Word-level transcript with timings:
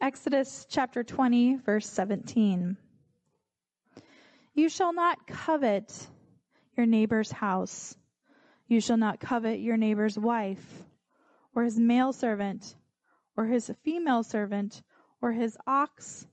Exodus 0.00 0.64
chapter 0.70 1.02
20, 1.02 1.56
verse 1.56 1.88
17. 1.88 2.76
You 4.54 4.68
shall 4.68 4.92
not 4.92 5.26
covet 5.26 6.06
your 6.76 6.86
neighbor's 6.86 7.32
house. 7.32 7.96
You 8.68 8.80
shall 8.80 8.96
not 8.96 9.18
covet 9.18 9.58
your 9.58 9.76
neighbor's 9.76 10.16
wife, 10.16 10.64
or 11.52 11.64
his 11.64 11.80
male 11.80 12.12
servant, 12.12 12.76
or 13.36 13.46
his 13.46 13.72
female 13.82 14.22
servant, 14.22 14.82
or 15.20 15.32
his 15.32 15.58
ox, 15.66 16.24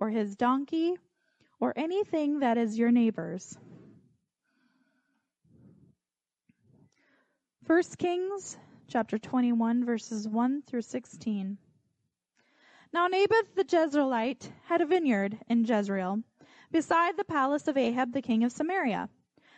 or 0.00 0.10
his 0.10 0.34
donkey, 0.34 0.96
or 1.60 1.72
anything 1.76 2.40
that 2.40 2.58
is 2.58 2.76
your 2.76 2.90
neighbor's. 2.90 3.56
1 7.68 7.82
Kings 7.98 8.56
chapter 8.88 9.16
21 9.16 9.84
verses 9.84 10.26
1 10.26 10.62
through 10.62 10.82
16. 10.82 11.56
Now 12.94 13.06
Naboth 13.06 13.54
the 13.54 13.64
Jezreelite 13.64 14.52
had 14.64 14.82
a 14.82 14.86
vineyard 14.86 15.38
in 15.48 15.64
Jezreel, 15.64 16.22
beside 16.70 17.16
the 17.16 17.24
palace 17.24 17.66
of 17.66 17.78
Ahab 17.78 18.12
the 18.12 18.20
king 18.20 18.44
of 18.44 18.52
Samaria. 18.52 19.08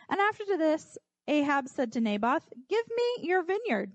And 0.07 0.21
after 0.21 0.45
this, 0.57 0.97
Ahab 1.27 1.67
said 1.67 1.91
to 1.91 1.99
Naboth, 1.99 2.47
Give 2.69 2.85
me 2.87 3.27
your 3.27 3.43
vineyard, 3.43 3.91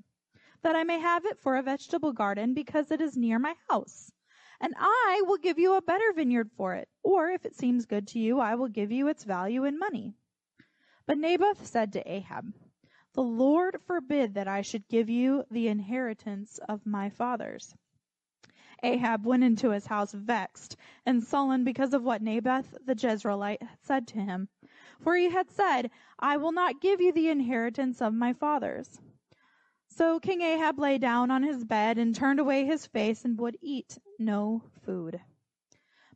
that 0.60 0.76
I 0.76 0.84
may 0.84 0.98
have 0.98 1.24
it 1.24 1.38
for 1.38 1.56
a 1.56 1.62
vegetable 1.62 2.12
garden, 2.12 2.52
because 2.52 2.90
it 2.90 3.00
is 3.00 3.16
near 3.16 3.38
my 3.38 3.54
house. 3.70 4.12
And 4.60 4.74
I 4.76 5.22
will 5.24 5.38
give 5.38 5.58
you 5.58 5.74
a 5.74 5.80
better 5.80 6.12
vineyard 6.12 6.50
for 6.54 6.74
it, 6.74 6.90
or 7.02 7.30
if 7.30 7.46
it 7.46 7.56
seems 7.56 7.86
good 7.86 8.08
to 8.08 8.18
you, 8.18 8.40
I 8.40 8.56
will 8.56 8.68
give 8.68 8.92
you 8.92 9.08
its 9.08 9.24
value 9.24 9.64
in 9.64 9.78
money. 9.78 10.12
But 11.06 11.16
Naboth 11.16 11.66
said 11.66 11.94
to 11.94 12.12
Ahab, 12.12 12.52
the 13.14 13.22
Lord 13.22 13.80
forbid 13.86 14.34
that 14.34 14.48
I 14.48 14.60
should 14.60 14.86
give 14.86 15.08
you 15.08 15.44
the 15.50 15.68
inheritance 15.68 16.58
of 16.68 16.84
my 16.84 17.08
fathers. 17.08 17.74
Ahab 18.82 19.26
went 19.26 19.44
into 19.44 19.70
his 19.70 19.86
house 19.86 20.12
vexed 20.12 20.76
and 21.04 21.22
sullen 21.22 21.64
because 21.64 21.94
of 21.94 22.02
what 22.02 22.22
Naboth 22.22 22.76
the 22.84 22.94
Jezreelite 22.94 23.66
said 23.82 24.06
to 24.08 24.20
him. 24.20 24.48
For 25.00 25.16
he 25.16 25.30
had 25.30 25.50
said, 25.50 25.90
I 26.18 26.36
will 26.36 26.52
not 26.52 26.80
give 26.80 27.00
you 27.00 27.12
the 27.12 27.28
inheritance 27.28 28.00
of 28.02 28.14
my 28.14 28.32
fathers. 28.32 29.00
So 29.88 30.20
King 30.20 30.40
Ahab 30.40 30.78
lay 30.78 30.98
down 30.98 31.30
on 31.30 31.42
his 31.42 31.64
bed 31.64 31.98
and 31.98 32.14
turned 32.14 32.38
away 32.38 32.64
his 32.64 32.86
face 32.86 33.24
and 33.24 33.38
would 33.38 33.58
eat 33.60 33.98
no 34.18 34.62
food. 34.82 35.20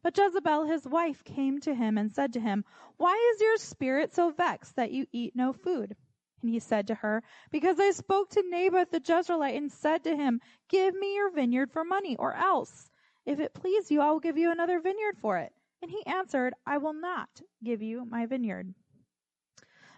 But 0.03 0.17
Jezebel 0.17 0.65
his 0.65 0.87
wife 0.87 1.25
came 1.25 1.61
to 1.61 1.75
him 1.75 1.99
and 1.99 2.13
said 2.13 2.35
to 2.35 2.41
him, 2.41 2.65
Why 2.99 3.15
is 3.35 3.41
your 3.41 3.57
spirit 3.57 4.15
so 4.15 4.31
vexed 4.31 4.77
that 4.77 4.93
you 4.93 5.07
eat 5.13 5.35
no 5.35 5.53
food? 5.53 5.97
And 6.45 6.53
he 6.53 6.61
said 6.61 6.87
to 6.89 6.97
her, 6.97 7.23
Because 7.51 7.81
I 7.81 7.91
spoke 7.93 8.29
to 8.29 8.45
Naboth 8.47 8.91
the 8.91 9.01
Jezreelite 9.01 9.57
and 9.57 9.73
said 9.73 10.05
to 10.05 10.15
him, 10.15 10.43
Give 10.69 10.95
me 10.95 11.15
your 11.15 11.31
vineyard 11.31 11.73
for 11.73 11.85
money, 11.85 12.17
or 12.19 12.35
else, 12.35 12.91
if 13.25 13.41
it 13.41 13.55
please 13.55 13.91
you, 13.91 14.03
I 14.03 14.11
will 14.11 14.21
give 14.21 14.37
you 14.37 14.53
another 14.53 14.79
vineyard 14.79 15.17
for 15.17 15.39
it. 15.39 15.55
And 15.81 15.91
he 15.91 16.05
answered, 16.05 16.53
I 16.67 16.77
will 16.77 16.93
not 16.93 17.31
give 17.65 17.81
you 17.81 18.05
my 18.05 18.27
vineyard. 18.27 18.75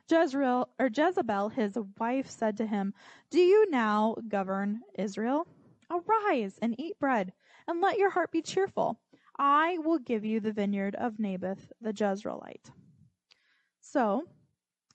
Jezreel, 0.08 0.68
or 0.78 0.88
Jezebel, 0.96 1.48
his 1.48 1.76
wife, 1.98 2.30
said 2.30 2.58
to 2.58 2.66
him, 2.66 2.94
Do 3.30 3.40
you 3.40 3.68
now 3.68 4.14
govern 4.28 4.82
Israel? 4.96 5.48
Arise 5.90 6.60
and 6.62 6.78
eat 6.78 6.96
bread, 7.00 7.32
and 7.66 7.80
let 7.80 7.98
your 7.98 8.10
heart 8.10 8.30
be 8.30 8.40
cheerful. 8.40 9.00
I 9.36 9.78
will 9.78 9.98
give 9.98 10.24
you 10.24 10.38
the 10.38 10.52
vineyard 10.52 10.94
of 10.94 11.18
Naboth 11.18 11.72
the 11.80 11.92
Jezreelite. 11.92 12.70
So, 13.80 14.28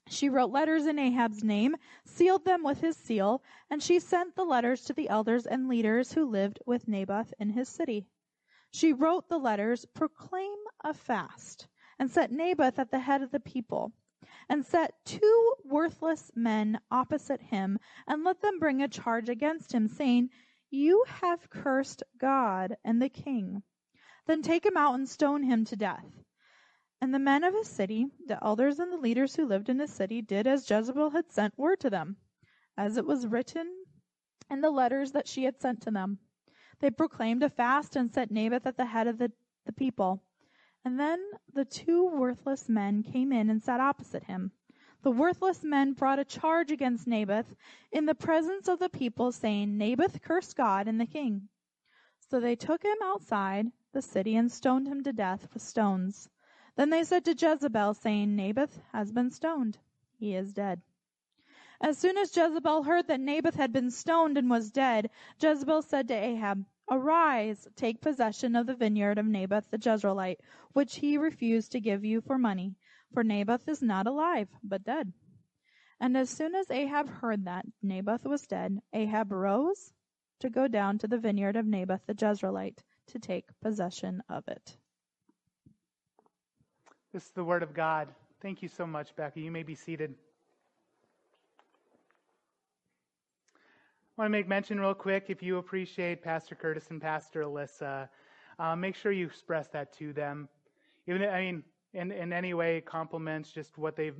she 0.08 0.28
wrote 0.28 0.50
letters 0.50 0.86
in 0.86 0.98
Ahab's 0.98 1.44
name, 1.44 1.76
sealed 2.04 2.44
them 2.44 2.62
with 2.62 2.80
his 2.80 2.96
seal, 2.96 3.42
and 3.70 3.82
she 3.82 3.98
sent 3.98 4.34
the 4.34 4.44
letters 4.44 4.82
to 4.84 4.92
the 4.92 5.08
elders 5.08 5.46
and 5.46 5.68
leaders 5.68 6.12
who 6.12 6.24
lived 6.24 6.58
with 6.66 6.88
Naboth 6.88 7.32
in 7.38 7.50
his 7.50 7.68
city. 7.68 8.04
She 8.70 8.92
wrote 8.92 9.28
the 9.28 9.38
letters, 9.38 9.84
proclaim 9.84 10.58
a 10.82 10.92
fast, 10.92 11.68
and 11.98 12.10
set 12.10 12.32
Naboth 12.32 12.78
at 12.78 12.90
the 12.90 12.98
head 12.98 13.22
of 13.22 13.30
the 13.30 13.38
people, 13.38 13.92
and 14.48 14.66
set 14.66 15.04
two 15.04 15.54
worthless 15.64 16.30
men 16.34 16.80
opposite 16.90 17.42
him, 17.42 17.78
and 18.06 18.24
let 18.24 18.40
them 18.40 18.58
bring 18.58 18.82
a 18.82 18.88
charge 18.88 19.28
against 19.28 19.72
him, 19.72 19.88
saying, 19.88 20.30
You 20.70 21.04
have 21.06 21.50
cursed 21.50 22.02
God 22.18 22.76
and 22.82 23.00
the 23.00 23.08
king. 23.08 23.62
Then 24.26 24.42
take 24.42 24.64
him 24.64 24.76
out 24.76 24.94
and 24.94 25.08
stone 25.08 25.42
him 25.42 25.64
to 25.66 25.76
death. 25.76 26.24
And 27.02 27.12
the 27.12 27.18
men 27.18 27.42
of 27.42 27.52
his 27.52 27.66
city, 27.66 28.06
the 28.28 28.38
elders 28.44 28.78
and 28.78 28.92
the 28.92 28.96
leaders 28.96 29.34
who 29.34 29.44
lived 29.44 29.68
in 29.68 29.80
his 29.80 29.92
city, 29.92 30.22
did 30.22 30.46
as 30.46 30.70
Jezebel 30.70 31.10
had 31.10 31.32
sent 31.32 31.58
word 31.58 31.80
to 31.80 31.90
them, 31.90 32.16
as 32.76 32.96
it 32.96 33.04
was 33.04 33.26
written 33.26 33.66
in 34.48 34.60
the 34.60 34.70
letters 34.70 35.10
that 35.10 35.26
she 35.26 35.42
had 35.42 35.60
sent 35.60 35.82
to 35.82 35.90
them. 35.90 36.20
They 36.78 36.92
proclaimed 36.92 37.42
a 37.42 37.50
fast 37.50 37.96
and 37.96 38.14
set 38.14 38.30
Naboth 38.30 38.68
at 38.68 38.76
the 38.76 38.84
head 38.84 39.08
of 39.08 39.18
the, 39.18 39.32
the 39.66 39.72
people. 39.72 40.22
And 40.84 41.00
then 41.00 41.20
the 41.52 41.64
two 41.64 42.06
worthless 42.06 42.68
men 42.68 43.02
came 43.02 43.32
in 43.32 43.50
and 43.50 43.60
sat 43.60 43.80
opposite 43.80 44.22
him. 44.22 44.52
The 45.02 45.10
worthless 45.10 45.64
men 45.64 45.94
brought 45.94 46.20
a 46.20 46.24
charge 46.24 46.70
against 46.70 47.08
Naboth 47.08 47.56
in 47.90 48.06
the 48.06 48.14
presence 48.14 48.68
of 48.68 48.78
the 48.78 48.88
people, 48.88 49.32
saying, 49.32 49.76
Naboth 49.76 50.22
cursed 50.22 50.54
God 50.54 50.86
and 50.86 51.00
the 51.00 51.06
king. 51.06 51.48
So 52.20 52.38
they 52.38 52.54
took 52.54 52.84
him 52.84 52.98
outside 53.02 53.72
the 53.92 54.02
city 54.02 54.36
and 54.36 54.52
stoned 54.52 54.86
him 54.86 55.02
to 55.02 55.12
death 55.12 55.48
with 55.52 55.64
stones. 55.64 56.28
Then 56.76 56.90
they 56.90 57.04
said 57.04 57.24
to 57.26 57.34
Jezebel, 57.34 57.94
saying, 57.94 58.34
Naboth 58.34 58.80
has 58.92 59.12
been 59.12 59.30
stoned. 59.30 59.78
He 60.18 60.34
is 60.34 60.54
dead. 60.54 60.80
As 61.80 61.98
soon 61.98 62.16
as 62.16 62.34
Jezebel 62.34 62.84
heard 62.84 63.08
that 63.08 63.20
Naboth 63.20 63.56
had 63.56 63.72
been 63.72 63.90
stoned 63.90 64.38
and 64.38 64.48
was 64.48 64.70
dead, 64.70 65.10
Jezebel 65.40 65.82
said 65.82 66.08
to 66.08 66.14
Ahab, 66.14 66.64
Arise, 66.90 67.68
take 67.74 68.00
possession 68.00 68.54
of 68.54 68.66
the 68.66 68.74
vineyard 68.74 69.18
of 69.18 69.26
Naboth 69.26 69.70
the 69.70 69.78
Jezreelite, 69.78 70.40
which 70.72 70.96
he 70.96 71.18
refused 71.18 71.72
to 71.72 71.80
give 71.80 72.04
you 72.04 72.20
for 72.20 72.38
money, 72.38 72.76
for 73.12 73.24
Naboth 73.24 73.68
is 73.68 73.82
not 73.82 74.06
alive, 74.06 74.48
but 74.62 74.84
dead. 74.84 75.12
And 76.00 76.16
as 76.16 76.30
soon 76.30 76.54
as 76.54 76.70
Ahab 76.70 77.08
heard 77.08 77.44
that 77.44 77.66
Naboth 77.82 78.24
was 78.24 78.46
dead, 78.46 78.80
Ahab 78.92 79.30
rose 79.30 79.92
to 80.40 80.50
go 80.50 80.68
down 80.68 80.98
to 80.98 81.08
the 81.08 81.18
vineyard 81.18 81.56
of 81.56 81.66
Naboth 81.66 82.06
the 82.06 82.14
Jezreelite 82.14 82.82
to 83.08 83.18
take 83.18 83.60
possession 83.60 84.22
of 84.28 84.48
it. 84.48 84.76
This 87.12 87.24
is 87.24 87.30
the 87.32 87.44
Word 87.44 87.62
of 87.62 87.74
God. 87.74 88.08
Thank 88.40 88.62
you 88.62 88.68
so 88.68 88.86
much, 88.86 89.14
Becky. 89.16 89.42
You 89.42 89.50
may 89.50 89.62
be 89.62 89.74
seated. 89.74 90.14
I 93.54 94.22
want 94.22 94.28
to 94.28 94.30
make 94.30 94.48
mention 94.48 94.80
real 94.80 94.94
quick 94.94 95.26
if 95.28 95.42
you 95.42 95.58
appreciate 95.58 96.22
Pastor 96.22 96.54
Curtis 96.54 96.86
and 96.88 97.02
Pastor 97.02 97.42
Alyssa, 97.42 98.08
uh, 98.58 98.74
make 98.76 98.94
sure 98.96 99.12
you 99.12 99.26
express 99.26 99.68
that 99.68 99.92
to 99.98 100.14
them. 100.14 100.48
Even, 101.06 101.24
I 101.24 101.40
mean, 101.40 101.62
in, 101.92 102.12
in 102.12 102.32
any 102.32 102.54
way, 102.54 102.80
compliments 102.80 103.52
just 103.52 103.76
what 103.76 103.94
they've 103.94 104.16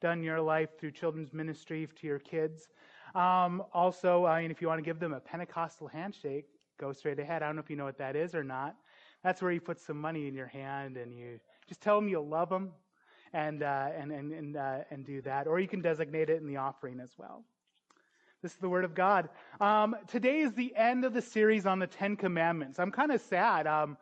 done 0.00 0.18
in 0.18 0.24
your 0.24 0.40
life 0.40 0.78
through 0.78 0.92
children's 0.92 1.32
ministry 1.32 1.88
to 2.00 2.06
your 2.06 2.20
kids. 2.20 2.68
Um, 3.16 3.64
also, 3.72 4.24
I 4.24 4.42
mean, 4.42 4.52
if 4.52 4.62
you 4.62 4.68
want 4.68 4.78
to 4.78 4.84
give 4.84 5.00
them 5.00 5.14
a 5.14 5.20
Pentecostal 5.20 5.88
handshake, 5.88 6.46
go 6.78 6.92
straight 6.92 7.18
ahead. 7.18 7.42
I 7.42 7.46
don't 7.46 7.56
know 7.56 7.62
if 7.62 7.70
you 7.70 7.76
know 7.76 7.86
what 7.86 7.98
that 7.98 8.14
is 8.14 8.36
or 8.36 8.44
not. 8.44 8.76
That's 9.24 9.42
where 9.42 9.50
you 9.50 9.60
put 9.60 9.80
some 9.80 10.00
money 10.00 10.28
in 10.28 10.34
your 10.34 10.46
hand 10.46 10.96
and 10.96 11.12
you 11.12 11.40
just 11.68 11.80
tell 11.80 12.00
them 12.00 12.08
you 12.08 12.20
love 12.20 12.48
them 12.48 12.72
and, 13.32 13.62
uh, 13.62 13.88
and, 13.96 14.12
and, 14.12 14.32
and, 14.32 14.56
uh, 14.56 14.78
and 14.90 15.04
do 15.04 15.20
that. 15.22 15.46
Or 15.46 15.60
you 15.60 15.68
can 15.68 15.80
designate 15.80 16.30
it 16.30 16.40
in 16.40 16.46
the 16.46 16.56
offering 16.56 17.00
as 17.00 17.10
well. 17.18 17.44
This 18.42 18.52
is 18.52 18.58
the 18.58 18.68
Word 18.68 18.84
of 18.84 18.94
God. 18.94 19.28
Um, 19.60 19.96
today 20.06 20.40
is 20.40 20.52
the 20.52 20.74
end 20.76 21.04
of 21.04 21.12
the 21.12 21.22
series 21.22 21.66
on 21.66 21.78
the 21.78 21.86
Ten 21.86 22.16
Commandments. 22.16 22.78
I'm 22.78 22.92
kind 22.92 23.10
of 23.10 23.20
sad. 23.20 23.66
Um, 23.66 23.96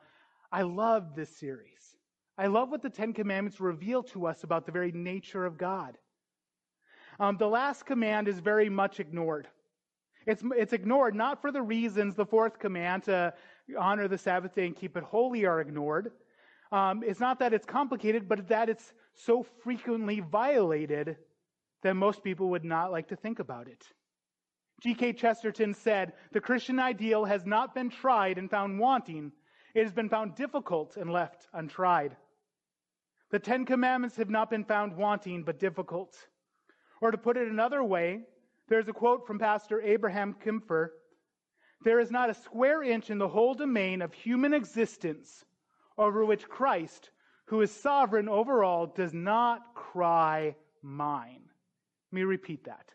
I 0.53 0.63
love 0.63 1.15
this 1.15 1.35
series. 1.37 1.97
I 2.37 2.49
love 2.49 2.71
what 2.71 2.83
the 2.83 2.91
Ten 2.91 3.13
Commandments 3.13 3.61
reveal 3.61 4.03
to 4.05 4.27
us 4.27 4.45
about 4.45 4.67
the 4.67 4.73
very 4.73 4.93
nature 4.93 5.47
of 5.47 5.57
God. 5.57 5.97
Um, 7.21 7.37
the 7.37 7.49
last 7.49 7.87
command 7.87 8.29
is 8.29 8.41
very 8.41 8.69
much 8.69 8.99
ignored. 8.99 9.49
It's, 10.27 10.43
it's 10.57 10.73
ignored 10.73 11.15
not 11.15 11.41
for 11.41 11.53
the 11.53 11.63
reasons 11.63 12.15
the 12.15 12.27
fourth 12.27 12.59
command 12.59 13.05
to 13.05 13.33
honor 13.79 14.09
the 14.09 14.19
Sabbath 14.19 14.55
day 14.55 14.67
and 14.67 14.75
keep 14.75 14.97
it 14.97 15.05
holy 15.05 15.44
are 15.44 15.61
ignored, 15.61 16.11
um, 16.75 17.05
it's 17.06 17.21
not 17.21 17.38
that 17.38 17.55
it's 17.55 17.65
complicated, 17.65 18.29
but 18.29 18.49
that 18.49 18.69
it's 18.69 18.93
so 19.15 19.47
frequently 19.62 20.19
violated 20.19 21.17
that 21.85 21.94
most 21.94 22.25
people 22.25 22.50
would 22.50 22.65
not 22.65 22.91
like 22.91 23.06
to 23.09 23.17
think 23.17 23.38
about 23.38 23.69
it. 23.69 23.87
G.K. 24.82 25.12
Chesterton 25.12 25.73
said, 25.73 26.15
The 26.32 26.41
Christian 26.41 26.81
ideal 26.81 27.26
has 27.26 27.47
not 27.47 27.76
been 27.76 27.91
tried 27.91 28.38
and 28.38 28.50
found 28.50 28.81
wanting. 28.81 29.31
It 29.76 29.85
has 29.85 29.93
been 29.93 30.09
found 30.09 30.35
difficult 30.35 30.97
and 30.97 31.12
left 31.12 31.47
untried. 31.53 32.17
The 33.31 33.38
Ten 33.38 33.67
Commandments 33.67 34.17
have 34.17 34.31
not 34.31 34.50
been 34.50 34.65
found 34.65 34.97
wanting, 34.97 35.44
but 35.44 35.61
difficult. 35.61 36.17
Or 37.00 37.12
to 37.12 37.19
put 37.19 37.37
it 37.37 37.47
another 37.47 37.85
way, 37.85 38.23
there's 38.69 38.88
a 38.88 38.93
quote 38.93 39.29
from 39.29 39.38
Pastor 39.38 39.81
Abraham 39.81 40.35
Kempfer. 40.44 40.88
There 41.85 42.00
is 42.00 42.11
not 42.11 42.31
a 42.31 42.35
square 42.35 42.82
inch 42.82 43.11
in 43.11 43.19
the 43.19 43.29
whole 43.29 43.55
domain 43.55 44.03
of 44.03 44.12
human 44.12 44.53
existence 44.53 45.44
over 45.99 46.25
which 46.25 46.49
Christ, 46.49 47.11
who 47.46 47.61
is 47.61 47.70
sovereign 47.70 48.29
over 48.29 48.64
all, 48.64 48.87
does 48.87 49.14
not 49.14 49.75
cry 49.75 50.55
mine. 50.82 51.43
Let 52.11 52.17
me 52.17 52.25
repeat 52.25 52.64
that. 52.64 52.91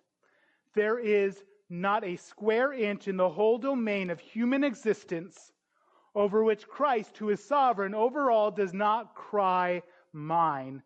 There 0.75 1.00
is 1.00 1.44
not 1.69 2.04
a 2.04 2.16
square 2.16 2.74
inch 2.74 3.07
in 3.07 3.18
the 3.18 3.30
whole 3.30 3.57
domain 3.57 4.10
of 4.10 4.19
human 4.19 4.63
existence 4.63 5.51
over 6.16 6.44
which 6.44 6.68
Christ, 6.68 7.18
who 7.18 7.30
is 7.30 7.44
sovereign 7.44 7.94
over 7.94 8.31
all, 8.31 8.51
does 8.51 8.74
not 8.74 9.16
cry 9.16 9.81
mine. 10.12 10.81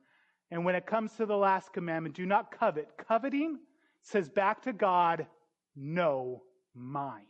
And 0.51 0.66
when 0.66 0.75
it 0.75 0.86
comes 0.86 1.13
to 1.13 1.25
the 1.25 1.38
last 1.38 1.74
commandment, 1.74 2.16
do 2.16 2.25
not 2.25 2.51
covet. 2.51 2.89
Coveting 2.98 3.59
says 4.01 4.30
back 4.30 4.62
to 4.63 4.74
God, 4.74 5.25
no, 5.75 6.44
mine. 6.75 7.25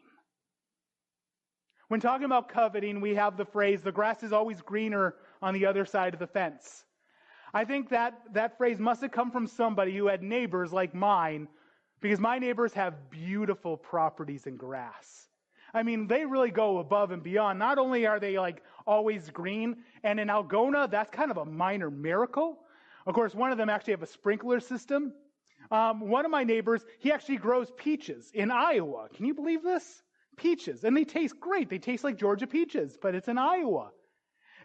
When 1.93 1.99
talking 1.99 2.25
about 2.25 2.49
coveting, 2.49 3.01
we 3.01 3.13
have 3.13 3.37
the 3.37 3.45
phrase, 3.45 3.83
the 3.83 3.91
grass 3.91 4.23
is 4.23 4.33
always 4.33 4.63
greener 4.63 5.13
on 5.43 5.53
the 5.53 5.67
other 5.67 5.85
side 5.85 6.15
of 6.15 6.19
the 6.19 6.25
fence. 6.25 6.85
I 7.53 7.65
think 7.65 7.89
that, 7.89 8.19
that 8.33 8.57
phrase 8.57 8.79
must 8.79 9.03
have 9.03 9.11
come 9.11 9.29
from 9.29 9.45
somebody 9.45 9.95
who 9.95 10.07
had 10.07 10.23
neighbors 10.23 10.73
like 10.73 10.95
mine, 10.95 11.47
because 12.01 12.19
my 12.19 12.39
neighbors 12.39 12.73
have 12.73 13.11
beautiful 13.11 13.77
properties 13.77 14.47
and 14.47 14.57
grass. 14.57 15.27
I 15.75 15.83
mean, 15.83 16.07
they 16.07 16.25
really 16.25 16.49
go 16.49 16.79
above 16.79 17.11
and 17.11 17.21
beyond. 17.21 17.59
Not 17.59 17.77
only 17.77 18.07
are 18.07 18.19
they 18.19 18.39
like 18.39 18.63
always 18.87 19.29
green, 19.29 19.75
and 20.03 20.19
in 20.19 20.29
Algona, 20.29 20.89
that's 20.89 21.11
kind 21.11 21.29
of 21.29 21.37
a 21.37 21.45
minor 21.45 21.91
miracle. 21.91 22.57
Of 23.05 23.13
course, 23.13 23.35
one 23.35 23.51
of 23.51 23.59
them 23.59 23.69
actually 23.69 23.93
have 23.93 24.01
a 24.01 24.07
sprinkler 24.07 24.59
system. 24.59 25.13
Um, 25.69 25.99
one 25.99 26.25
of 26.25 26.31
my 26.31 26.43
neighbors, 26.43 26.85
he 26.97 27.11
actually 27.11 27.37
grows 27.37 27.71
peaches 27.77 28.31
in 28.33 28.49
Iowa. 28.49 29.09
Can 29.13 29.27
you 29.27 29.35
believe 29.35 29.61
this? 29.61 30.02
Peaches. 30.37 30.83
And 30.83 30.95
they 30.95 31.03
taste 31.03 31.39
great. 31.39 31.69
They 31.69 31.79
taste 31.79 32.03
like 32.03 32.17
Georgia 32.17 32.47
peaches, 32.47 32.97
but 33.01 33.15
it's 33.15 33.27
in 33.27 33.37
Iowa. 33.37 33.91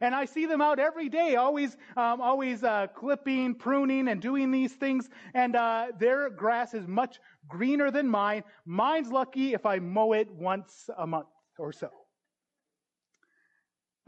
And 0.00 0.14
I 0.14 0.26
see 0.26 0.46
them 0.46 0.60
out 0.60 0.78
every 0.78 1.08
day, 1.08 1.34
always, 1.36 1.76
um, 1.96 2.20
always 2.20 2.62
uh, 2.62 2.86
clipping, 2.94 3.54
pruning, 3.54 4.08
and 4.08 4.22
doing 4.22 4.50
these 4.50 4.72
things. 4.72 5.08
And 5.34 5.56
uh, 5.56 5.88
their 5.98 6.30
grass 6.30 6.72
is 6.72 6.86
much 6.86 7.18
greener 7.48 7.90
than 7.90 8.08
mine. 8.08 8.44
Mine's 8.64 9.10
lucky 9.10 9.54
if 9.54 9.66
I 9.66 9.78
mow 9.80 10.12
it 10.12 10.30
once 10.30 10.88
a 10.96 11.06
month 11.06 11.28
or 11.58 11.72
so. 11.72 11.90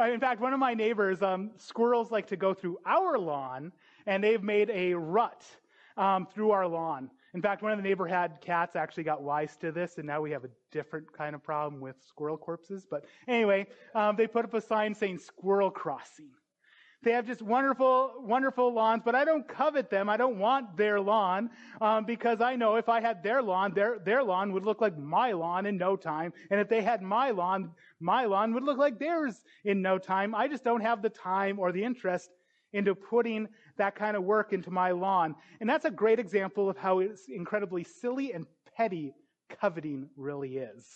Uh, 0.01 0.11
in 0.11 0.21
fact, 0.21 0.41
one 0.41 0.53
of 0.53 0.61
my 0.61 0.75
neighbors, 0.75 1.23
um, 1.23 1.51
squirrels 1.57 2.11
like 2.11 2.29
to 2.29 2.37
go 2.37 2.55
through 2.55 2.79
our 2.87 3.19
lawn, 3.19 3.73
and 4.07 4.25
they've 4.25 4.43
made 4.43 4.71
a 4.71 4.95
rut 4.95 5.45
um, 5.97 6.27
through 6.33 6.53
our 6.53 6.67
lawn. 6.67 7.11
In 7.35 7.43
fact, 7.43 7.63
one 7.63 7.71
of 7.71 7.79
the 7.79 7.85
neighbor 7.85 8.07
had 8.07 8.41
cats 8.41 8.75
actually 8.75 9.05
got 9.05 9.23
wise 9.23 9.57
to 9.59 9.71
this, 9.71 9.99
and 9.99 10.07
now 10.07 10.21
we 10.21 10.33
have 10.33 10.45
a 10.45 10.51
different 10.73 11.13
kind 11.13 11.35
of 11.35 11.43
problem 11.43 11.81
with 11.81 11.97
squirrel 12.07 12.37
corpses. 12.37 12.87
But 12.91 13.05
anyway, 13.29 13.67
um, 13.95 14.17
they 14.17 14.27
put 14.27 14.45
up 14.45 14.55
a 14.55 14.61
sign 14.61 14.95
saying 14.95 15.19
squirrel 15.19 15.71
crossing. 15.71 16.31
They 17.03 17.13
have 17.13 17.27
just 17.27 17.41
wonderful, 17.41 18.13
wonderful 18.19 18.75
lawns, 18.75 19.03
but 19.05 19.15
I 19.15 19.25
don't 19.25 19.49
covet 19.49 19.89
them. 19.89 20.11
I 20.11 20.19
don't 20.19 20.39
want 20.39 20.77
their 20.77 21.01
lawn 21.01 21.49
um, 21.81 22.05
because 22.05 22.43
I 22.43 22.57
know 22.57 22.77
if 22.77 22.91
I 22.91 23.01
had 23.01 23.23
their 23.23 23.41
lawn, 23.41 23.73
their 23.73 23.99
their 23.99 24.23
lawn 24.23 24.53
would 24.53 24.65
look 24.65 24.83
like 24.83 24.99
my 24.99 25.33
lawn 25.33 25.65
in 25.65 25.79
no 25.79 25.97
time, 25.97 26.35
and 26.51 26.61
if 26.61 26.69
they 26.69 26.83
had 26.83 27.01
my 27.01 27.31
lawn, 27.31 27.71
my 28.01 28.27
lawn 28.27 28.53
would 28.53 28.65
look 28.65 28.77
like 28.77 28.99
theirs 28.99 29.43
in 29.65 29.81
no 29.81 29.97
time. 29.97 30.35
I 30.35 30.47
just 30.47 30.63
don't 30.63 30.83
have 30.83 31.01
the 31.01 31.09
time 31.09 31.59
or 31.59 31.73
the 31.73 31.83
interest 31.83 32.29
into 32.75 32.95
putting 32.95 33.49
that 33.81 33.95
kind 33.95 34.17
of 34.17 34.23
work 34.25 34.53
into 34.53 34.71
my 34.71 34.91
lawn. 34.91 35.35
And 35.61 35.69
that's 35.69 35.87
a 35.87 35.91
great 35.91 36.19
example 36.19 36.69
of 36.69 36.77
how 36.77 36.99
it's 37.01 37.29
incredibly 37.29 37.83
silly 37.83 38.33
and 38.33 38.47
petty 38.77 39.15
coveting 39.61 40.09
really 40.17 40.59
is. 40.59 40.87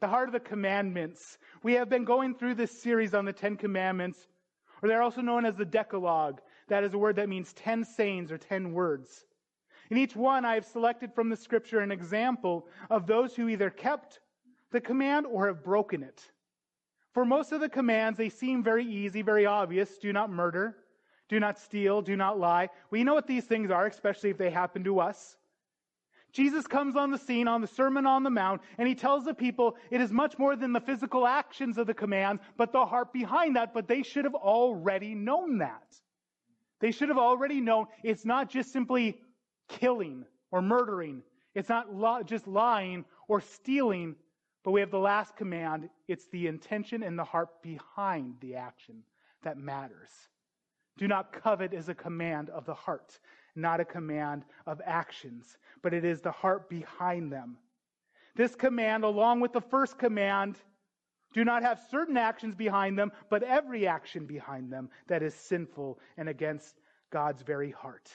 The 0.00 0.08
heart 0.08 0.28
of 0.28 0.32
the 0.32 0.40
commandments. 0.40 1.38
We 1.62 1.74
have 1.74 1.88
been 1.88 2.04
going 2.04 2.34
through 2.34 2.54
this 2.54 2.82
series 2.82 3.14
on 3.14 3.24
the 3.24 3.32
Ten 3.32 3.56
Commandments, 3.56 4.18
or 4.82 4.88
they're 4.88 5.02
also 5.02 5.20
known 5.20 5.44
as 5.44 5.54
the 5.56 5.64
Decalogue. 5.64 6.40
That 6.68 6.84
is 6.84 6.94
a 6.94 6.98
word 6.98 7.16
that 7.16 7.28
means 7.28 7.52
ten 7.52 7.84
sayings 7.84 8.32
or 8.32 8.38
ten 8.38 8.72
words. 8.72 9.26
In 9.90 9.98
each 9.98 10.16
one, 10.16 10.44
I 10.44 10.54
have 10.54 10.64
selected 10.64 11.14
from 11.14 11.28
the 11.28 11.36
scripture 11.36 11.80
an 11.80 11.92
example 11.92 12.66
of 12.90 13.06
those 13.06 13.34
who 13.34 13.48
either 13.48 13.70
kept 13.70 14.20
the 14.72 14.80
command 14.80 15.26
or 15.26 15.46
have 15.46 15.62
broken 15.62 16.02
it. 16.02 16.30
For 17.12 17.24
most 17.24 17.52
of 17.52 17.60
the 17.60 17.68
commands, 17.68 18.18
they 18.18 18.28
seem 18.28 18.62
very 18.62 18.84
easy, 18.84 19.22
very 19.22 19.46
obvious. 19.46 19.98
Do 19.98 20.12
not 20.12 20.30
murder. 20.30 20.76
Do 21.30 21.38
not 21.38 21.60
steal. 21.60 22.02
Do 22.02 22.16
not 22.16 22.40
lie. 22.40 22.70
We 22.90 23.04
know 23.04 23.14
what 23.14 23.28
these 23.28 23.44
things 23.44 23.70
are, 23.70 23.86
especially 23.86 24.30
if 24.30 24.36
they 24.36 24.50
happen 24.50 24.82
to 24.84 24.98
us. 24.98 25.36
Jesus 26.32 26.66
comes 26.66 26.96
on 26.96 27.12
the 27.12 27.18
scene 27.18 27.46
on 27.46 27.60
the 27.60 27.68
Sermon 27.68 28.04
on 28.04 28.24
the 28.24 28.30
Mount, 28.30 28.62
and 28.78 28.88
he 28.88 28.96
tells 28.96 29.24
the 29.24 29.34
people 29.34 29.76
it 29.90 30.00
is 30.00 30.10
much 30.10 30.38
more 30.38 30.56
than 30.56 30.72
the 30.72 30.80
physical 30.80 31.26
actions 31.26 31.78
of 31.78 31.86
the 31.86 31.94
command, 31.94 32.40
but 32.56 32.72
the 32.72 32.84
heart 32.84 33.12
behind 33.12 33.54
that. 33.54 33.72
But 33.72 33.86
they 33.86 34.02
should 34.02 34.24
have 34.24 34.34
already 34.34 35.14
known 35.14 35.58
that. 35.58 35.96
They 36.80 36.90
should 36.90 37.10
have 37.10 37.18
already 37.18 37.60
known 37.60 37.86
it's 38.02 38.24
not 38.24 38.50
just 38.50 38.72
simply 38.72 39.20
killing 39.68 40.24
or 40.50 40.62
murdering. 40.62 41.22
It's 41.54 41.68
not 41.68 42.26
just 42.26 42.48
lying 42.48 43.04
or 43.28 43.40
stealing, 43.40 44.16
but 44.64 44.72
we 44.72 44.80
have 44.80 44.90
the 44.90 44.98
last 44.98 45.36
command. 45.36 45.90
It's 46.08 46.26
the 46.32 46.48
intention 46.48 47.04
and 47.04 47.16
the 47.16 47.24
heart 47.24 47.62
behind 47.62 48.34
the 48.40 48.56
action 48.56 49.04
that 49.42 49.58
matters. 49.58 50.10
Do 50.98 51.08
not 51.08 51.32
covet 51.32 51.72
is 51.72 51.88
a 51.88 51.94
command 51.94 52.50
of 52.50 52.66
the 52.66 52.74
heart, 52.74 53.18
not 53.54 53.80
a 53.80 53.84
command 53.84 54.44
of 54.66 54.80
actions, 54.84 55.58
but 55.82 55.94
it 55.94 56.04
is 56.04 56.20
the 56.20 56.30
heart 56.30 56.68
behind 56.68 57.32
them. 57.32 57.56
This 58.36 58.54
command, 58.54 59.04
along 59.04 59.40
with 59.40 59.52
the 59.52 59.60
first 59.60 59.98
command, 59.98 60.56
do 61.32 61.44
not 61.44 61.62
have 61.62 61.80
certain 61.90 62.16
actions 62.16 62.54
behind 62.54 62.98
them, 62.98 63.12
but 63.28 63.42
every 63.42 63.86
action 63.86 64.26
behind 64.26 64.72
them 64.72 64.90
that 65.06 65.22
is 65.22 65.34
sinful 65.34 65.98
and 66.16 66.28
against 66.28 66.80
God's 67.10 67.42
very 67.42 67.70
heart. 67.70 68.10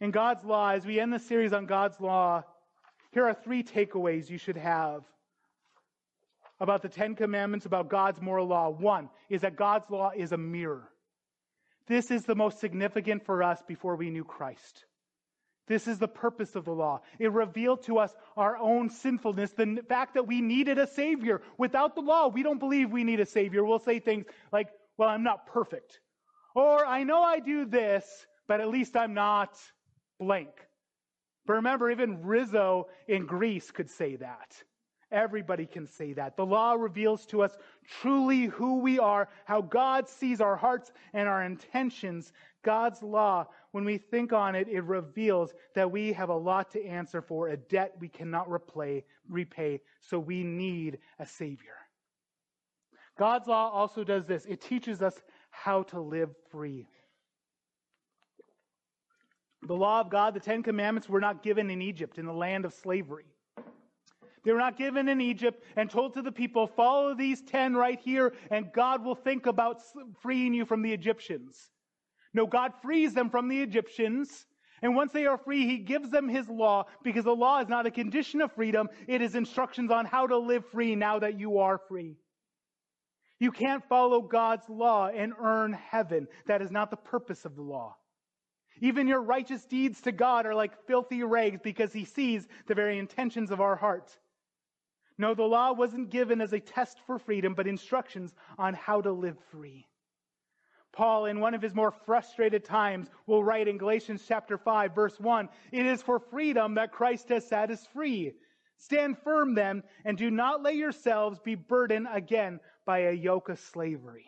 In 0.00 0.10
God's 0.10 0.44
law, 0.44 0.70
as 0.70 0.86
we 0.86 1.00
end 1.00 1.12
the 1.12 1.18
series 1.18 1.52
on 1.52 1.66
God's 1.66 2.00
law, 2.00 2.44
here 3.12 3.26
are 3.26 3.34
three 3.34 3.62
takeaways 3.62 4.30
you 4.30 4.38
should 4.38 4.56
have 4.56 5.02
about 6.60 6.82
the 6.82 6.88
Ten 6.88 7.14
Commandments, 7.14 7.66
about 7.66 7.88
God's 7.88 8.20
moral 8.20 8.46
law. 8.46 8.68
One 8.68 9.08
is 9.28 9.40
that 9.42 9.56
God's 9.56 9.90
law 9.90 10.10
is 10.14 10.32
a 10.32 10.36
mirror. 10.38 10.90
This 11.88 12.10
is 12.10 12.24
the 12.24 12.34
most 12.34 12.60
significant 12.60 13.24
for 13.24 13.42
us 13.42 13.60
before 13.66 13.96
we 13.96 14.10
knew 14.10 14.24
Christ. 14.24 14.84
This 15.66 15.86
is 15.86 15.98
the 15.98 16.08
purpose 16.08 16.56
of 16.56 16.64
the 16.64 16.72
law. 16.72 17.02
It 17.18 17.30
revealed 17.32 17.82
to 17.84 17.98
us 17.98 18.14
our 18.36 18.56
own 18.56 18.88
sinfulness, 18.88 19.50
the 19.52 19.82
fact 19.88 20.14
that 20.14 20.26
we 20.26 20.40
needed 20.40 20.78
a 20.78 20.86
Savior. 20.86 21.42
Without 21.58 21.94
the 21.94 22.00
law, 22.00 22.28
we 22.28 22.42
don't 22.42 22.58
believe 22.58 22.90
we 22.90 23.04
need 23.04 23.20
a 23.20 23.26
Savior. 23.26 23.64
We'll 23.64 23.78
say 23.78 24.00
things 24.00 24.24
like, 24.50 24.68
well, 24.96 25.10
I'm 25.10 25.22
not 25.22 25.46
perfect. 25.46 26.00
Or 26.54 26.84
I 26.86 27.04
know 27.04 27.22
I 27.22 27.40
do 27.40 27.66
this, 27.66 28.04
but 28.46 28.60
at 28.60 28.68
least 28.68 28.96
I'm 28.96 29.12
not 29.12 29.50
blank. 30.18 30.50
But 31.46 31.54
remember, 31.54 31.90
even 31.90 32.22
Rizzo 32.22 32.88
in 33.06 33.26
Grease 33.26 33.70
could 33.70 33.90
say 33.90 34.16
that. 34.16 34.62
Everybody 35.10 35.64
can 35.64 35.86
say 35.86 36.12
that. 36.14 36.36
The 36.36 36.44
law 36.44 36.74
reveals 36.74 37.24
to 37.26 37.42
us 37.42 37.56
truly 38.02 38.44
who 38.44 38.80
we 38.80 38.98
are, 38.98 39.28
how 39.46 39.62
God 39.62 40.06
sees 40.06 40.40
our 40.40 40.56
hearts 40.56 40.92
and 41.14 41.26
our 41.26 41.44
intentions. 41.44 42.32
God's 42.62 43.02
law, 43.02 43.46
when 43.70 43.84
we 43.84 43.96
think 43.96 44.34
on 44.34 44.54
it, 44.54 44.68
it 44.68 44.84
reveals 44.84 45.54
that 45.74 45.90
we 45.90 46.12
have 46.12 46.28
a 46.28 46.36
lot 46.36 46.70
to 46.72 46.84
answer 46.84 47.22
for, 47.22 47.48
a 47.48 47.56
debt 47.56 47.94
we 48.00 48.08
cannot 48.08 48.50
replay, 48.50 49.02
repay, 49.28 49.80
so 50.00 50.18
we 50.18 50.44
need 50.44 50.98
a 51.18 51.24
Savior. 51.24 51.76
God's 53.18 53.48
law 53.48 53.70
also 53.70 54.04
does 54.04 54.26
this 54.26 54.44
it 54.44 54.60
teaches 54.60 55.02
us 55.02 55.14
how 55.50 55.84
to 55.84 56.00
live 56.00 56.30
free. 56.50 56.86
The 59.62 59.74
law 59.74 60.00
of 60.00 60.10
God, 60.10 60.34
the 60.34 60.40
Ten 60.40 60.62
Commandments, 60.62 61.08
were 61.08 61.20
not 61.20 61.42
given 61.42 61.70
in 61.70 61.82
Egypt, 61.82 62.18
in 62.18 62.26
the 62.26 62.32
land 62.32 62.64
of 62.64 62.72
slavery. 62.74 63.26
They 64.48 64.54
were 64.54 64.60
not 64.60 64.78
given 64.78 65.10
in 65.10 65.20
Egypt 65.20 65.62
and 65.76 65.90
told 65.90 66.14
to 66.14 66.22
the 66.22 66.32
people, 66.32 66.66
follow 66.68 67.14
these 67.14 67.42
10 67.42 67.74
right 67.74 68.00
here, 68.00 68.32
and 68.50 68.72
God 68.72 69.04
will 69.04 69.14
think 69.14 69.44
about 69.44 69.82
freeing 70.22 70.54
you 70.54 70.64
from 70.64 70.80
the 70.80 70.90
Egyptians. 70.90 71.68
No, 72.32 72.46
God 72.46 72.72
frees 72.80 73.12
them 73.12 73.28
from 73.28 73.48
the 73.48 73.60
Egyptians. 73.60 74.46
And 74.80 74.96
once 74.96 75.12
they 75.12 75.26
are 75.26 75.36
free, 75.36 75.66
he 75.66 75.76
gives 75.76 76.08
them 76.08 76.30
his 76.30 76.48
law 76.48 76.86
because 77.04 77.24
the 77.24 77.36
law 77.36 77.60
is 77.60 77.68
not 77.68 77.84
a 77.84 77.90
condition 77.90 78.40
of 78.40 78.50
freedom. 78.52 78.88
It 79.06 79.20
is 79.20 79.34
instructions 79.34 79.90
on 79.90 80.06
how 80.06 80.26
to 80.26 80.38
live 80.38 80.64
free 80.72 80.94
now 80.94 81.18
that 81.18 81.38
you 81.38 81.58
are 81.58 81.76
free. 81.86 82.16
You 83.38 83.52
can't 83.52 83.86
follow 83.86 84.22
God's 84.22 84.66
law 84.70 85.08
and 85.08 85.34
earn 85.38 85.74
heaven. 85.74 86.26
That 86.46 86.62
is 86.62 86.70
not 86.70 86.90
the 86.90 86.96
purpose 86.96 87.44
of 87.44 87.54
the 87.54 87.60
law. 87.60 87.96
Even 88.80 89.08
your 89.08 89.20
righteous 89.20 89.66
deeds 89.66 90.00
to 90.00 90.12
God 90.12 90.46
are 90.46 90.54
like 90.54 90.86
filthy 90.86 91.22
rags 91.22 91.60
because 91.62 91.92
he 91.92 92.06
sees 92.06 92.48
the 92.66 92.74
very 92.74 92.98
intentions 92.98 93.50
of 93.50 93.60
our 93.60 93.76
heart. 93.76 94.16
No, 95.18 95.34
the 95.34 95.42
law 95.42 95.72
wasn't 95.72 96.10
given 96.10 96.40
as 96.40 96.52
a 96.52 96.60
test 96.60 96.98
for 97.04 97.18
freedom, 97.18 97.54
but 97.54 97.66
instructions 97.66 98.32
on 98.56 98.74
how 98.74 99.00
to 99.00 99.10
live 99.10 99.36
free. 99.50 99.86
Paul, 100.92 101.26
in 101.26 101.40
one 101.40 101.54
of 101.54 101.62
his 101.62 101.74
more 101.74 101.90
frustrated 101.90 102.64
times, 102.64 103.08
will 103.26 103.44
write 103.44 103.68
in 103.68 103.78
Galatians 103.78 104.24
chapter 104.26 104.56
5, 104.56 104.94
verse 104.94 105.18
1 105.18 105.48
It 105.72 105.86
is 105.86 106.02
for 106.02 106.18
freedom 106.18 106.74
that 106.74 106.92
Christ 106.92 107.28
has 107.28 107.46
set 107.46 107.70
us 107.70 107.86
free. 107.92 108.32
Stand 108.78 109.18
firm 109.18 109.54
then, 109.54 109.82
and 110.04 110.16
do 110.16 110.30
not 110.30 110.62
let 110.62 110.76
yourselves 110.76 111.40
be 111.40 111.56
burdened 111.56 112.06
again 112.10 112.60
by 112.86 113.00
a 113.00 113.12
yoke 113.12 113.48
of 113.48 113.58
slavery. 113.58 114.26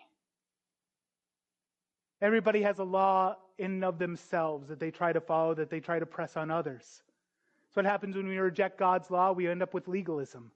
Everybody 2.20 2.62
has 2.62 2.80
a 2.80 2.84
law 2.84 3.36
in 3.58 3.72
and 3.72 3.84
of 3.84 3.98
themselves 3.98 4.68
that 4.68 4.80
they 4.80 4.90
try 4.90 5.12
to 5.12 5.20
follow, 5.20 5.54
that 5.54 5.70
they 5.70 5.80
try 5.80 5.98
to 5.98 6.06
press 6.06 6.36
on 6.36 6.50
others. 6.50 7.02
So 7.70 7.74
what 7.74 7.84
happens 7.84 8.16
when 8.16 8.26
we 8.26 8.38
reject 8.38 8.78
God's 8.78 9.10
law? 9.10 9.32
We 9.32 9.46
end 9.46 9.62
up 9.62 9.72
with 9.72 9.86
legalism. 9.86 10.50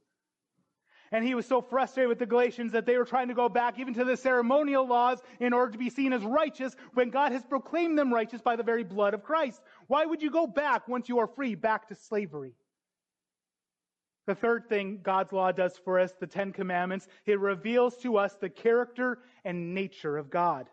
And 1.14 1.24
he 1.24 1.36
was 1.36 1.46
so 1.46 1.62
frustrated 1.62 2.08
with 2.08 2.18
the 2.18 2.26
Galatians 2.26 2.72
that 2.72 2.86
they 2.86 2.98
were 2.98 3.04
trying 3.04 3.28
to 3.28 3.34
go 3.34 3.48
back 3.48 3.78
even 3.78 3.94
to 3.94 4.04
the 4.04 4.16
ceremonial 4.16 4.84
laws 4.84 5.20
in 5.38 5.52
order 5.52 5.70
to 5.70 5.78
be 5.78 5.88
seen 5.88 6.12
as 6.12 6.24
righteous 6.24 6.74
when 6.94 7.10
God 7.10 7.30
has 7.30 7.44
proclaimed 7.44 7.96
them 7.96 8.12
righteous 8.12 8.42
by 8.42 8.56
the 8.56 8.64
very 8.64 8.82
blood 8.82 9.14
of 9.14 9.22
Christ. 9.22 9.62
Why 9.86 10.04
would 10.04 10.20
you 10.20 10.30
go 10.32 10.48
back 10.48 10.88
once 10.88 11.08
you 11.08 11.20
are 11.20 11.28
free 11.28 11.54
back 11.54 11.86
to 11.86 11.94
slavery? 11.94 12.56
The 14.26 14.34
third 14.34 14.68
thing 14.68 14.98
God's 15.04 15.32
law 15.32 15.52
does 15.52 15.78
for 15.84 16.00
us, 16.00 16.12
the 16.18 16.26
Ten 16.26 16.50
Commandments, 16.50 17.06
it 17.26 17.38
reveals 17.38 17.96
to 17.98 18.16
us 18.16 18.34
the 18.34 18.50
character 18.50 19.20
and 19.44 19.72
nature 19.72 20.18
of 20.18 20.30
God. 20.30 20.66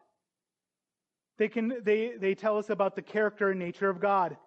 They, 1.37 1.49
can, 1.49 1.83
they, 1.83 2.13
they 2.19 2.33
tell 2.33 2.57
us 2.57 2.71
about 2.71 2.95
the 2.95 3.03
character 3.03 3.51
and 3.51 3.59
nature 3.59 3.91
of 3.91 3.99
God. 3.99 4.37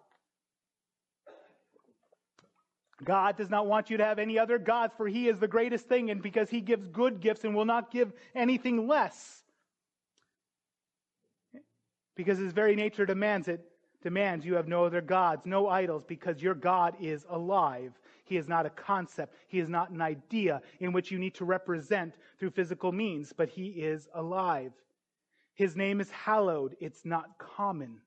God 3.02 3.36
does 3.36 3.50
not 3.50 3.66
want 3.66 3.90
you 3.90 3.96
to 3.96 4.04
have 4.04 4.18
any 4.18 4.38
other 4.38 4.58
gods, 4.58 4.94
for 4.96 5.08
He 5.08 5.28
is 5.28 5.38
the 5.38 5.48
greatest 5.48 5.88
thing, 5.88 6.10
and 6.10 6.22
because 6.22 6.48
He 6.48 6.60
gives 6.60 6.86
good 6.86 7.20
gifts 7.20 7.44
and 7.44 7.54
will 7.54 7.64
not 7.64 7.90
give 7.90 8.12
anything 8.34 8.86
less. 8.86 9.42
Because 12.14 12.38
His 12.38 12.52
very 12.52 12.76
nature 12.76 13.04
demands 13.04 13.48
it, 13.48 13.64
demands 14.02 14.46
you 14.46 14.54
have 14.54 14.68
no 14.68 14.84
other 14.84 15.00
gods, 15.00 15.42
no 15.44 15.68
idols, 15.68 16.04
because 16.04 16.40
your 16.40 16.54
God 16.54 16.94
is 17.00 17.26
alive. 17.28 17.98
He 18.24 18.36
is 18.36 18.48
not 18.48 18.64
a 18.64 18.70
concept. 18.70 19.34
He 19.48 19.58
is 19.58 19.68
not 19.68 19.90
an 19.90 20.00
idea 20.00 20.62
in 20.78 20.92
which 20.92 21.10
you 21.10 21.18
need 21.18 21.34
to 21.34 21.44
represent 21.44 22.14
through 22.38 22.50
physical 22.50 22.92
means, 22.92 23.32
but 23.36 23.48
He 23.48 23.66
is 23.66 24.08
alive. 24.14 24.72
His 25.54 25.76
name 25.76 26.00
is 26.00 26.10
hallowed. 26.10 26.76
It's 26.80 27.04
not 27.04 27.38
common. 27.38 28.00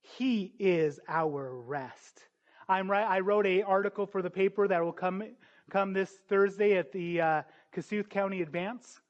He 0.00 0.52
is 0.58 1.00
our 1.08 1.54
rest. 1.54 2.22
I'm. 2.68 2.90
I 2.90 3.20
wrote 3.20 3.46
a 3.46 3.62
article 3.62 4.06
for 4.06 4.22
the 4.22 4.30
paper 4.30 4.66
that 4.66 4.82
will 4.82 4.92
come 4.92 5.22
come 5.70 5.92
this 5.92 6.18
Thursday 6.28 6.76
at 6.76 6.92
the 6.92 7.20
uh, 7.20 7.42
Kossuth 7.74 8.08
County 8.08 8.42
Advance, 8.42 9.00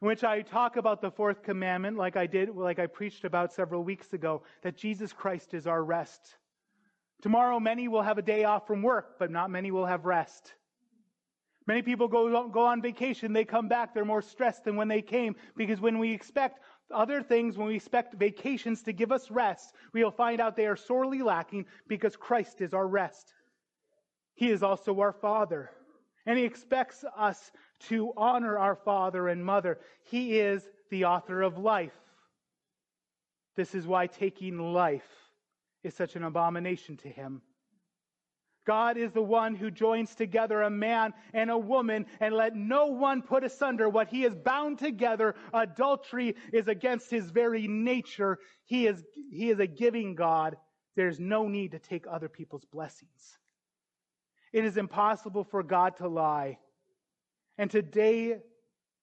in 0.00 0.08
which 0.08 0.24
I 0.24 0.42
talk 0.42 0.76
about 0.76 1.00
the 1.00 1.10
fourth 1.10 1.42
commandment, 1.42 1.96
like 1.96 2.16
I 2.16 2.26
did, 2.26 2.54
like 2.54 2.78
I 2.78 2.86
preached 2.86 3.24
about 3.24 3.52
several 3.52 3.82
weeks 3.82 4.12
ago, 4.12 4.42
that 4.62 4.76
Jesus 4.76 5.12
Christ 5.12 5.54
is 5.54 5.66
our 5.66 5.82
rest. 5.82 6.36
Tomorrow, 7.20 7.58
many 7.58 7.88
will 7.88 8.02
have 8.02 8.18
a 8.18 8.22
day 8.22 8.44
off 8.44 8.66
from 8.66 8.82
work, 8.82 9.18
but 9.18 9.30
not 9.30 9.50
many 9.50 9.70
will 9.72 9.86
have 9.86 10.04
rest. 10.04 10.54
Many 11.66 11.82
people 11.82 12.08
go, 12.08 12.48
go 12.48 12.64
on 12.64 12.80
vacation, 12.80 13.32
they 13.32 13.44
come 13.44 13.68
back, 13.68 13.92
they're 13.92 14.04
more 14.04 14.22
stressed 14.22 14.64
than 14.64 14.76
when 14.76 14.88
they 14.88 15.02
came, 15.02 15.34
because 15.56 15.80
when 15.80 15.98
we 15.98 16.12
expect 16.12 16.60
other 16.90 17.22
things, 17.22 17.56
when 17.56 17.68
we 17.68 17.76
expect 17.76 18.14
vacations 18.14 18.82
to 18.82 18.92
give 18.92 19.12
us 19.12 19.30
rest, 19.30 19.74
we 19.92 20.02
will 20.02 20.10
find 20.10 20.40
out 20.40 20.56
they 20.56 20.66
are 20.66 20.76
sorely 20.76 21.22
lacking 21.22 21.66
because 21.86 22.16
Christ 22.16 22.60
is 22.60 22.74
our 22.74 22.86
rest. 22.86 23.34
He 24.34 24.50
is 24.50 24.62
also 24.62 24.98
our 25.00 25.12
Father. 25.12 25.70
And 26.26 26.38
He 26.38 26.44
expects 26.44 27.04
us 27.16 27.50
to 27.88 28.12
honor 28.16 28.58
our 28.58 28.76
father 28.76 29.28
and 29.28 29.44
mother. 29.44 29.78
He 30.04 30.38
is 30.38 30.68
the 30.90 31.04
author 31.04 31.42
of 31.42 31.58
life. 31.58 31.92
This 33.56 33.74
is 33.74 33.86
why 33.86 34.06
taking 34.06 34.58
life 34.58 35.08
is 35.82 35.94
such 35.94 36.16
an 36.16 36.24
abomination 36.24 36.96
to 36.98 37.08
Him. 37.08 37.42
God 38.68 38.98
is 38.98 39.12
the 39.12 39.22
one 39.22 39.54
who 39.54 39.70
joins 39.70 40.14
together 40.14 40.60
a 40.60 40.68
man 40.68 41.14
and 41.32 41.50
a 41.50 41.56
woman, 41.56 42.04
and 42.20 42.34
let 42.34 42.54
no 42.54 42.88
one 42.88 43.22
put 43.22 43.42
asunder 43.42 43.88
what 43.88 44.08
he 44.08 44.22
has 44.22 44.34
bound 44.34 44.78
together. 44.78 45.36
Adultery 45.54 46.36
is 46.52 46.68
against 46.68 47.10
his 47.10 47.30
very 47.30 47.66
nature. 47.66 48.38
He 48.66 48.86
is, 48.86 49.02
he 49.30 49.48
is 49.48 49.58
a 49.58 49.66
giving 49.66 50.14
God. 50.14 50.58
There's 50.96 51.18
no 51.18 51.48
need 51.48 51.70
to 51.72 51.78
take 51.78 52.04
other 52.06 52.28
people's 52.28 52.66
blessings. 52.66 53.38
It 54.52 54.66
is 54.66 54.76
impossible 54.76 55.44
for 55.44 55.62
God 55.62 55.96
to 55.96 56.08
lie. 56.08 56.58
And 57.56 57.70
today, 57.70 58.36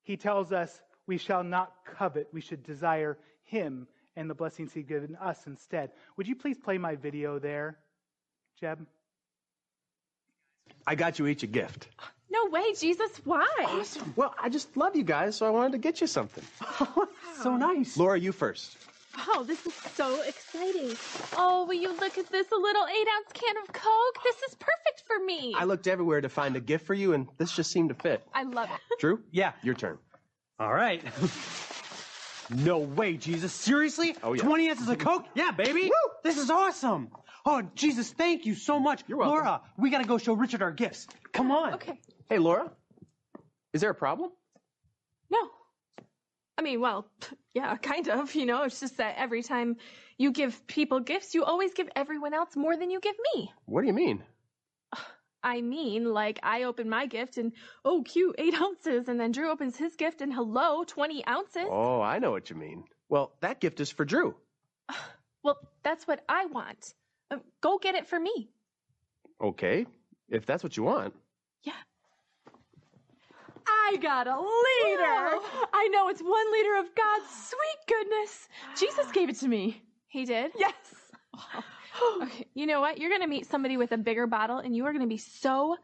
he 0.04 0.16
tells 0.16 0.52
us 0.52 0.80
we 1.08 1.18
shall 1.18 1.44
not 1.44 1.72
covet. 1.98 2.28
We 2.32 2.42
should 2.42 2.62
desire 2.62 3.18
him 3.46 3.88
and 4.16 4.30
the 4.30 4.36
blessings 4.36 4.74
he's 4.74 4.86
given 4.86 5.16
us 5.16 5.48
instead. 5.48 5.90
Would 6.18 6.28
you 6.28 6.36
please 6.36 6.60
play 6.60 6.78
my 6.78 6.98
video 6.98 7.40
there, 7.40 7.80
Jeb? 8.60 8.86
I 10.88 10.96
got 10.96 11.20
you 11.20 11.28
each 11.28 11.44
a 11.44 11.48
gift. 11.48 11.88
No 12.30 12.46
way, 12.50 12.74
Jesus. 12.74 13.22
Why? 13.24 13.48
Awesome. 13.66 14.14
Well, 14.16 14.34
I 14.42 14.50
just 14.50 14.76
love 14.76 14.96
you 14.96 15.04
guys, 15.04 15.36
so 15.36 15.46
I 15.46 15.50
wanted 15.50 15.72
to 15.74 15.78
get 15.78 16.02
you 16.02 16.08
something. 16.08 16.44
so 17.42 17.56
nice. 17.56 17.98
Laura, 17.98 18.20
you 18.20 18.32
first. 18.32 18.78
Oh, 19.30 19.44
this 19.48 19.66
is 19.66 19.74
so 19.74 20.22
exciting. 20.22 20.96
Oh, 21.38 21.66
will 21.66 21.76
you 21.76 21.90
look 21.98 22.18
at 22.18 22.30
this? 22.30 22.52
A 22.52 22.56
little 22.56 22.86
eight 22.88 23.08
ounce 23.16 23.32
can 23.34 23.56
of 23.58 23.72
Coke? 23.74 24.24
This 24.24 24.36
is 24.50 24.56
perfect 24.56 25.04
for 25.08 25.24
me. 25.24 25.54
I 25.58 25.64
looked 25.64 25.88
everywhere 25.88 26.20
to 26.22 26.30
find 26.30 26.56
a 26.56 26.60
gift 26.60 26.86
for 26.86 26.94
you, 26.94 27.14
and 27.14 27.28
this 27.38 27.52
just 27.56 27.72
seemed 27.72 27.90
to 27.90 27.96
fit. 27.96 28.24
I 28.34 28.44
love 28.44 28.70
it. 28.70 28.82
Drew? 29.00 29.22
Yeah. 29.32 29.54
Your 29.64 29.76
turn. 29.76 29.98
All 30.60 30.74
right. 30.74 31.04
no 32.50 32.80
way, 32.80 33.16
Jesus. 33.16 33.54
Seriously? 33.54 34.16
Oh, 34.24 34.34
yeah. 34.34 34.44
20 34.44 34.70
ounces 34.70 34.90
of 34.90 34.98
Coke? 34.98 35.26
Yeah, 35.34 35.52
baby. 35.52 35.84
Woo! 35.84 35.92
This 36.24 36.38
is 36.38 36.50
awesome. 36.50 37.10
Oh, 37.48 37.62
Jesus, 37.76 38.12
thank 38.12 38.48
you 38.48 38.56
so 38.56 38.80
much. 38.80 39.04
You're 39.08 39.20
welcome. 39.20 39.36
Laura, 39.38 39.62
we 39.78 39.92
got 39.92 40.02
to 40.02 40.08
go 40.08 40.18
show 40.18 40.34
Richard 40.34 40.64
our 40.64 40.72
gifts. 40.72 41.08
Come 41.32 41.52
on. 41.52 41.76
Okay. 41.76 42.00
Hey, 42.28 42.40
Laura. 42.40 42.72
Is 43.72 43.82
there 43.82 43.92
a 43.92 43.96
problem? 43.96 44.32
No. 45.30 45.38
I 46.58 46.64
mean, 46.64 46.82
well, 46.82 47.08
yeah, 47.54 47.76
kind 47.78 48.10
of. 48.10 48.34
You 48.34 48.48
know, 48.48 48.64
it's 48.64 48.80
just 48.80 48.98
that 48.98 49.16
every 49.18 49.44
time 49.44 49.78
you 50.18 50.32
give 50.32 50.66
people 50.66 51.02
gifts, 51.02 51.36
you 51.36 51.44
always 51.44 51.74
give 51.76 51.88
everyone 51.96 52.34
else 52.34 52.56
more 52.56 52.76
than 52.78 52.90
you 52.90 53.00
give 53.00 53.16
me. 53.36 53.52
What 53.66 53.82
do 53.82 53.88
you 53.88 53.94
mean? 53.94 54.24
I 55.44 55.62
mean, 55.62 56.12
like, 56.12 56.40
I 56.42 56.64
open 56.64 56.90
my 56.90 57.06
gift 57.06 57.38
and, 57.38 57.52
oh, 57.84 58.02
cute, 58.02 58.36
eight 58.40 58.60
ounces. 58.60 59.08
And 59.08 59.20
then 59.20 59.32
Drew 59.32 59.52
opens 59.52 59.78
his 59.78 59.96
gift 59.96 60.22
and, 60.22 60.34
hello, 60.34 60.84
20 60.84 61.28
ounces. 61.28 61.68
Oh, 61.70 62.02
I 62.02 62.18
know 62.18 62.32
what 62.32 62.50
you 62.50 62.56
mean. 62.56 62.86
Well, 63.08 63.34
that 63.42 63.60
gift 63.60 63.80
is 63.80 63.92
for 63.92 64.04
Drew. 64.04 64.36
Well, 65.44 65.60
that's 65.84 66.08
what 66.08 66.24
I 66.28 66.48
want. 66.48 66.96
Uh, 67.32 67.38
go 67.62 67.78
get 67.78 67.96
it 67.96 68.08
for 68.08 68.20
me. 68.20 68.50
Okay, 69.42 69.86
if 70.30 70.46
that's 70.46 70.64
what 70.64 70.78
you 70.78 70.84
want. 70.84 71.14
Yeah. 71.64 71.74
I 73.68 73.98
got 74.02 74.28
a 74.28 74.36
liter. 74.40 75.40
I 75.74 75.88
know 75.92 76.10
it's 76.10 76.22
one 76.22 76.52
liter 76.52 76.76
of 76.78 76.86
God's 76.96 77.26
sweet 77.30 77.88
goodness. 77.88 78.48
Jesus 78.78 79.12
gave 79.12 79.30
it 79.30 79.38
to 79.40 79.48
me. 79.48 79.82
He 80.08 80.26
did? 80.26 80.52
Yes. 80.58 80.74
okay, 82.22 82.48
you 82.54 82.66
know 82.66 82.80
what? 82.80 82.98
You're 83.00 83.10
going 83.10 83.22
to 83.22 83.28
meet 83.28 83.50
somebody 83.50 83.78
with 83.78 83.92
a 83.92 83.98
bigger 83.98 84.28
bottle 84.28 84.60
and 84.60 84.76
you 84.76 84.86
are 84.86 84.92
going 84.94 85.04
to 85.04 85.10
be 85.10 85.18
so 85.18 85.78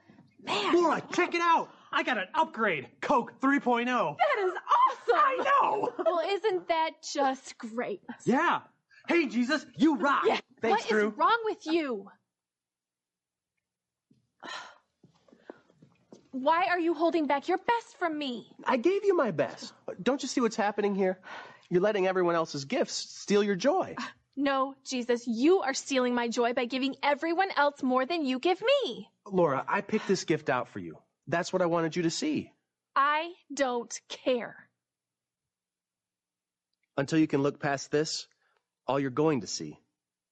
mad. 0.43 0.73
Laura, 0.73 1.01
check 1.13 1.33
it 1.35 1.41
out. 1.41 1.69
I 1.91 2.03
got 2.03 2.17
an 2.17 2.27
upgrade. 2.35 2.87
Coke 3.01 3.33
3.0. 3.41 3.85
That 3.85 4.45
is 4.45 4.53
awesome. 4.53 5.15
I 5.15 5.43
know. 5.61 5.93
well, 6.05 6.21
isn't 6.25 6.67
that 6.69 6.91
just 7.13 7.57
great? 7.57 8.01
yeah. 8.25 8.61
Hey, 9.07 9.27
Jesus, 9.27 9.65
you 9.75 9.97
rock. 9.97 10.23
Yeah. 10.25 10.39
Thanks, 10.61 10.83
What 10.83 10.85
is 10.85 10.89
Drew. 10.89 11.09
wrong 11.09 11.39
with 11.45 11.65
you? 11.65 12.07
Why 16.31 16.67
are 16.67 16.79
you 16.79 16.93
holding 16.93 17.27
back 17.27 17.47
your 17.47 17.57
best 17.57 17.97
from 17.99 18.17
me? 18.17 18.47
I 18.65 18.77
gave 18.77 19.03
you 19.03 19.15
my 19.15 19.31
best. 19.31 19.73
Don't 20.01 20.21
you 20.21 20.29
see 20.29 20.39
what's 20.39 20.55
happening 20.55 20.95
here? 20.95 21.19
You're 21.69 21.81
letting 21.81 22.07
everyone 22.07 22.35
else's 22.35 22.65
gifts 22.65 22.93
steal 22.93 23.43
your 23.43 23.55
joy. 23.55 23.95
Uh, 23.97 24.03
no, 24.37 24.75
Jesus, 24.85 25.27
you 25.27 25.59
are 25.59 25.73
stealing 25.73 26.15
my 26.15 26.29
joy 26.29 26.53
by 26.53 26.65
giving 26.65 26.95
everyone 27.03 27.49
else 27.57 27.83
more 27.83 28.05
than 28.05 28.25
you 28.25 28.39
give 28.39 28.61
me. 28.61 29.09
Laura, 29.25 29.65
I 29.67 29.81
picked 29.81 30.07
this 30.07 30.23
gift 30.23 30.49
out 30.49 30.69
for 30.69 30.79
you. 30.79 30.97
That's 31.27 31.51
what 31.51 31.61
I 31.61 31.65
wanted 31.65 31.95
you 31.95 32.03
to 32.03 32.09
see. 32.09 32.51
I 32.95 33.31
don't 33.53 33.99
care. 34.07 34.55
Until 36.97 37.19
you 37.19 37.27
can 37.27 37.41
look 37.41 37.59
past 37.59 37.91
this, 37.91 38.27
all 38.87 38.99
you're 38.99 39.09
going 39.09 39.41
to 39.41 39.47
see 39.47 39.79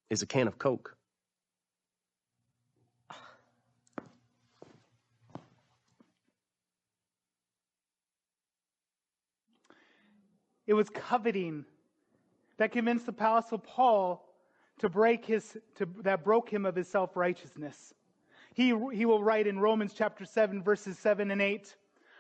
is 0.10 0.22
a 0.22 0.26
can 0.26 0.48
of 0.48 0.58
Coke. 0.58 0.96
It 10.68 10.74
was 10.74 10.90
coveting 10.90 11.66
that 12.58 12.72
convinced 12.72 13.08
the 13.08 13.12
apostle 13.12 13.58
Paul 13.58 14.24
to 14.78 14.88
break 14.88 15.26
his 15.26 15.58
to, 15.76 15.88
that 16.04 16.24
broke 16.24 16.48
him 16.48 16.64
of 16.66 16.76
his 16.76 16.88
self-righteousness. 16.88 17.96
He, 18.54 18.76
he 18.94 19.06
will 19.06 19.24
write 19.24 19.48
in 19.48 19.60
Romans 19.60 19.94
chapter 19.96 20.26
7 20.26 20.62
verses 20.62 21.00
7 21.00 21.32
and 21.32 21.42
8, 21.42 21.76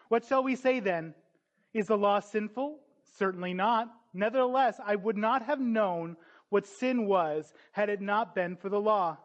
What 0.08 0.25
shall 0.25 0.43
we 0.43 0.55
say 0.55 0.79
then? 0.79 1.13
Is 1.74 1.88
the 1.88 1.98
law 1.98 2.19
sinful? 2.19 2.79
Certainly 3.17 3.53
not. 3.53 3.89
Nevertheless, 4.13 4.79
I 4.84 4.96
would 4.96 5.17
not 5.17 5.43
have 5.43 5.60
known 5.60 6.17
what 6.50 6.68
sin 6.68 7.06
was 7.06 7.53
had 7.72 7.89
it 7.89 8.01
not 8.01 8.36
been 8.36 8.56
for 8.56 8.70
the 8.70 8.79
law. 8.79 9.18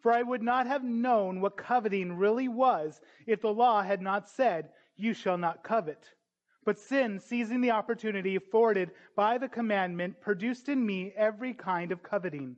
For 0.00 0.12
I 0.12 0.22
would 0.22 0.42
not 0.42 0.66
have 0.66 0.84
known 0.84 1.40
what 1.40 1.56
coveting 1.56 2.16
really 2.16 2.48
was 2.48 3.00
if 3.26 3.40
the 3.40 3.52
law 3.52 3.82
had 3.82 4.00
not 4.00 4.28
said, 4.28 4.70
You 4.96 5.14
shall 5.14 5.38
not 5.38 5.64
covet. 5.64 6.10
But 6.64 6.78
sin, 6.78 7.20
seizing 7.20 7.60
the 7.60 7.70
opportunity 7.70 8.36
afforded 8.36 8.90
by 9.14 9.38
the 9.38 9.48
commandment, 9.48 10.20
produced 10.20 10.68
in 10.68 10.84
me 10.84 11.12
every 11.16 11.54
kind 11.54 11.92
of 11.92 12.02
coveting. 12.02 12.56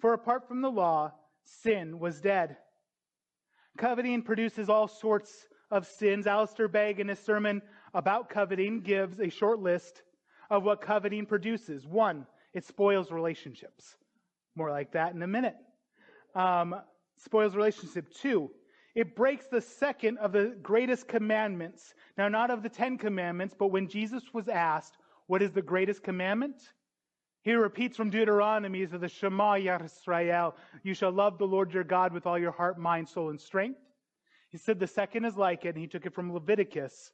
For 0.00 0.12
apart 0.12 0.48
from 0.48 0.60
the 0.60 0.70
law, 0.70 1.12
sin 1.44 1.98
was 1.98 2.20
dead. 2.20 2.56
Coveting 3.78 4.22
produces 4.22 4.68
all 4.68 4.88
sorts 4.88 5.46
of 5.70 5.86
sins, 5.86 6.26
Alistair 6.26 6.68
Begg, 6.68 7.00
in 7.00 7.08
his 7.08 7.18
sermon 7.18 7.62
about 7.94 8.28
coveting, 8.30 8.80
gives 8.80 9.20
a 9.20 9.28
short 9.28 9.60
list 9.60 10.02
of 10.50 10.64
what 10.64 10.80
coveting 10.80 11.26
produces. 11.26 11.86
One, 11.86 12.26
it 12.56 12.64
spoils 12.64 13.12
relationships. 13.12 13.96
More 14.54 14.70
like 14.70 14.92
that 14.92 15.12
in 15.12 15.20
a 15.20 15.26
minute. 15.26 15.56
Um, 16.34 16.74
spoils 17.18 17.54
relationship. 17.54 18.10
Two, 18.14 18.50
it 18.94 19.14
breaks 19.14 19.46
the 19.46 19.60
second 19.60 20.16
of 20.16 20.32
the 20.32 20.56
greatest 20.62 21.06
commandments. 21.06 21.92
Now, 22.16 22.28
not 22.28 22.50
of 22.50 22.62
the 22.62 22.70
Ten 22.70 22.96
Commandments, 22.96 23.54
but 23.56 23.66
when 23.66 23.86
Jesus 23.88 24.22
was 24.32 24.48
asked, 24.48 24.96
What 25.26 25.42
is 25.42 25.52
the 25.52 25.60
greatest 25.60 26.02
commandment? 26.02 26.56
He 27.42 27.52
repeats 27.52 27.94
from 27.94 28.08
Deuteronomy 28.08 28.84
of 28.84 29.02
the 29.02 29.08
Shema 29.08 29.56
Yisrael, 29.56 30.54
You 30.82 30.94
shall 30.94 31.12
love 31.12 31.36
the 31.36 31.46
Lord 31.46 31.74
your 31.74 31.84
God 31.84 32.14
with 32.14 32.26
all 32.26 32.38
your 32.38 32.52
heart, 32.52 32.78
mind, 32.78 33.06
soul, 33.06 33.28
and 33.28 33.38
strength. 33.38 33.80
He 34.48 34.56
said 34.56 34.80
the 34.80 34.86
second 34.86 35.26
is 35.26 35.36
like 35.36 35.66
it, 35.66 35.74
and 35.74 35.78
he 35.78 35.86
took 35.86 36.06
it 36.06 36.14
from 36.14 36.32
Leviticus. 36.32 37.12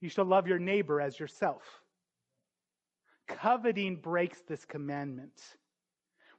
You 0.00 0.08
shall 0.08 0.24
love 0.24 0.48
your 0.48 0.58
neighbor 0.58 1.00
as 1.00 1.20
yourself. 1.20 1.62
Coveting 3.28 3.96
breaks 3.96 4.40
this 4.40 4.64
commandment. 4.64 5.40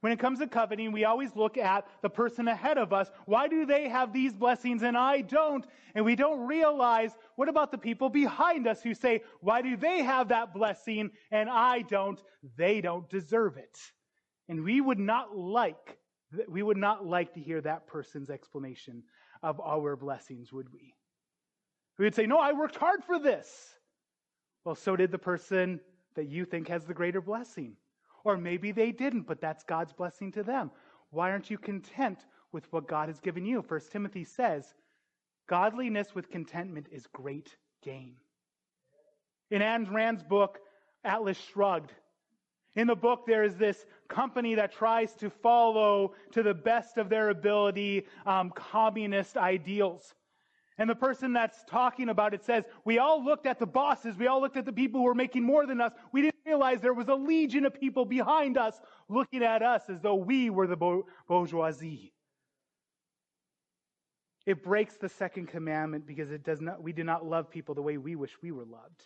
When 0.00 0.12
it 0.12 0.18
comes 0.18 0.38
to 0.38 0.46
coveting, 0.46 0.92
we 0.92 1.04
always 1.04 1.36
look 1.36 1.58
at 1.58 1.86
the 2.00 2.08
person 2.08 2.48
ahead 2.48 2.78
of 2.78 2.92
us. 2.92 3.10
Why 3.26 3.48
do 3.48 3.66
they 3.66 3.88
have 3.88 4.12
these 4.12 4.32
blessings 4.32 4.82
and 4.82 4.96
I 4.96 5.20
don't? 5.20 5.66
And 5.94 6.04
we 6.04 6.16
don't 6.16 6.46
realize 6.46 7.12
what 7.36 7.50
about 7.50 7.70
the 7.70 7.78
people 7.78 8.08
behind 8.08 8.66
us 8.66 8.82
who 8.82 8.94
say, 8.94 9.22
why 9.40 9.60
do 9.60 9.76
they 9.76 10.02
have 10.02 10.28
that 10.28 10.54
blessing 10.54 11.10
and 11.30 11.50
I 11.50 11.82
don't? 11.82 12.20
They 12.56 12.80
don't 12.80 13.08
deserve 13.10 13.58
it. 13.58 13.78
And 14.48 14.64
we 14.64 14.80
would 14.80 14.98
not 14.98 15.36
like, 15.36 15.98
we 16.48 16.62
would 16.62 16.78
not 16.78 17.06
like 17.06 17.34
to 17.34 17.40
hear 17.40 17.60
that 17.60 17.86
person's 17.86 18.30
explanation 18.30 19.02
of 19.42 19.60
our 19.60 19.96
blessings, 19.96 20.50
would 20.50 20.72
we? 20.72 20.94
We 21.98 22.06
would 22.06 22.14
say, 22.14 22.26
no, 22.26 22.38
I 22.38 22.52
worked 22.52 22.76
hard 22.76 23.04
for 23.04 23.18
this. 23.18 23.74
Well, 24.64 24.74
so 24.74 24.96
did 24.96 25.10
the 25.10 25.18
person 25.18 25.80
that 26.20 26.28
you 26.28 26.44
think 26.44 26.68
has 26.68 26.84
the 26.84 26.92
greater 26.92 27.22
blessing. 27.22 27.72
Or 28.24 28.36
maybe 28.36 28.72
they 28.72 28.92
didn't, 28.92 29.22
but 29.22 29.40
that's 29.40 29.64
God's 29.64 29.94
blessing 29.94 30.30
to 30.32 30.42
them. 30.42 30.70
Why 31.08 31.30
aren't 31.30 31.48
you 31.48 31.56
content 31.56 32.26
with 32.52 32.70
what 32.74 32.86
God 32.86 33.08
has 33.08 33.20
given 33.20 33.46
you? 33.46 33.62
First 33.62 33.90
Timothy 33.90 34.24
says, 34.24 34.74
godliness 35.48 36.14
with 36.14 36.30
contentment 36.30 36.88
is 36.92 37.06
great 37.06 37.56
gain. 37.82 38.16
In 39.50 39.62
Ayn 39.62 39.90
Rand's 39.90 40.22
book, 40.22 40.58
Atlas 41.04 41.38
Shrugged, 41.38 41.92
in 42.76 42.86
the 42.86 42.94
book, 42.94 43.24
there 43.26 43.42
is 43.42 43.56
this 43.56 43.86
company 44.08 44.54
that 44.56 44.72
tries 44.72 45.14
to 45.14 45.30
follow, 45.30 46.12
to 46.32 46.42
the 46.42 46.52
best 46.52 46.98
of 46.98 47.08
their 47.08 47.30
ability, 47.30 48.06
um, 48.26 48.50
communist 48.50 49.38
ideals. 49.38 50.14
And 50.80 50.88
the 50.88 50.94
person 50.94 51.34
that's 51.34 51.62
talking 51.64 52.08
about 52.08 52.32
it 52.32 52.42
says, 52.42 52.64
We 52.86 52.98
all 52.98 53.22
looked 53.22 53.44
at 53.44 53.58
the 53.58 53.66
bosses. 53.66 54.16
We 54.16 54.28
all 54.28 54.40
looked 54.40 54.56
at 54.56 54.64
the 54.64 54.72
people 54.72 55.00
who 55.00 55.04
were 55.04 55.14
making 55.14 55.42
more 55.42 55.66
than 55.66 55.78
us. 55.78 55.92
We 56.10 56.22
didn't 56.22 56.40
realize 56.46 56.80
there 56.80 56.94
was 56.94 57.08
a 57.08 57.14
legion 57.14 57.66
of 57.66 57.78
people 57.78 58.06
behind 58.06 58.56
us 58.56 58.80
looking 59.10 59.42
at 59.42 59.62
us 59.62 59.82
as 59.90 60.00
though 60.00 60.14
we 60.14 60.48
were 60.48 60.66
the 60.66 61.02
bourgeoisie. 61.28 62.14
It 64.46 64.64
breaks 64.64 64.96
the 64.96 65.10
second 65.10 65.48
commandment 65.48 66.06
because 66.06 66.30
it 66.30 66.44
does 66.44 66.62
not, 66.62 66.82
we 66.82 66.94
do 66.94 67.04
not 67.04 67.26
love 67.26 67.50
people 67.50 67.74
the 67.74 67.82
way 67.82 67.98
we 67.98 68.16
wish 68.16 68.32
we 68.42 68.50
were 68.50 68.64
loved. 68.64 69.04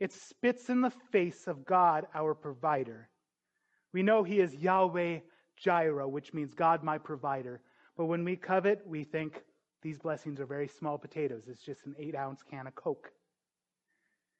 It 0.00 0.12
spits 0.12 0.68
in 0.68 0.80
the 0.80 0.92
face 1.12 1.46
of 1.46 1.64
God, 1.64 2.06
our 2.12 2.34
provider. 2.34 3.08
We 3.92 4.02
know 4.02 4.24
He 4.24 4.40
is 4.40 4.52
Yahweh 4.52 5.20
Jireh, 5.56 6.08
which 6.08 6.34
means 6.34 6.54
God, 6.54 6.82
my 6.82 6.98
provider. 6.98 7.60
But 7.96 8.06
when 8.06 8.24
we 8.24 8.34
covet, 8.34 8.82
we 8.84 9.04
think, 9.04 9.44
these 9.82 9.98
blessings 9.98 10.40
are 10.40 10.46
very 10.46 10.68
small 10.68 10.98
potatoes. 10.98 11.44
It's 11.48 11.62
just 11.62 11.86
an 11.86 11.94
eight 11.98 12.16
ounce 12.16 12.42
can 12.48 12.66
of 12.66 12.74
Coke. 12.74 13.12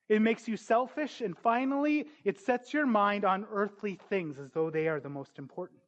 It 0.09 0.23
makes 0.23 0.49
you 0.49 0.57
selfish, 0.57 1.21
and 1.21 1.37
finally, 1.37 2.07
it 2.25 2.39
sets 2.39 2.73
your 2.73 2.87
mind 2.87 3.25
on 3.25 3.47
earthly 3.53 3.99
things 4.09 4.39
as 4.39 4.51
though 4.53 4.71
they 4.71 4.89
are 4.89 5.01
the 5.01 5.11
most 5.11 5.39
important. 5.39 5.81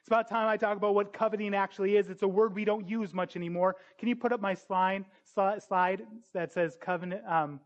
It's 0.00 0.08
about 0.08 0.30
time 0.30 0.48
I 0.48 0.56
talk 0.56 0.78
about 0.78 0.94
what 0.94 1.12
coveting 1.12 1.54
actually 1.54 1.96
is. 1.96 2.08
It's 2.08 2.22
a 2.22 2.28
word 2.28 2.54
we 2.54 2.64
don't 2.64 2.88
use 2.88 3.12
much 3.12 3.36
anymore. 3.36 3.76
Can 3.98 4.08
you 4.08 4.16
put 4.16 4.32
up 4.32 4.40
my 4.40 4.54
slide, 4.54 5.04
slide 5.34 6.02
that 6.32 6.52
says 6.52 6.78
covenant, 6.80 7.22
um, 7.28 7.60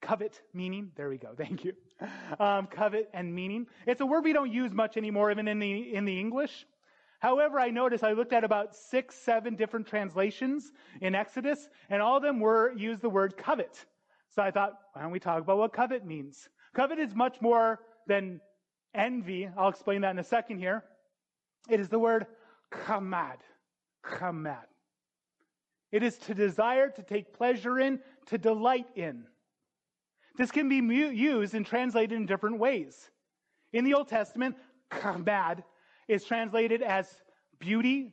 covet 0.00 0.40
meaning? 0.54 0.92
There 0.94 1.08
we 1.08 1.18
go. 1.18 1.30
Thank 1.36 1.64
you. 1.64 1.72
Um, 2.38 2.68
covet 2.68 3.10
and 3.12 3.34
meaning. 3.34 3.66
It's 3.84 4.00
a 4.00 4.06
word 4.06 4.22
we 4.22 4.32
don't 4.32 4.52
use 4.52 4.72
much 4.72 4.96
anymore, 4.96 5.32
even 5.32 5.48
in 5.48 5.58
the 5.58 5.94
in 5.94 6.04
the 6.04 6.20
English. 6.20 6.66
However, 7.26 7.58
I 7.58 7.70
noticed 7.70 8.04
I 8.04 8.12
looked 8.12 8.32
at 8.32 8.44
about 8.44 8.72
six, 8.72 9.16
seven 9.16 9.56
different 9.56 9.88
translations 9.88 10.70
in 11.00 11.16
Exodus, 11.16 11.68
and 11.90 12.00
all 12.00 12.18
of 12.18 12.22
them 12.22 12.38
were 12.38 12.72
use 12.76 13.00
the 13.00 13.08
word 13.10 13.36
covet. 13.36 13.84
So 14.32 14.42
I 14.42 14.52
thought, 14.52 14.78
why 14.92 15.02
don't 15.02 15.10
we 15.10 15.18
talk 15.18 15.40
about 15.40 15.58
what 15.58 15.72
covet 15.72 16.06
means? 16.06 16.48
Covet 16.72 17.00
is 17.00 17.16
much 17.16 17.40
more 17.40 17.80
than 18.06 18.40
envy. 18.94 19.50
I'll 19.58 19.70
explain 19.70 20.02
that 20.02 20.12
in 20.12 20.20
a 20.20 20.22
second 20.22 20.60
here. 20.60 20.84
It 21.68 21.80
is 21.80 21.88
the 21.88 21.98
word 21.98 22.26
chamad. 22.86 23.38
Chamad. 24.04 24.68
It 25.90 26.04
is 26.04 26.18
to 26.18 26.32
desire, 26.32 26.90
to 26.90 27.02
take 27.02 27.32
pleasure 27.32 27.80
in, 27.80 27.98
to 28.26 28.38
delight 28.38 28.86
in. 28.94 29.24
This 30.36 30.52
can 30.52 30.68
be 30.68 30.76
used 30.76 31.54
and 31.54 31.66
translated 31.66 32.16
in 32.16 32.26
different 32.26 32.60
ways. 32.60 33.10
In 33.72 33.84
the 33.84 33.94
Old 33.94 34.06
Testament, 34.06 34.54
chamad 34.92 35.64
is 36.08 36.24
translated 36.24 36.82
as 36.82 37.08
beauty, 37.58 38.12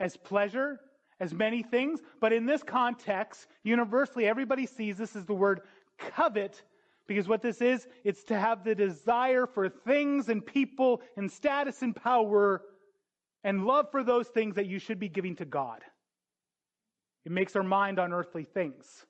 as 0.00 0.16
pleasure, 0.16 0.80
as 1.20 1.32
many 1.32 1.62
things. 1.62 2.00
But 2.20 2.32
in 2.32 2.46
this 2.46 2.62
context, 2.62 3.46
universally, 3.62 4.26
everybody 4.26 4.66
sees 4.66 4.96
this 4.96 5.16
as 5.16 5.24
the 5.24 5.34
word 5.34 5.60
covet 5.98 6.62
because 7.06 7.28
what 7.28 7.42
this 7.42 7.60
is, 7.60 7.88
it's 8.04 8.24
to 8.24 8.38
have 8.38 8.64
the 8.64 8.74
desire 8.74 9.46
for 9.46 9.68
things 9.68 10.28
and 10.28 10.44
people 10.44 11.02
and 11.16 11.30
status 11.30 11.82
and 11.82 11.94
power 11.94 12.62
and 13.44 13.66
love 13.66 13.90
for 13.90 14.04
those 14.04 14.28
things 14.28 14.54
that 14.54 14.66
you 14.66 14.78
should 14.78 15.00
be 15.00 15.08
giving 15.08 15.34
to 15.36 15.44
God. 15.44 15.82
It 17.24 17.32
makes 17.32 17.56
our 17.56 17.62
mind 17.62 17.98
on 17.98 18.12
earthly 18.12 18.44
things. 18.44 19.04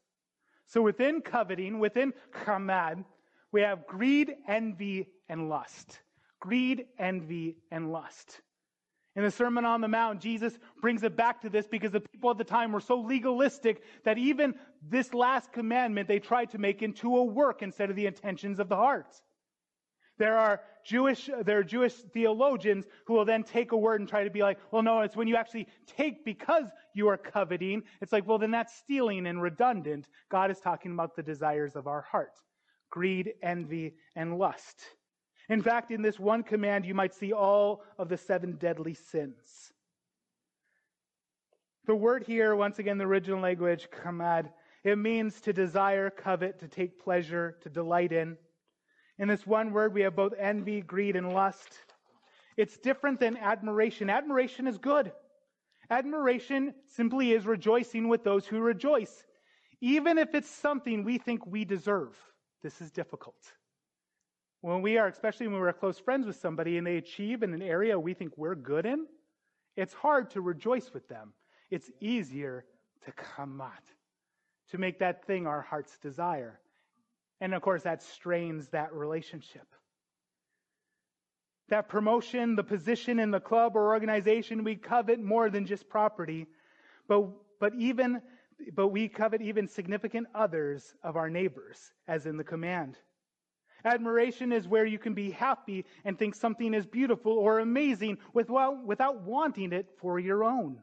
So 0.66 0.80
within 0.80 1.20
coveting, 1.20 1.78
within 1.78 2.14
chamad, 2.44 3.04
we 3.52 3.60
have 3.60 3.86
greed, 3.86 4.34
envy, 4.48 5.08
and 5.28 5.50
lust 5.50 6.00
greed, 6.42 6.86
envy, 6.98 7.56
and 7.70 7.92
lust. 7.92 8.40
In 9.14 9.22
the 9.22 9.30
Sermon 9.30 9.64
on 9.64 9.80
the 9.80 9.88
Mount, 9.88 10.20
Jesus 10.20 10.58
brings 10.80 11.04
it 11.04 11.16
back 11.16 11.42
to 11.42 11.48
this 11.48 11.68
because 11.68 11.92
the 11.92 12.00
people 12.00 12.30
at 12.30 12.38
the 12.38 12.44
time 12.44 12.72
were 12.72 12.80
so 12.80 13.00
legalistic 13.00 13.82
that 14.04 14.18
even 14.18 14.54
this 14.82 15.14
last 15.14 15.52
commandment 15.52 16.08
they 16.08 16.18
tried 16.18 16.50
to 16.50 16.58
make 16.58 16.82
into 16.82 17.16
a 17.16 17.22
work 17.22 17.62
instead 17.62 17.90
of 17.90 17.96
the 17.96 18.06
intentions 18.06 18.58
of 18.58 18.68
the 18.68 18.76
heart. 18.76 19.14
There 20.18 20.36
are 20.36 20.62
Jewish, 20.84 21.30
there 21.44 21.58
are 21.58 21.64
Jewish 21.64 21.94
theologians 21.94 22.86
who 23.06 23.14
will 23.14 23.24
then 23.24 23.44
take 23.44 23.70
a 23.70 23.76
word 23.76 24.00
and 24.00 24.08
try 24.08 24.24
to 24.24 24.30
be 24.30 24.42
like, 24.42 24.58
well, 24.72 24.82
no, 24.82 25.02
it's 25.02 25.14
when 25.14 25.28
you 25.28 25.36
actually 25.36 25.68
take 25.96 26.24
because 26.24 26.64
you 26.92 27.06
are 27.08 27.16
coveting. 27.16 27.84
It's 28.00 28.12
like, 28.12 28.26
well, 28.26 28.38
then 28.38 28.50
that's 28.50 28.74
stealing 28.74 29.28
and 29.28 29.40
redundant. 29.40 30.08
God 30.28 30.50
is 30.50 30.58
talking 30.58 30.92
about 30.92 31.14
the 31.14 31.22
desires 31.22 31.76
of 31.76 31.86
our 31.86 32.02
heart. 32.02 32.32
Greed, 32.90 33.34
envy, 33.42 33.94
and 34.16 34.38
lust. 34.38 34.82
In 35.48 35.62
fact, 35.62 35.90
in 35.90 36.02
this 36.02 36.18
one 36.18 36.42
command, 36.42 36.86
you 36.86 36.94
might 36.94 37.14
see 37.14 37.32
all 37.32 37.82
of 37.98 38.08
the 38.08 38.16
seven 38.16 38.52
deadly 38.52 38.94
sins. 38.94 39.72
The 41.86 41.94
word 41.94 42.24
here, 42.24 42.54
once 42.54 42.78
again, 42.78 42.98
the 42.98 43.04
original 43.04 43.40
language, 43.40 43.88
chamad, 43.90 44.50
it 44.84 44.96
means 44.96 45.40
to 45.42 45.52
desire, 45.52 46.10
covet, 46.10 46.60
to 46.60 46.68
take 46.68 47.02
pleasure, 47.02 47.56
to 47.62 47.68
delight 47.68 48.12
in. 48.12 48.36
In 49.18 49.28
this 49.28 49.46
one 49.46 49.72
word, 49.72 49.92
we 49.92 50.02
have 50.02 50.16
both 50.16 50.34
envy, 50.38 50.80
greed, 50.80 51.16
and 51.16 51.32
lust. 51.32 51.68
It's 52.56 52.76
different 52.76 53.20
than 53.20 53.36
admiration. 53.36 54.10
Admiration 54.10 54.66
is 54.66 54.78
good. 54.78 55.12
Admiration 55.90 56.74
simply 56.86 57.32
is 57.32 57.46
rejoicing 57.46 58.08
with 58.08 58.24
those 58.24 58.46
who 58.46 58.60
rejoice, 58.60 59.24
even 59.80 60.18
if 60.18 60.34
it's 60.34 60.50
something 60.50 61.04
we 61.04 61.18
think 61.18 61.46
we 61.46 61.64
deserve. 61.64 62.16
This 62.62 62.80
is 62.80 62.90
difficult. 62.90 63.36
When 64.62 64.80
we 64.80 64.96
are, 64.96 65.08
especially 65.08 65.48
when 65.48 65.60
we're 65.60 65.72
close 65.72 65.98
friends 65.98 66.24
with 66.24 66.36
somebody 66.36 66.78
and 66.78 66.86
they 66.86 66.96
achieve 66.96 67.42
in 67.42 67.52
an 67.52 67.62
area 67.62 67.98
we 67.98 68.14
think 68.14 68.32
we're 68.38 68.54
good 68.54 68.86
in, 68.86 69.06
it's 69.76 69.92
hard 69.92 70.30
to 70.30 70.40
rejoice 70.40 70.92
with 70.94 71.08
them. 71.08 71.32
It's 71.70 71.90
easier 72.00 72.64
to 73.04 73.12
out, 73.60 73.72
to 74.70 74.78
make 74.78 75.00
that 75.00 75.26
thing 75.26 75.46
our 75.46 75.62
heart's 75.62 75.98
desire. 75.98 76.60
And 77.40 77.54
of 77.54 77.62
course, 77.62 77.82
that 77.82 78.02
strains 78.02 78.68
that 78.68 78.92
relationship. 78.94 79.66
That 81.68 81.88
promotion, 81.88 82.54
the 82.54 82.62
position 82.62 83.18
in 83.18 83.32
the 83.32 83.40
club 83.40 83.74
or 83.74 83.88
organization, 83.88 84.62
we 84.62 84.76
covet 84.76 85.18
more 85.18 85.50
than 85.50 85.66
just 85.66 85.88
property, 85.88 86.46
but, 87.08 87.28
but 87.58 87.74
even 87.76 88.22
but 88.74 88.88
we 88.88 89.08
covet 89.08 89.42
even 89.42 89.66
significant 89.66 90.28
others 90.36 90.94
of 91.02 91.16
our 91.16 91.28
neighbors, 91.28 91.92
as 92.06 92.26
in 92.26 92.36
the 92.36 92.44
command. 92.44 92.96
Admiration 93.84 94.52
is 94.52 94.68
where 94.68 94.86
you 94.86 94.98
can 94.98 95.14
be 95.14 95.30
happy 95.30 95.84
and 96.04 96.18
think 96.18 96.34
something 96.34 96.74
is 96.74 96.86
beautiful 96.86 97.32
or 97.32 97.58
amazing 97.58 98.18
without, 98.32 98.84
without 98.84 99.22
wanting 99.22 99.72
it 99.72 99.88
for 99.98 100.18
your 100.18 100.44
own. 100.44 100.78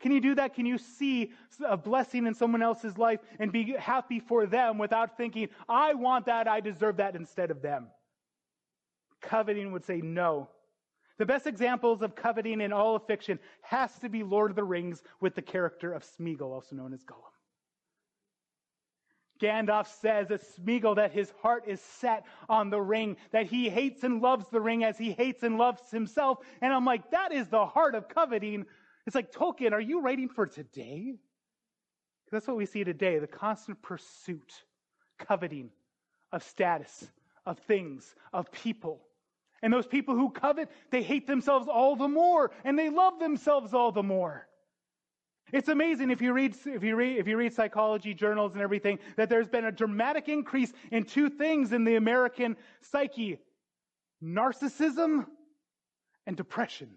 Can 0.00 0.12
you 0.12 0.20
do 0.20 0.34
that? 0.36 0.54
Can 0.54 0.66
you 0.66 0.78
see 0.78 1.32
a 1.64 1.76
blessing 1.76 2.26
in 2.26 2.34
someone 2.34 2.62
else's 2.62 2.96
life 2.98 3.20
and 3.38 3.50
be 3.50 3.72
happy 3.72 4.20
for 4.20 4.46
them 4.46 4.78
without 4.78 5.16
thinking, 5.16 5.48
I 5.68 5.94
want 5.94 6.26
that, 6.26 6.46
I 6.46 6.60
deserve 6.60 6.98
that 6.98 7.16
instead 7.16 7.50
of 7.50 7.62
them? 7.62 7.88
Coveting 9.20 9.72
would 9.72 9.84
say 9.84 10.00
no. 10.00 10.48
The 11.18 11.26
best 11.26 11.48
examples 11.48 12.02
of 12.02 12.14
coveting 12.14 12.60
in 12.60 12.72
all 12.72 12.94
of 12.94 13.06
fiction 13.06 13.40
has 13.62 13.92
to 13.98 14.08
be 14.08 14.22
Lord 14.22 14.50
of 14.50 14.56
the 14.56 14.62
Rings 14.62 15.02
with 15.20 15.34
the 15.34 15.42
character 15.42 15.92
of 15.92 16.04
Smeagol, 16.04 16.52
also 16.52 16.76
known 16.76 16.92
as 16.92 17.02
Gollum. 17.02 17.37
Gandalf 19.40 19.86
says 20.00 20.28
that 20.28 20.42
Smeagol 20.42 20.96
that 20.96 21.12
his 21.12 21.32
heart 21.42 21.64
is 21.66 21.80
set 21.80 22.24
on 22.48 22.70
the 22.70 22.80
ring, 22.80 23.16
that 23.30 23.46
he 23.46 23.68
hates 23.68 24.04
and 24.04 24.20
loves 24.20 24.46
the 24.48 24.60
ring 24.60 24.84
as 24.84 24.98
he 24.98 25.12
hates 25.12 25.42
and 25.42 25.58
loves 25.58 25.90
himself. 25.90 26.38
And 26.60 26.72
I'm 26.72 26.84
like, 26.84 27.10
that 27.10 27.32
is 27.32 27.48
the 27.48 27.66
heart 27.66 27.94
of 27.94 28.08
coveting. 28.08 28.66
It's 29.06 29.14
like, 29.14 29.32
Tolkien, 29.32 29.72
are 29.72 29.80
you 29.80 30.00
writing 30.00 30.28
for 30.28 30.46
today? 30.46 31.14
That's 32.30 32.46
what 32.46 32.56
we 32.56 32.66
see 32.66 32.84
today 32.84 33.18
the 33.18 33.26
constant 33.26 33.80
pursuit, 33.82 34.52
coveting 35.18 35.70
of 36.32 36.42
status, 36.42 37.10
of 37.46 37.58
things, 37.60 38.14
of 38.32 38.52
people. 38.52 39.00
And 39.62 39.72
those 39.72 39.86
people 39.86 40.14
who 40.14 40.30
covet, 40.30 40.70
they 40.90 41.02
hate 41.02 41.26
themselves 41.26 41.66
all 41.68 41.96
the 41.96 42.06
more, 42.08 42.52
and 42.64 42.78
they 42.78 42.90
love 42.90 43.18
themselves 43.18 43.74
all 43.74 43.90
the 43.90 44.02
more. 44.02 44.46
It's 45.52 45.68
amazing 45.68 46.10
if 46.10 46.20
you 46.20 46.32
read 46.32 46.54
if 46.66 46.82
you 46.82 46.96
read 46.96 47.18
if 47.18 47.26
you 47.26 47.36
read 47.36 47.54
psychology 47.54 48.14
journals 48.14 48.52
and 48.52 48.62
everything 48.62 48.98
that 49.16 49.28
there's 49.28 49.48
been 49.48 49.64
a 49.64 49.72
dramatic 49.72 50.28
increase 50.28 50.72
in 50.90 51.04
two 51.04 51.30
things 51.30 51.72
in 51.72 51.84
the 51.84 51.96
American 51.96 52.56
psyche: 52.80 53.38
narcissism 54.22 55.26
and 56.26 56.36
depression. 56.36 56.90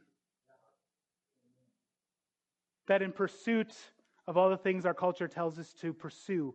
That 2.87 3.01
in 3.01 3.11
pursuit 3.13 3.73
of 4.27 4.37
all 4.37 4.49
the 4.49 4.57
things 4.57 4.85
our 4.85 4.93
culture 4.93 5.27
tells 5.27 5.57
us 5.57 5.73
to 5.81 5.93
pursue, 5.93 6.53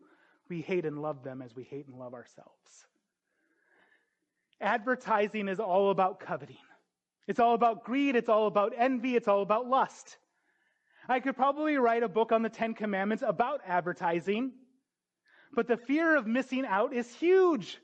we 0.48 0.60
hate 0.60 0.84
and 0.84 1.00
love 1.00 1.22
them 1.22 1.40
as 1.40 1.56
we 1.56 1.64
hate 1.64 1.86
and 1.86 1.98
love 1.98 2.14
ourselves. 2.14 2.86
Advertising 4.60 5.48
is 5.48 5.60
all 5.60 5.90
about 5.90 6.20
coveting. 6.20 6.56
It's 7.26 7.40
all 7.40 7.54
about 7.54 7.84
greed, 7.84 8.16
it's 8.16 8.28
all 8.28 8.46
about 8.46 8.72
envy, 8.76 9.16
it's 9.16 9.28
all 9.28 9.42
about 9.42 9.66
lust. 9.66 10.18
I 11.08 11.20
could 11.20 11.36
probably 11.36 11.76
write 11.76 12.02
a 12.02 12.08
book 12.08 12.32
on 12.32 12.42
the 12.42 12.48
Ten 12.48 12.74
Commandments 12.74 13.22
about 13.26 13.60
advertising, 13.66 14.52
but 15.54 15.68
the 15.68 15.76
fear 15.76 16.16
of 16.16 16.26
missing 16.26 16.64
out 16.66 16.92
is 16.92 17.12
huge. 17.14 17.78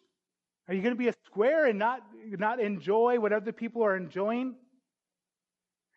Are 0.69 0.75
you 0.75 0.83
going 0.83 0.95
to 0.95 0.99
be 0.99 1.09
a 1.09 1.15
square 1.27 1.67
and 1.67 1.79
not, 1.79 2.03
not 2.39 2.61
enjoy 2.61 3.21
what 3.21 3.33
other 3.33 3.53
people 3.53 3.85
are 3.85 3.97
enjoying? 3.97 4.55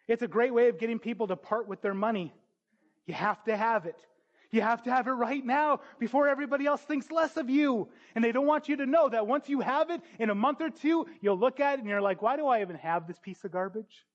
It's 0.08 0.22
a 0.22 0.28
great 0.28 0.54
way 0.54 0.70
of 0.70 0.80
getting 0.80 1.00
people 1.00 1.28
to 1.28 1.36
part 1.36 1.68
with 1.68 1.82
their 1.82 1.94
money. 1.94 2.34
You 3.08 3.16
have 3.16 3.44
to 3.46 3.58
have 3.58 3.86
it. 3.86 4.00
You 4.52 4.62
have 4.62 4.84
to 4.84 4.92
have 4.92 5.08
it 5.08 5.12
right 5.12 5.44
now 5.44 5.82
before 6.00 6.28
everybody 6.28 6.66
else 6.66 6.82
thinks 6.82 7.12
less 7.12 7.38
of 7.38 7.50
you. 7.50 7.90
And 8.14 8.24
they 8.24 8.32
don't 8.32 8.46
want 8.46 8.70
you 8.70 8.78
to 8.78 8.86
know 8.86 9.10
that 9.10 9.28
once 9.28 9.50
you 9.50 9.60
have 9.62 9.90
it, 9.90 10.02
in 10.20 10.30
a 10.30 10.36
month 10.36 10.62
or 10.62 10.70
two, 10.70 11.08
you'll 11.22 11.40
look 11.40 11.60
at 11.60 11.74
it 11.74 11.80
and 11.80 11.90
you're 11.90 12.02
like, 12.02 12.22
why 12.22 12.38
do 12.38 12.48
I 12.48 12.62
even 12.62 12.76
have 12.78 13.08
this 13.08 13.20
piece 13.20 13.44
of 13.44 13.52
garbage? 13.52 14.06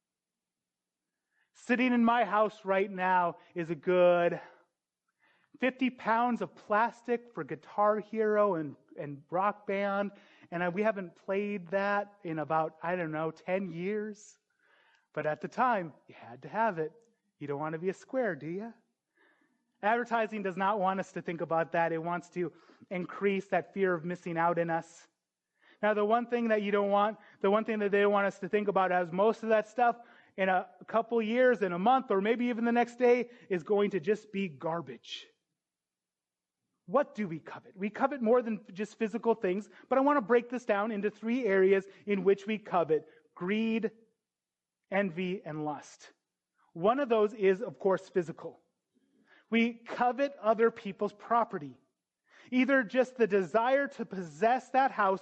Sitting 1.66 1.92
in 1.92 2.04
my 2.04 2.24
house 2.24 2.60
right 2.64 2.90
now 2.90 3.36
is 3.54 3.70
a 3.70 3.74
good 3.74 4.40
50 5.60 5.90
pounds 5.90 6.40
of 6.40 6.54
plastic 6.56 7.32
for 7.34 7.44
Guitar 7.44 8.00
Hero 8.00 8.54
and, 8.54 8.74
and 8.98 9.18
Rock 9.30 9.66
Band. 9.66 10.10
And 10.52 10.62
I, 10.62 10.70
we 10.70 10.82
haven't 10.82 11.12
played 11.26 11.68
that 11.68 12.14
in 12.24 12.38
about, 12.38 12.76
I 12.82 12.96
don't 12.96 13.12
know, 13.12 13.30
10 13.30 13.70
years. 13.72 14.38
But 15.12 15.26
at 15.26 15.42
the 15.42 15.48
time, 15.48 15.92
you 16.08 16.14
had 16.18 16.40
to 16.42 16.48
have 16.48 16.78
it. 16.78 16.92
You 17.40 17.46
don't 17.46 17.60
want 17.60 17.74
to 17.74 17.78
be 17.78 17.90
a 17.90 17.94
square, 17.94 18.34
do 18.34 18.46
you? 18.46 18.72
Advertising 19.82 20.42
does 20.42 20.56
not 20.56 20.80
want 20.80 20.98
us 20.98 21.12
to 21.12 21.22
think 21.22 21.42
about 21.42 21.72
that. 21.72 21.92
It 21.92 22.02
wants 22.02 22.30
to 22.30 22.50
increase 22.90 23.46
that 23.48 23.74
fear 23.74 23.92
of 23.92 24.04
missing 24.04 24.38
out 24.38 24.58
in 24.58 24.70
us. 24.70 25.06
Now, 25.82 25.94
the 25.94 26.04
one 26.04 26.26
thing 26.26 26.48
that 26.48 26.62
you 26.62 26.72
don't 26.72 26.90
want, 26.90 27.16
the 27.42 27.50
one 27.50 27.64
thing 27.64 27.78
that 27.80 27.90
they 27.90 28.04
want 28.06 28.26
us 28.26 28.38
to 28.38 28.48
think 28.48 28.68
about 28.68 28.92
as 28.92 29.12
most 29.12 29.42
of 29.42 29.50
that 29.50 29.68
stuff 29.68 29.96
in 30.40 30.48
a 30.48 30.64
couple 30.86 31.20
years, 31.20 31.60
in 31.60 31.74
a 31.74 31.78
month, 31.78 32.10
or 32.10 32.22
maybe 32.22 32.46
even 32.46 32.64
the 32.64 32.72
next 32.72 32.98
day 32.98 33.28
is 33.50 33.62
going 33.62 33.90
to 33.90 34.00
just 34.00 34.32
be 34.32 34.48
garbage. 34.48 35.26
What 36.86 37.14
do 37.14 37.28
we 37.28 37.40
covet? 37.40 37.72
We 37.76 37.90
covet 37.90 38.22
more 38.22 38.40
than 38.40 38.58
just 38.72 38.98
physical 38.98 39.34
things, 39.34 39.68
but 39.90 39.98
I 39.98 40.00
want 40.00 40.16
to 40.16 40.22
break 40.22 40.48
this 40.48 40.64
down 40.64 40.92
into 40.92 41.10
three 41.10 41.44
areas 41.44 41.84
in 42.06 42.24
which 42.24 42.46
we 42.46 42.56
covet 42.56 43.06
greed, 43.34 43.90
envy, 44.90 45.42
and 45.44 45.66
lust. 45.66 46.08
One 46.72 47.00
of 47.00 47.10
those 47.10 47.34
is, 47.34 47.60
of 47.60 47.78
course, 47.78 48.08
physical. 48.08 48.60
We 49.50 49.82
covet 49.88 50.32
other 50.42 50.70
people's 50.70 51.12
property, 51.12 51.76
either 52.50 52.82
just 52.82 53.18
the 53.18 53.26
desire 53.26 53.88
to 53.88 54.06
possess 54.06 54.70
that 54.70 54.90
house 54.90 55.20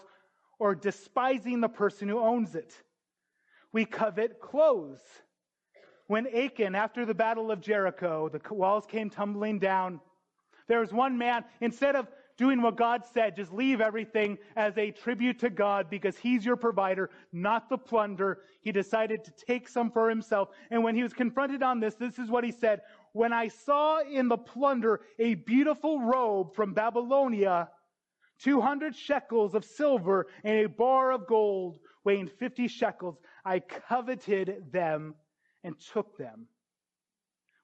or 0.60 0.76
despising 0.76 1.60
the 1.60 1.68
person 1.68 2.08
who 2.08 2.20
owns 2.20 2.54
it. 2.54 2.72
We 3.72 3.84
covet 3.84 4.40
clothes. 4.40 5.00
When 6.06 6.26
Achan, 6.26 6.74
after 6.74 7.04
the 7.04 7.14
battle 7.14 7.50
of 7.50 7.60
Jericho, 7.60 8.30
the 8.30 8.40
walls 8.54 8.86
came 8.86 9.10
tumbling 9.10 9.58
down, 9.58 10.00
there 10.66 10.80
was 10.80 10.92
one 10.92 11.18
man, 11.18 11.44
instead 11.60 11.96
of 11.96 12.08
doing 12.38 12.62
what 12.62 12.76
God 12.76 13.02
said, 13.12 13.36
just 13.36 13.52
leave 13.52 13.80
everything 13.80 14.38
as 14.56 14.78
a 14.78 14.92
tribute 14.92 15.40
to 15.40 15.50
God 15.50 15.90
because 15.90 16.16
he's 16.16 16.46
your 16.46 16.56
provider, 16.56 17.10
not 17.32 17.68
the 17.68 17.76
plunder. 17.76 18.38
He 18.60 18.70
decided 18.70 19.24
to 19.24 19.32
take 19.46 19.68
some 19.68 19.90
for 19.90 20.08
himself. 20.08 20.50
And 20.70 20.84
when 20.84 20.94
he 20.94 21.02
was 21.02 21.12
confronted 21.12 21.62
on 21.62 21.80
this, 21.80 21.96
this 21.96 22.18
is 22.18 22.30
what 22.30 22.44
he 22.44 22.52
said. 22.52 22.82
When 23.12 23.32
I 23.32 23.48
saw 23.48 24.00
in 24.00 24.28
the 24.28 24.38
plunder 24.38 25.00
a 25.18 25.34
beautiful 25.34 26.00
robe 26.00 26.54
from 26.54 26.74
Babylonia, 26.74 27.70
200 28.40 28.94
shekels 28.94 29.54
of 29.54 29.64
silver 29.64 30.28
and 30.44 30.64
a 30.64 30.68
bar 30.68 31.10
of 31.10 31.26
gold 31.26 31.80
weighing 32.04 32.28
50 32.28 32.68
shekels, 32.68 33.18
I 33.48 33.60
coveted 33.60 34.70
them 34.70 35.14
and 35.64 35.74
took 35.94 36.18
them. 36.18 36.48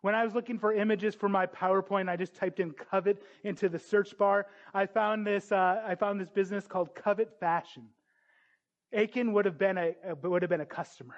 When 0.01 0.15
I 0.15 0.25
was 0.25 0.35
looking 0.35 0.59
for 0.59 0.73
images 0.73 1.15
for 1.15 1.29
my 1.29 1.45
PowerPoint, 1.45 2.09
I 2.09 2.17
just 2.17 2.35
typed 2.35 2.59
in 2.59 2.73
covet 2.73 3.23
into 3.45 3.69
the 3.69 3.79
search 3.79 4.17
bar. 4.17 4.47
I 4.73 4.87
found 4.87 5.27
this, 5.27 5.53
uh, 5.53 5.83
I 5.87 5.95
found 5.95 6.19
this 6.19 6.31
business 6.31 6.67
called 6.67 6.95
Covet 6.95 7.39
Fashion. 7.39 7.85
Achan 8.95 9.35
would 9.35 9.45
have 9.45 9.59
been 9.59 9.77
a, 9.77 9.95
would 10.23 10.41
have 10.41 10.49
been 10.49 10.63
a 10.63 10.67
customer. 10.67 11.17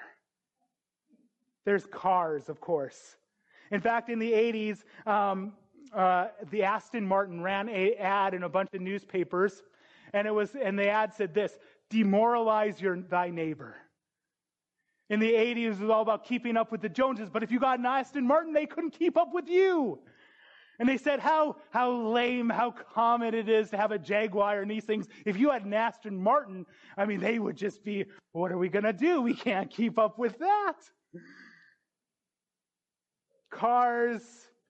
There's 1.65 1.87
cars, 1.87 2.49
of 2.49 2.61
course. 2.61 3.17
In 3.71 3.81
fact, 3.81 4.09
in 4.09 4.19
the 4.19 4.33
80s, 4.33 4.83
um, 5.07 5.53
uh, 5.93 6.29
the 6.51 6.65
Aston 6.65 7.07
Martin 7.07 7.41
ran 7.41 7.69
a 7.69 7.95
ad 7.95 8.35
in 8.35 8.43
a 8.43 8.49
bunch 8.49 8.71
of 8.75 8.81
newspapers, 8.81 9.63
and 10.13 10.27
it 10.27 10.33
was, 10.33 10.57
and 10.61 10.77
the 10.77 10.89
ad 10.89 11.15
said 11.15 11.35
this: 11.35 11.57
"Demoralize 11.89 12.81
your 12.81 12.97
thy 12.97 13.31
neighbor." 13.31 13.77
In 15.09 15.21
the 15.21 15.33
80s, 15.33 15.57
it 15.57 15.81
was 15.81 15.91
all 15.91 16.03
about 16.03 16.25
keeping 16.25 16.57
up 16.57 16.73
with 16.73 16.81
the 16.81 16.89
Joneses. 16.89 17.31
But 17.31 17.43
if 17.43 17.53
you 17.53 17.61
got 17.61 17.79
an 17.79 17.87
Aston 17.87 18.27
Martin, 18.27 18.53
they 18.53 18.67
couldn't 18.67 18.91
keep 18.91 19.17
up 19.17 19.33
with 19.33 19.49
you. 19.49 20.01
And 20.79 20.89
they 20.89 20.99
said 20.99 21.21
how, 21.21 21.57
how 21.71 21.91
lame, 21.91 22.51
how 22.51 22.71
common 22.71 23.35
it 23.35 23.49
is 23.49 23.71
to 23.71 23.77
have 23.77 23.93
a 23.93 23.99
Jaguar 23.99 24.61
and 24.61 24.71
these 24.71 24.85
things. 24.85 25.07
If 25.25 25.39
you 25.39 25.51
had 25.51 25.65
an 25.65 25.73
Aston 25.73 26.21
Martin, 26.21 26.67
I 26.99 27.07
mean, 27.07 27.21
they 27.21 27.39
would 27.39 27.57
just 27.57 27.83
be, 27.83 28.05
what 28.33 28.53
are 28.53 28.59
we 28.59 28.69
going 28.69 28.85
to 28.85 28.93
do? 28.93 29.23
We 29.23 29.35
can't 29.35 29.71
keep 29.71 29.99
up 29.99 30.19
with 30.19 30.39
that. 30.39 30.75
Cars, 33.51 34.23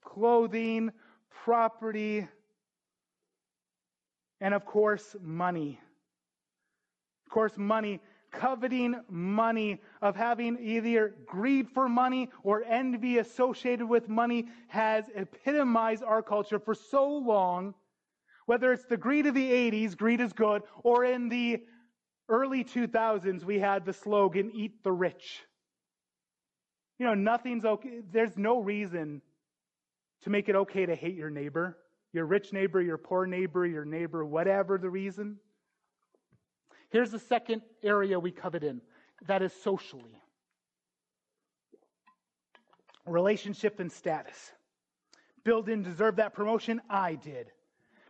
clothing, 0.05 0.92
property, 1.44 2.29
and 4.40 4.55
of 4.55 4.64
course, 4.64 5.16
money. 5.20 5.81
Of 7.27 7.33
course, 7.33 7.55
money 7.57 8.01
coveting 8.37 9.01
money, 9.09 9.81
of 10.03 10.14
having 10.14 10.59
either 10.61 11.14
greed 11.27 11.68
for 11.68 11.88
money 11.88 12.31
or 12.42 12.62
envy 12.64 13.18
associated 13.18 13.87
with 13.87 14.09
money 14.09 14.46
has 14.68 15.05
epitomized 15.14 16.03
our 16.03 16.22
culture 16.22 16.59
for 16.59 16.75
so 16.75 17.09
long. 17.09 17.75
Whether 18.46 18.72
it's 18.72 18.85
the 18.85 18.96
greed 18.96 19.27
of 19.27 19.35
the 19.35 19.51
80s, 19.51 19.96
greed 19.96 20.20
is 20.20 20.33
good, 20.33 20.62
or 20.83 21.05
in 21.05 21.29
the 21.29 21.62
early 22.29 22.62
2000s, 22.62 23.42
we 23.44 23.59
had 23.59 23.85
the 23.85 23.92
slogan, 23.92 24.51
eat 24.55 24.83
the 24.85 24.92
rich. 24.92 25.42
You 26.99 27.07
know, 27.07 27.14
nothing's 27.14 27.64
okay. 27.64 28.01
There's 28.12 28.37
no 28.37 28.61
reason 28.61 29.20
to 30.22 30.31
make 30.31 30.49
it 30.49 30.57
okay 30.57 30.87
to 30.87 30.94
hate 30.94 31.14
your 31.14 31.31
neighbor, 31.31 31.77
your 32.12 32.25
rich 32.27 32.53
neighbor, 32.53 32.81
your 32.81 32.99
poor 32.99 33.27
neighbor, 33.27 33.66
your 33.66 33.85
neighbor, 33.85 34.25
whatever 34.25 34.79
the 34.79 34.90
reason. 34.90 35.38
Here's 36.90 37.11
the 37.11 37.18
second 37.18 37.62
area 37.83 38.18
we 38.18 38.31
covet 38.31 38.62
in 38.62 38.81
that 39.27 39.42
is 39.42 39.53
socially 39.53 40.20
relationship 43.07 43.79
and 43.79 43.90
status. 43.90 44.53
Bill 45.44 45.62
didn't 45.62 45.85
deserve 45.85 46.16
that 46.16 46.35
promotion. 46.35 46.81
I 46.90 47.14
did. 47.14 47.53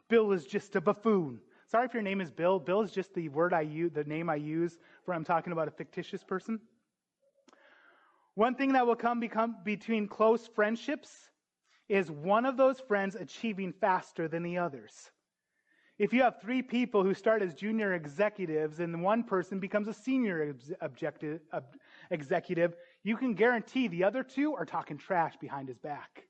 Bill 0.09 0.33
is 0.33 0.47
just 0.47 0.75
a 0.75 0.81
buffoon. 0.81 1.41
Sorry 1.69 1.85
if 1.85 1.93
your 1.93 2.03
name 2.03 2.21
is 2.21 2.31
Bill. 2.31 2.59
Bill 2.59 2.81
is 2.81 2.93
just 2.93 3.13
the 3.13 3.29
word 3.29 3.53
I 3.53 3.61
use, 3.63 3.93
the 3.93 4.05
name 4.05 4.31
I 4.31 4.37
use 4.37 4.79
for 5.05 5.13
I'm 5.13 5.25
talking 5.25 5.53
about 5.53 5.69
a 5.69 5.73
fictitious 5.73 6.23
person. 6.23 6.61
One 8.35 8.55
thing 8.55 8.73
that 8.73 8.87
will 8.87 8.97
come 8.97 9.21
become 9.21 9.57
between 9.65 10.09
close 10.09 10.47
friendships 10.47 11.11
is 11.89 12.11
one 12.11 12.47
of 12.47 12.57
those 12.57 12.81
friends 12.81 13.15
achieving 13.15 13.73
faster 13.73 14.29
than 14.29 14.43
the 14.43 14.59
others. 14.59 15.11
If 15.99 16.13
you 16.13 16.23
have 16.23 16.43
three 16.43 16.61
people 16.61 17.03
who 17.03 17.15
start 17.15 17.41
as 17.41 17.55
junior 17.55 17.95
executives 17.95 18.81
and 18.81 19.03
one 19.03 19.23
person 19.23 19.59
becomes 19.59 19.89
a 19.89 19.95
senior 19.95 20.55
objective, 20.83 21.41
executive, 22.11 22.77
you 23.03 23.17
can 23.17 23.33
guarantee 23.35 23.89
the 23.89 24.05
other 24.05 24.23
two 24.23 24.55
are 24.55 24.67
talking 24.67 24.99
trash 24.99 25.37
behind 25.39 25.69
his 25.69 25.79
back. 25.79 26.25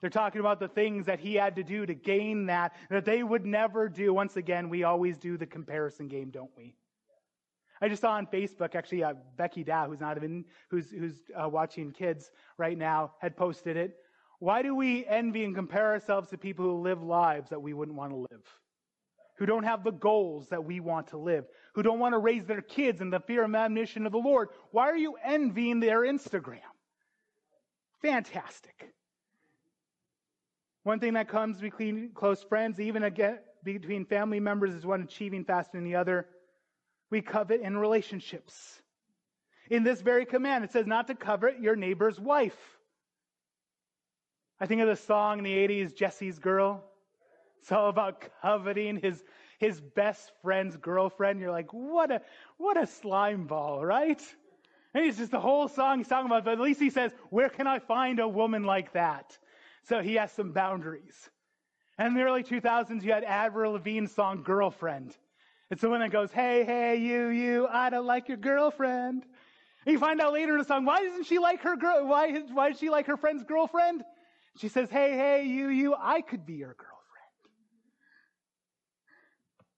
They're 0.00 0.10
talking 0.10 0.40
about 0.40 0.60
the 0.60 0.68
things 0.68 1.06
that 1.06 1.20
he 1.20 1.34
had 1.34 1.56
to 1.56 1.64
do 1.64 1.84
to 1.84 1.94
gain 1.94 2.46
that, 2.46 2.74
that 2.88 3.04
they 3.04 3.22
would 3.22 3.44
never 3.44 3.88
do. 3.88 4.14
Once 4.14 4.36
again, 4.36 4.70
we 4.70 4.84
always 4.84 5.18
do 5.18 5.36
the 5.36 5.46
comparison 5.46 6.08
game, 6.08 6.30
don't 6.30 6.50
we? 6.56 6.76
I 7.80 7.88
just 7.88 8.00
saw 8.00 8.12
on 8.12 8.26
Facebook, 8.26 8.74
actually, 8.74 9.04
uh, 9.04 9.14
Becky 9.36 9.64
Dow, 9.64 9.88
who's 9.88 10.00
not 10.00 10.16
even, 10.16 10.46
who's, 10.70 10.90
who's 10.90 11.20
uh, 11.34 11.48
watching 11.48 11.92
kids 11.92 12.30
right 12.56 12.76
now, 12.76 13.12
had 13.20 13.36
posted 13.36 13.76
it. 13.76 13.96
Why 14.38 14.62
do 14.62 14.74
we 14.74 15.06
envy 15.06 15.44
and 15.44 15.54
compare 15.54 15.92
ourselves 15.92 16.30
to 16.30 16.38
people 16.38 16.64
who 16.64 16.82
live 16.82 17.02
lives 17.02 17.50
that 17.50 17.62
we 17.62 17.72
wouldn't 17.72 17.96
want 17.96 18.12
to 18.12 18.26
live? 18.30 18.42
Who 19.38 19.46
don't 19.46 19.64
have 19.64 19.84
the 19.84 19.92
goals 19.92 20.48
that 20.48 20.64
we 20.64 20.80
want 20.80 21.08
to 21.08 21.18
live? 21.18 21.44
Who 21.74 21.82
don't 21.82 21.98
want 21.98 22.14
to 22.14 22.18
raise 22.18 22.46
their 22.46 22.62
kids 22.62 23.00
in 23.00 23.10
the 23.10 23.20
fear 23.20 23.44
and 23.44 23.54
admonition 23.54 24.06
of 24.06 24.12
the 24.12 24.18
Lord? 24.18 24.48
Why 24.70 24.88
are 24.88 24.96
you 24.96 25.16
envying 25.22 25.80
their 25.80 26.00
Instagram? 26.00 26.60
Fantastic. 28.02 28.92
One 30.84 31.00
thing 31.00 31.14
that 31.14 31.28
comes 31.28 31.60
between 31.60 32.12
close 32.14 32.42
friends, 32.42 32.80
even 32.80 33.02
again, 33.02 33.38
between 33.64 34.06
family 34.06 34.40
members, 34.40 34.74
is 34.74 34.86
one 34.86 35.02
achieving 35.02 35.44
faster 35.44 35.72
than 35.74 35.84
the 35.84 35.96
other. 35.96 36.26
We 37.10 37.20
covet 37.20 37.60
in 37.60 37.76
relationships. 37.76 38.80
In 39.68 39.82
this 39.82 40.00
very 40.00 40.24
command, 40.24 40.64
it 40.64 40.72
says 40.72 40.86
not 40.86 41.08
to 41.08 41.14
covet 41.14 41.60
your 41.60 41.76
neighbor's 41.76 42.20
wife. 42.20 42.75
I 44.58 44.66
think 44.66 44.80
of 44.80 44.88
the 44.88 44.96
song 44.96 45.38
in 45.38 45.44
the 45.44 45.54
80s, 45.54 45.94
Jesse's 45.94 46.38
Girl. 46.38 46.82
It's 47.60 47.70
all 47.70 47.88
about 47.88 48.24
coveting 48.40 48.96
his, 48.96 49.22
his 49.58 49.80
best 49.80 50.32
friend's 50.42 50.76
girlfriend. 50.78 51.40
You're 51.40 51.50
like, 51.50 51.72
what 51.72 52.10
a, 52.10 52.22
what 52.56 52.80
a 52.80 52.86
slime 52.86 53.46
ball, 53.46 53.84
right? 53.84 54.20
And 54.94 55.04
it's 55.04 55.18
just 55.18 55.30
the 55.30 55.40
whole 55.40 55.68
song 55.68 55.98
he's 55.98 56.08
talking 56.08 56.26
about, 56.26 56.44
but 56.44 56.54
at 56.54 56.60
least 56.60 56.80
he 56.80 56.88
says, 56.88 57.12
where 57.28 57.50
can 57.50 57.66
I 57.66 57.80
find 57.80 58.18
a 58.18 58.26
woman 58.26 58.64
like 58.64 58.94
that? 58.94 59.36
So 59.82 60.00
he 60.00 60.14
has 60.14 60.32
some 60.32 60.52
boundaries. 60.52 61.28
And 61.98 62.08
in 62.08 62.14
the 62.14 62.22
early 62.22 62.42
2000s, 62.42 63.02
you 63.02 63.12
had 63.12 63.24
Avril 63.24 63.72
Lavigne's 63.72 64.14
song, 64.14 64.42
Girlfriend. 64.42 65.14
It's 65.70 65.82
the 65.82 65.90
one 65.90 66.00
that 66.00 66.12
goes, 66.12 66.32
hey, 66.32 66.64
hey, 66.64 66.96
you, 66.96 67.28
you, 67.28 67.66
I 67.66 67.90
don't 67.90 68.06
like 68.06 68.28
your 68.28 68.38
girlfriend. 68.38 69.24
And 69.84 69.92
you 69.92 69.98
find 69.98 70.20
out 70.20 70.32
later 70.32 70.52
in 70.52 70.58
the 70.58 70.64
song, 70.64 70.84
why 70.84 71.02
doesn't 71.02 71.24
she 71.24 71.38
like 71.38 71.60
her 71.62 71.76
girl? 71.76 72.06
Why, 72.06 72.40
why 72.52 72.70
does 72.70 72.78
she 72.78 72.88
like 72.88 73.06
her 73.06 73.16
friend's 73.16 73.42
girlfriend? 73.42 74.02
She 74.58 74.68
says, 74.68 74.88
Hey, 74.90 75.12
hey, 75.12 75.44
you, 75.46 75.68
you, 75.68 75.94
I 75.98 76.20
could 76.20 76.46
be 76.46 76.54
your 76.54 76.74
girlfriend. 76.74 76.96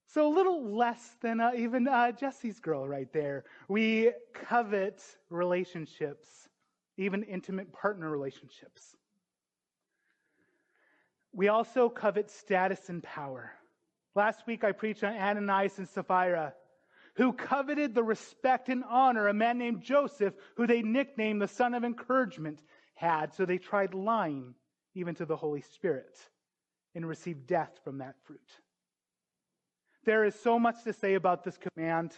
So 0.09 0.27
a 0.27 0.35
little 0.35 0.75
less 0.75 1.17
than 1.21 1.41
uh, 1.41 1.53
even 1.57 1.87
uh, 1.87 2.12
Jesse's 2.12 2.61
girl 2.61 2.88
right 2.88 3.12
there. 3.12 3.45
We 3.69 4.12
covet 4.49 5.03
relationships, 5.29 6.29
even 6.97 7.25
intimate 7.25 7.73
partner 7.73 8.11
relationships. 8.11 8.97
We 11.33 11.49
also 11.49 11.88
covet 11.88 12.31
status 12.31 12.88
and 12.88 13.03
power. 13.03 13.53
Last 14.14 14.47
week 14.47 14.64
I 14.64 14.73
preached 14.73 15.05
on 15.05 15.14
Ananias 15.14 15.79
and 15.79 15.88
Sapphira, 15.88 16.55
who 17.17 17.33
coveted 17.33 17.95
the 17.95 18.03
respect 18.03 18.69
and 18.69 18.85
honor 18.88 19.29
a 19.29 19.35
man 19.35 19.59
named 19.59 19.83
Joseph, 19.83 20.35
who 20.57 20.67
they 20.67 20.83
nicknamed 20.83 21.43
the 21.43 21.49
son 21.49 21.75
of 21.75 21.85
encouragement, 21.85 22.62
had. 22.95 23.35
So 23.35 23.45
they 23.45 23.59
tried 23.59 23.93
lying 23.93 24.55
even 24.99 25.15
to 25.15 25.25
the 25.25 25.37
Holy 25.37 25.61
Spirit, 25.61 26.19
and 26.95 27.07
receive 27.07 27.47
death 27.47 27.79
from 27.85 27.99
that 27.99 28.17
fruit. 28.25 28.41
There 30.05 30.25
is 30.25 30.35
so 30.35 30.59
much 30.59 30.83
to 30.85 30.93
say 30.93 31.15
about 31.15 31.45
this 31.45 31.59
command. 31.59 32.13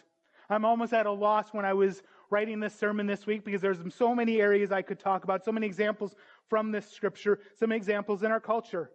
I'm 0.48 0.64
almost 0.64 0.92
at 0.92 1.06
a 1.06 1.12
loss 1.12 1.52
when 1.52 1.64
I 1.64 1.74
was 1.74 2.02
writing 2.30 2.60
this 2.60 2.74
sermon 2.74 3.06
this 3.06 3.26
week 3.26 3.44
because 3.44 3.60
there's 3.60 3.78
so 3.94 4.14
many 4.14 4.40
areas 4.40 4.72
I 4.72 4.82
could 4.82 4.98
talk 4.98 5.24
about, 5.24 5.44
so 5.44 5.52
many 5.52 5.66
examples 5.66 6.14
from 6.48 6.72
this 6.72 6.88
scripture, 6.90 7.40
some 7.58 7.72
examples 7.72 8.22
in 8.22 8.30
our 8.30 8.40
culture 8.40 8.90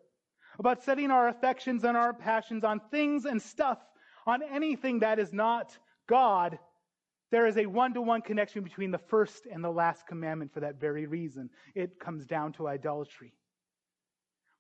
about 0.60 0.84
setting 0.84 1.12
our 1.12 1.28
affections 1.28 1.84
and 1.84 1.98
our 1.98 2.14
passions 2.14 2.64
on 2.64 2.80
things 2.92 3.26
and 3.26 3.42
stuff, 3.42 3.80
on 4.26 4.42
anything 4.42 5.00
that 5.00 5.20
is 5.20 5.34
not 5.34 5.78
God. 6.08 6.58
There 7.32 7.48
is 7.48 7.58
a 7.58 7.66
one 7.66 7.94
to 7.94 8.02
one 8.02 8.22
connection 8.22 8.64
between 8.64 8.92
the 8.92 8.98
first 8.98 9.46
and 9.52 9.64
the 9.64 9.72
last 9.72 10.08
commandment 10.08 10.54
for 10.54 10.62
that 10.62 10.80
very 10.80 11.06
reason. 11.06 11.50
It 11.74 12.00
comes 12.00 12.26
down 12.26 12.54
to 12.54 12.68
idolatry. 12.68 13.34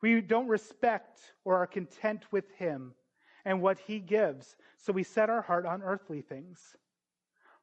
We 0.02 0.22
don't 0.22 0.48
respect 0.48 1.20
or 1.44 1.56
are 1.58 1.68
content 1.68 2.26
with 2.32 2.50
Him 2.52 2.94
and 3.44 3.62
what 3.62 3.80
He 3.80 4.00
gives, 4.00 4.56
so 4.78 4.94
we 4.94 5.04
set 5.04 5.30
our 5.30 5.42
heart 5.42 5.66
on 5.66 5.84
earthly 5.84 6.22
things. 6.22 6.76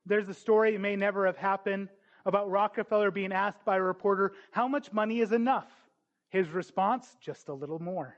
There's 0.07 0.29
a 0.29 0.35
story, 0.35 0.75
it 0.75 0.81
may 0.81 0.97
never 0.97 1.27
have 1.27 1.37
happened, 1.37 1.89
about 2.25 2.51
Rockefeller 2.51 3.11
being 3.11 3.33
asked 3.33 3.65
by 3.65 3.77
a 3.77 3.83
reporter, 3.83 4.33
How 4.51 4.69
much 4.69 4.93
money 4.93 5.21
is 5.21 5.33
enough? 5.33 5.71
His 6.31 6.49
response, 6.49 7.17
Just 7.21 7.49
a 7.49 7.55
little 7.55 7.81
more. 7.81 8.17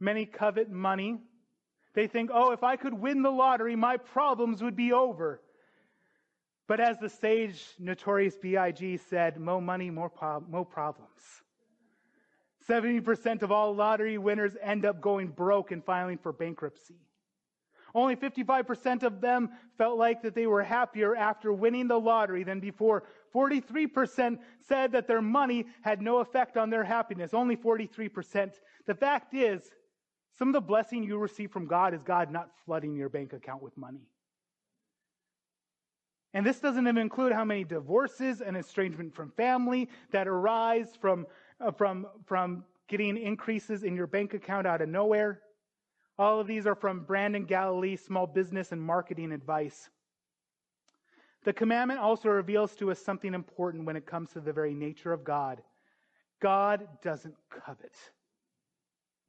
Many 0.00 0.26
covet 0.26 0.70
money. 0.70 1.20
They 1.94 2.06
think, 2.06 2.30
oh, 2.32 2.52
if 2.52 2.64
I 2.64 2.76
could 2.76 2.94
win 2.94 3.22
the 3.22 3.30
lottery, 3.30 3.76
my 3.76 3.98
problems 3.98 4.62
would 4.62 4.74
be 4.74 4.92
over. 4.92 5.40
But 6.66 6.80
as 6.80 6.98
the 6.98 7.10
sage 7.10 7.64
Notorious 7.78 8.36
B.I.G. 8.36 8.96
said, 8.96 9.38
more 9.38 9.60
money, 9.60 9.90
more, 9.90 10.08
pro- 10.08 10.40
more 10.40 10.64
problems. 10.64 11.41
70% 12.68 13.42
of 13.42 13.50
all 13.50 13.74
lottery 13.74 14.18
winners 14.18 14.56
end 14.60 14.84
up 14.84 15.00
going 15.00 15.28
broke 15.28 15.72
and 15.72 15.84
filing 15.84 16.18
for 16.18 16.32
bankruptcy. 16.32 16.96
Only 17.94 18.16
55% 18.16 19.02
of 19.02 19.20
them 19.20 19.50
felt 19.76 19.98
like 19.98 20.22
that 20.22 20.34
they 20.34 20.46
were 20.46 20.62
happier 20.62 21.14
after 21.14 21.52
winning 21.52 21.88
the 21.88 22.00
lottery 22.00 22.42
than 22.42 22.58
before. 22.58 23.04
43% 23.34 24.38
said 24.60 24.92
that 24.92 25.06
their 25.06 25.20
money 25.20 25.66
had 25.82 26.00
no 26.00 26.18
effect 26.18 26.56
on 26.56 26.70
their 26.70 26.84
happiness. 26.84 27.34
Only 27.34 27.56
43%. 27.56 28.52
The 28.86 28.94
fact 28.94 29.34
is, 29.34 29.70
some 30.38 30.48
of 30.48 30.54
the 30.54 30.60
blessing 30.60 31.04
you 31.04 31.18
receive 31.18 31.50
from 31.50 31.66
God 31.66 31.92
is 31.92 32.02
God 32.02 32.30
not 32.30 32.50
flooding 32.64 32.96
your 32.96 33.10
bank 33.10 33.34
account 33.34 33.62
with 33.62 33.76
money. 33.76 34.06
And 36.34 36.46
this 36.46 36.60
doesn't 36.60 36.86
even 36.88 36.96
include 36.96 37.32
how 37.32 37.44
many 37.44 37.62
divorces 37.62 38.40
and 38.40 38.56
estrangement 38.56 39.14
from 39.14 39.32
family 39.32 39.90
that 40.12 40.26
arise 40.26 40.96
from 40.98 41.26
Uh, 41.62 41.70
from, 41.70 42.06
from 42.26 42.64
getting 42.88 43.16
increases 43.16 43.84
in 43.84 43.94
your 43.94 44.08
bank 44.08 44.34
account 44.34 44.66
out 44.66 44.82
of 44.82 44.88
nowhere. 44.88 45.40
All 46.18 46.40
of 46.40 46.48
these 46.48 46.66
are 46.66 46.74
from 46.74 47.04
Brandon 47.04 47.46
Gaille 47.46 47.96
Small 47.96 48.26
Business 48.26 48.72
and 48.72 48.82
Marketing 48.82 49.30
Advice. 49.30 49.88
The 51.44 51.52
commandment 51.52 52.00
also 52.00 52.28
reveals 52.30 52.74
to 52.76 52.90
us 52.90 52.98
something 52.98 53.32
important 53.32 53.84
when 53.84 53.96
it 53.96 54.06
comes 54.06 54.30
to 54.30 54.40
the 54.40 54.52
very 54.52 54.74
nature 54.74 55.12
of 55.12 55.22
God. 55.22 55.62
God 56.40 56.88
doesn't 57.00 57.34
covet, 57.48 57.94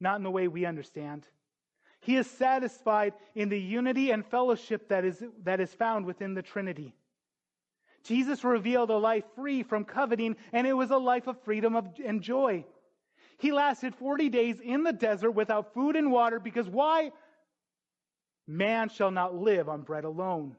not 0.00 0.16
in 0.16 0.24
the 0.24 0.30
way 0.30 0.48
we 0.48 0.66
understand. 0.66 1.28
He 2.00 2.16
is 2.16 2.28
satisfied 2.28 3.14
in 3.36 3.48
the 3.48 3.60
unity 3.60 4.10
and 4.10 4.26
fellowship 4.26 4.88
that 4.88 5.04
is, 5.04 5.22
that 5.44 5.60
is 5.60 5.72
found 5.72 6.04
within 6.04 6.34
the 6.34 6.42
Trinity. 6.42 6.94
Jesus 8.04 8.44
revealed 8.44 8.90
a 8.90 8.96
life 8.96 9.24
free 9.34 9.62
from 9.62 9.84
coveting, 9.84 10.36
and 10.52 10.66
it 10.66 10.74
was 10.74 10.90
a 10.90 10.98
life 10.98 11.26
of 11.26 11.40
freedom 11.42 11.76
and 12.04 12.22
joy. 12.22 12.64
He 13.38 13.50
lasted 13.50 13.94
40 13.94 14.28
days 14.28 14.56
in 14.62 14.84
the 14.84 14.92
desert 14.92 15.32
without 15.32 15.74
food 15.74 15.96
and 15.96 16.12
water 16.12 16.38
because 16.38 16.68
why? 16.68 17.10
Man 18.46 18.90
shall 18.90 19.10
not 19.10 19.34
live 19.34 19.68
on 19.68 19.82
bread 19.82 20.04
alone. 20.04 20.56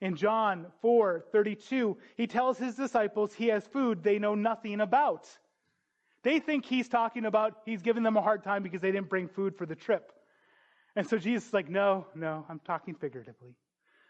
In 0.00 0.14
John 0.14 0.66
4 0.82 1.24
32, 1.32 1.96
he 2.16 2.26
tells 2.26 2.58
his 2.58 2.76
disciples 2.76 3.34
he 3.34 3.48
has 3.48 3.66
food 3.66 4.02
they 4.02 4.18
know 4.18 4.34
nothing 4.34 4.80
about. 4.80 5.28
They 6.22 6.38
think 6.38 6.66
he's 6.66 6.88
talking 6.88 7.24
about 7.24 7.58
he's 7.64 7.82
giving 7.82 8.02
them 8.02 8.16
a 8.16 8.22
hard 8.22 8.44
time 8.44 8.62
because 8.62 8.80
they 8.80 8.92
didn't 8.92 9.08
bring 9.08 9.28
food 9.28 9.56
for 9.56 9.66
the 9.66 9.74
trip. 9.74 10.12
And 10.94 11.06
so 11.06 11.18
Jesus 11.18 11.48
is 11.48 11.54
like, 11.54 11.68
no, 11.68 12.06
no, 12.14 12.44
I'm 12.48 12.60
talking 12.60 12.94
figuratively. 12.94 13.54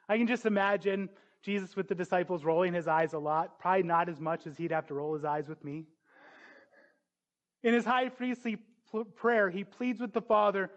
I 0.09 0.19
can 0.19 0.27
just 0.27 0.47
imagine 0.47 1.09
Jesus 1.47 1.77
with 1.77 1.87
the 1.87 1.95
disciples 1.95 2.45
rolling 2.45 2.75
his 2.75 2.89
eyes 2.89 3.13
a 3.13 3.19
lot, 3.19 3.61
probably 3.61 3.85
not 3.85 4.09
as 4.09 4.21
much 4.21 4.49
as 4.49 4.57
he'd 4.57 4.73
have 4.73 4.89
to 4.89 4.95
roll 4.95 5.15
his 5.15 5.25
eyes 5.25 5.49
with 5.49 5.63
me. 5.63 5.85
In 7.63 7.73
his 7.73 7.85
high 7.85 8.09
priestly 8.09 8.59
prayer, 9.15 9.49
he 9.49 9.63
pleads 9.63 10.01
with 10.01 10.13
the 10.13 10.21
Father 10.21 10.73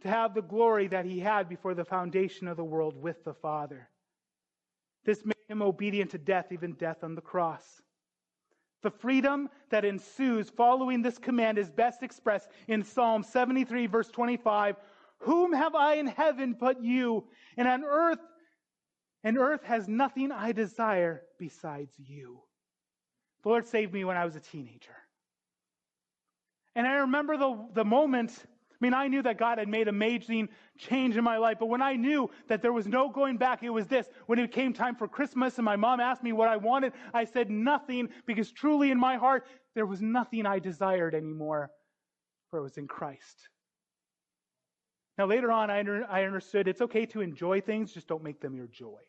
to 0.00 0.08
have 0.08 0.34
the 0.34 0.40
glory 0.40 0.88
that 0.88 1.04
he 1.04 1.20
had 1.20 1.50
before 1.50 1.74
the 1.74 1.84
foundation 1.84 2.48
of 2.48 2.56
the 2.56 2.64
world 2.64 2.96
with 3.00 3.24
the 3.24 3.34
Father. 3.34 3.90
This 5.04 5.22
made 5.22 5.36
him 5.48 5.60
obedient 5.60 6.12
to 6.12 6.18
death, 6.18 6.46
even 6.50 6.72
death 6.72 7.04
on 7.04 7.14
the 7.14 7.20
cross. 7.20 7.82
The 8.82 8.90
freedom 8.90 9.50
that 9.68 9.84
ensues 9.84 10.48
following 10.48 11.02
this 11.02 11.18
command 11.18 11.58
is 11.58 11.70
best 11.70 12.02
expressed 12.02 12.48
in 12.68 12.84
Psalm 12.84 13.22
73, 13.22 13.86
verse 13.86 14.08
25. 14.08 14.76
Whom 15.18 15.52
have 15.52 15.74
I 15.74 15.94
in 15.94 16.06
heaven 16.06 16.56
but 16.58 16.82
you? 16.82 17.24
And 17.58 17.68
on 17.68 17.84
earth 17.84 18.18
and 19.26 19.38
earth 19.38 19.64
has 19.64 19.88
nothing 19.88 20.30
I 20.30 20.52
desire 20.52 21.22
besides 21.36 21.92
you. 21.98 22.38
The 23.42 23.48
Lord 23.48 23.66
saved 23.66 23.92
me 23.92 24.04
when 24.04 24.16
I 24.16 24.24
was 24.24 24.36
a 24.36 24.40
teenager. 24.40 24.94
And 26.76 26.86
I 26.86 26.98
remember 26.98 27.36
the, 27.36 27.66
the 27.74 27.84
moment, 27.84 28.30
I 28.40 28.76
mean, 28.78 28.94
I 28.94 29.08
knew 29.08 29.22
that 29.22 29.36
God 29.36 29.58
had 29.58 29.66
made 29.66 29.88
amazing 29.88 30.48
change 30.78 31.16
in 31.16 31.24
my 31.24 31.38
life, 31.38 31.56
but 31.58 31.66
when 31.66 31.82
I 31.82 31.94
knew 31.94 32.30
that 32.46 32.62
there 32.62 32.72
was 32.72 32.86
no 32.86 33.08
going 33.08 33.36
back, 33.36 33.64
it 33.64 33.70
was 33.70 33.88
this. 33.88 34.06
When 34.26 34.38
it 34.38 34.52
came 34.52 34.72
time 34.72 34.94
for 34.94 35.08
Christmas 35.08 35.58
and 35.58 35.64
my 35.64 35.74
mom 35.74 35.98
asked 35.98 36.22
me 36.22 36.32
what 36.32 36.48
I 36.48 36.56
wanted, 36.56 36.92
I 37.12 37.24
said 37.24 37.50
nothing 37.50 38.10
because 38.26 38.52
truly 38.52 38.92
in 38.92 39.00
my 39.00 39.16
heart, 39.16 39.48
there 39.74 39.86
was 39.86 40.00
nothing 40.00 40.46
I 40.46 40.60
desired 40.60 41.16
anymore, 41.16 41.72
for 42.50 42.60
it 42.60 42.62
was 42.62 42.78
in 42.78 42.86
Christ. 42.86 43.48
Now, 45.18 45.26
later 45.26 45.50
on, 45.50 45.68
I, 45.68 45.82
I 46.08 46.22
understood 46.22 46.68
it's 46.68 46.82
okay 46.82 47.06
to 47.06 47.22
enjoy 47.22 47.60
things, 47.60 47.92
just 47.92 48.06
don't 48.06 48.22
make 48.22 48.40
them 48.40 48.54
your 48.54 48.68
joy. 48.68 49.00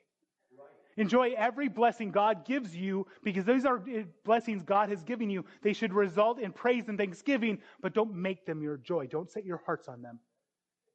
Enjoy 0.98 1.34
every 1.38 1.70
blessing 1.70 2.10
God 2.10 2.44
gives 2.44 2.76
you 2.76 3.06
because 3.24 3.46
those 3.46 3.66
are 3.66 3.82
eh, 3.90 4.04
blessings 4.26 4.64
God 4.64 4.90
has 4.90 5.04
given 5.04 5.30
you. 5.30 5.46
They 5.62 5.74
should 5.74 5.94
result 5.94 6.40
in 6.40 6.52
praise 6.52 6.90
and 6.90 6.98
thanksgiving, 6.98 7.60
but 7.82 7.94
don't 7.94 8.16
make 8.16 8.46
them 8.48 8.64
your 8.64 8.78
joy. 8.78 9.06
Don't 9.06 9.30
set 9.30 9.46
your 9.46 9.62
hearts 9.66 9.88
on 9.88 10.02
them. 10.02 10.20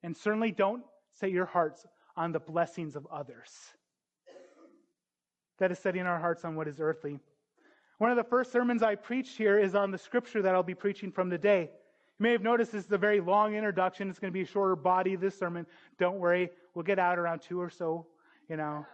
And 0.02 0.16
certainly 0.16 0.50
don't 0.50 0.82
set 1.12 1.30
your 1.30 1.46
hearts 1.46 1.86
on 2.16 2.32
the 2.32 2.40
blessings 2.40 2.96
of 2.96 3.06
others. 3.12 3.50
That 5.60 5.70
is 5.70 5.78
setting 5.78 6.02
our 6.02 6.18
hearts 6.18 6.44
on 6.44 6.56
what 6.56 6.66
is 6.66 6.80
earthly. 6.80 7.20
One 7.98 8.10
of 8.10 8.16
the 8.16 8.24
first 8.24 8.50
sermons 8.50 8.82
I 8.82 8.96
preached 8.96 9.38
here 9.38 9.60
is 9.60 9.76
on 9.76 9.92
the 9.92 9.98
scripture 9.98 10.42
that 10.42 10.52
I'll 10.52 10.64
be 10.64 10.74
preaching 10.74 11.12
from 11.12 11.30
today. 11.30 11.70
You 12.18 12.22
may 12.24 12.32
have 12.32 12.42
noticed 12.42 12.72
this 12.72 12.86
is 12.86 12.90
a 12.90 12.98
very 12.98 13.20
long 13.20 13.54
introduction. 13.54 14.10
It's 14.10 14.18
going 14.18 14.32
to 14.32 14.36
be 14.36 14.42
a 14.42 14.46
shorter 14.46 14.74
body, 14.74 15.14
this 15.14 15.38
sermon. 15.38 15.64
Don't 16.00 16.18
worry, 16.18 16.50
we'll 16.74 16.82
get 16.82 16.98
out 16.98 17.20
around 17.20 17.42
two 17.42 17.60
or 17.60 17.70
so, 17.70 18.06
you 18.48 18.56
know. 18.56 18.84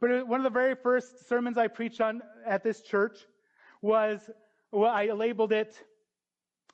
But 0.00 0.26
one 0.26 0.40
of 0.40 0.44
the 0.44 0.50
very 0.50 0.74
first 0.74 1.28
sermons 1.28 1.58
I 1.58 1.68
preached 1.68 2.00
on 2.00 2.22
at 2.46 2.62
this 2.62 2.80
church 2.80 3.18
was, 3.82 4.30
well, 4.72 4.90
I 4.90 5.06
labeled 5.06 5.52
it, 5.52 5.78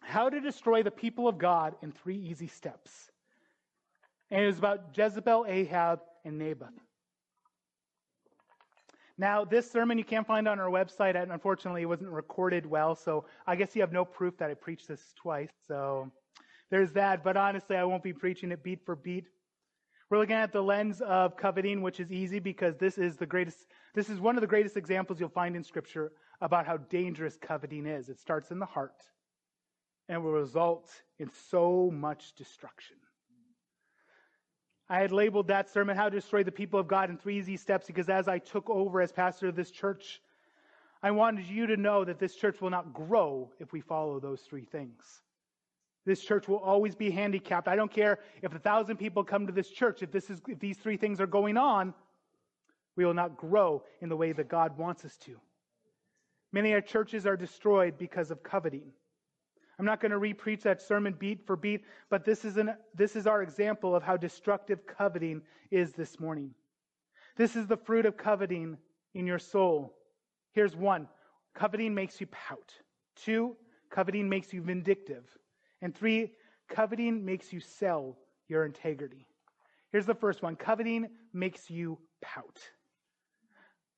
How 0.00 0.28
to 0.28 0.40
Destroy 0.40 0.82
the 0.82 0.90
People 0.90 1.26
of 1.26 1.36
God 1.38 1.74
in 1.82 1.90
Three 1.90 2.16
Easy 2.16 2.46
Steps. 2.46 3.10
And 4.30 4.42
it 4.42 4.46
was 4.46 4.58
about 4.58 4.96
Jezebel, 4.96 5.46
Ahab, 5.48 6.00
and 6.24 6.38
Naboth. 6.38 6.68
Now, 9.18 9.44
this 9.44 9.70
sermon 9.70 9.96
you 9.96 10.04
can't 10.04 10.26
find 10.26 10.46
on 10.46 10.60
our 10.60 10.68
website, 10.68 11.20
and 11.20 11.32
unfortunately, 11.32 11.82
it 11.82 11.86
wasn't 11.86 12.10
recorded 12.10 12.66
well, 12.66 12.94
so 12.94 13.24
I 13.46 13.56
guess 13.56 13.74
you 13.74 13.80
have 13.80 13.92
no 13.92 14.04
proof 14.04 14.36
that 14.38 14.50
I 14.50 14.54
preached 14.54 14.88
this 14.88 15.14
twice. 15.16 15.48
So 15.66 16.12
there's 16.70 16.92
that. 16.92 17.24
But 17.24 17.36
honestly, 17.36 17.76
I 17.76 17.84
won't 17.84 18.02
be 18.02 18.12
preaching 18.12 18.52
it 18.52 18.62
beat 18.62 18.84
for 18.84 18.94
beat. 18.94 19.24
We're 20.08 20.18
looking 20.18 20.36
at 20.36 20.52
the 20.52 20.62
lens 20.62 21.00
of 21.00 21.36
coveting, 21.36 21.82
which 21.82 21.98
is 21.98 22.12
easy 22.12 22.38
because 22.38 22.76
this 22.76 22.96
is 22.96 23.16
the 23.16 23.26
greatest, 23.26 23.66
this 23.92 24.08
is 24.08 24.20
one 24.20 24.36
of 24.36 24.40
the 24.40 24.46
greatest 24.46 24.76
examples 24.76 25.18
you'll 25.18 25.28
find 25.28 25.56
in 25.56 25.64
Scripture 25.64 26.12
about 26.40 26.64
how 26.64 26.76
dangerous 26.76 27.36
coveting 27.36 27.86
is. 27.86 28.08
It 28.08 28.20
starts 28.20 28.52
in 28.52 28.60
the 28.60 28.66
heart 28.66 29.02
and 30.08 30.22
will 30.22 30.32
result 30.32 30.88
in 31.18 31.28
so 31.50 31.90
much 31.92 32.34
destruction. 32.34 32.96
I 34.88 35.00
had 35.00 35.10
labeled 35.10 35.48
that 35.48 35.68
sermon, 35.68 35.96
How 35.96 36.08
to 36.08 36.20
Destroy 36.20 36.44
the 36.44 36.52
People 36.52 36.78
of 36.78 36.86
God 36.86 37.10
in 37.10 37.18
Three 37.18 37.38
Easy 37.38 37.56
Steps, 37.56 37.88
because 37.88 38.08
as 38.08 38.28
I 38.28 38.38
took 38.38 38.70
over 38.70 39.00
as 39.00 39.10
pastor 39.10 39.48
of 39.48 39.56
this 39.56 39.72
church, 39.72 40.20
I 41.02 41.10
wanted 41.10 41.46
you 41.46 41.66
to 41.66 41.76
know 41.76 42.04
that 42.04 42.20
this 42.20 42.36
church 42.36 42.60
will 42.60 42.70
not 42.70 42.94
grow 42.94 43.50
if 43.58 43.72
we 43.72 43.80
follow 43.80 44.20
those 44.20 44.42
three 44.42 44.64
things. 44.64 45.22
This 46.06 46.22
church 46.22 46.46
will 46.46 46.58
always 46.58 46.94
be 46.94 47.10
handicapped. 47.10 47.66
I 47.66 47.74
don't 47.74 47.90
care 47.90 48.20
if 48.40 48.54
a 48.54 48.58
thousand 48.60 48.96
people 48.96 49.24
come 49.24 49.46
to 49.46 49.52
this 49.52 49.68
church. 49.68 50.02
If 50.02 50.12
this 50.12 50.30
is, 50.30 50.40
if 50.46 50.60
these 50.60 50.78
three 50.78 50.96
things 50.96 51.20
are 51.20 51.26
going 51.26 51.56
on, 51.56 51.92
we 52.94 53.04
will 53.04 53.12
not 53.12 53.36
grow 53.36 53.82
in 54.00 54.08
the 54.08 54.16
way 54.16 54.32
that 54.32 54.48
God 54.48 54.78
wants 54.78 55.04
us 55.04 55.16
to. 55.18 55.36
Many 56.52 56.72
our 56.72 56.80
churches 56.80 57.26
are 57.26 57.36
destroyed 57.36 57.98
because 57.98 58.30
of 58.30 58.42
coveting. 58.42 58.92
I'm 59.78 59.84
not 59.84 60.00
going 60.00 60.12
to 60.12 60.18
repreach 60.18 60.62
that 60.62 60.80
sermon 60.80 61.14
beat 61.18 61.46
for 61.46 61.56
beat, 61.56 61.84
but 62.08 62.24
this 62.24 62.44
is, 62.44 62.56
an, 62.56 62.74
this 62.94 63.14
is 63.14 63.26
our 63.26 63.42
example 63.42 63.94
of 63.94 64.02
how 64.02 64.16
destructive 64.16 64.86
coveting 64.86 65.42
is 65.70 65.92
this 65.92 66.18
morning. 66.18 66.54
This 67.36 67.56
is 67.56 67.66
the 67.66 67.76
fruit 67.76 68.06
of 68.06 68.16
coveting 68.16 68.78
in 69.14 69.26
your 69.26 69.38
soul. 69.38 69.94
Here's 70.52 70.76
one 70.76 71.08
coveting 71.54 71.94
makes 71.94 72.20
you 72.20 72.26
pout. 72.28 72.72
Two, 73.16 73.56
coveting 73.90 74.28
makes 74.28 74.52
you 74.52 74.62
vindictive. 74.62 75.24
And 75.82 75.94
three, 75.94 76.32
coveting 76.68 77.24
makes 77.24 77.52
you 77.52 77.60
sell 77.60 78.16
your 78.48 78.64
integrity. 78.64 79.26
Here's 79.92 80.06
the 80.06 80.14
first 80.14 80.42
one 80.42 80.56
coveting 80.56 81.08
makes 81.32 81.70
you 81.70 81.98
pout. 82.20 82.58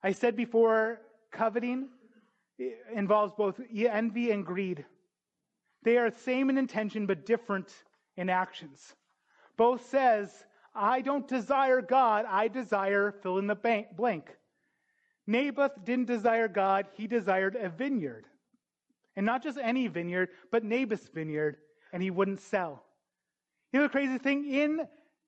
I 0.02 0.12
said 0.12 0.36
before, 0.36 1.00
coveting 1.32 1.88
involves 2.94 3.32
both 3.36 3.60
envy 3.74 4.30
and 4.30 4.44
greed. 4.44 4.84
They 5.82 5.96
are 5.96 6.10
the 6.10 6.18
same 6.18 6.50
in 6.50 6.58
intention 6.58 7.06
but 7.06 7.26
different 7.26 7.72
in 8.16 8.28
actions. 8.28 8.94
Both 9.56 9.88
says, 9.88 10.30
I 10.74 11.00
don't 11.00 11.26
desire 11.26 11.80
God, 11.80 12.26
I 12.28 12.48
desire 12.48 13.12
fill 13.22 13.38
in 13.38 13.46
the 13.46 13.86
blank. 13.96 14.36
Naboth 15.26 15.84
didn't 15.84 16.06
desire 16.06 16.48
God, 16.48 16.86
he 16.94 17.06
desired 17.06 17.56
a 17.56 17.68
vineyard. 17.68 18.26
And 19.16 19.26
not 19.26 19.42
just 19.42 19.58
any 19.60 19.88
vineyard, 19.88 20.28
but 20.52 20.64
Naboth's 20.64 21.08
vineyard 21.08 21.56
and 21.92 22.02
he 22.02 22.10
wouldn't 22.10 22.40
sell. 22.40 22.82
You 23.72 23.80
know 23.80 23.86
the 23.86 23.90
crazy 23.90 24.18
thing? 24.18 24.50
In, 24.50 24.86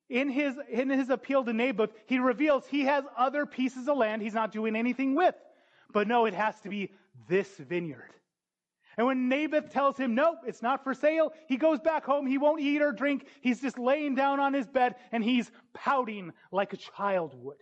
in, 0.08 0.28
his, 0.28 0.54
in 0.70 0.90
his 0.90 1.10
appeal 1.10 1.44
to 1.44 1.52
Naboth, 1.52 1.90
he 2.06 2.18
reveals 2.18 2.66
he 2.66 2.82
has 2.82 3.04
other 3.16 3.46
pieces 3.46 3.88
of 3.88 3.96
land 3.96 4.22
he's 4.22 4.34
not 4.34 4.52
doing 4.52 4.76
anything 4.76 5.14
with. 5.14 5.34
But 5.92 6.08
no, 6.08 6.26
it 6.26 6.34
has 6.34 6.60
to 6.60 6.68
be 6.68 6.92
this 7.28 7.48
vineyard. 7.56 8.10
And 8.96 9.06
when 9.06 9.28
Naboth 9.28 9.70
tells 9.70 9.96
him, 9.96 10.14
nope, 10.14 10.38
it's 10.46 10.62
not 10.62 10.84
for 10.84 10.94
sale, 10.94 11.32
he 11.48 11.56
goes 11.56 11.80
back 11.80 12.04
home. 12.04 12.26
He 12.26 12.38
won't 12.38 12.60
eat 12.60 12.82
or 12.82 12.92
drink. 12.92 13.26
He's 13.40 13.60
just 13.60 13.78
laying 13.78 14.14
down 14.14 14.40
on 14.40 14.52
his 14.52 14.66
bed 14.66 14.96
and 15.12 15.24
he's 15.24 15.50
pouting 15.72 16.32
like 16.52 16.72
a 16.72 16.76
child 16.76 17.34
would. 17.42 17.56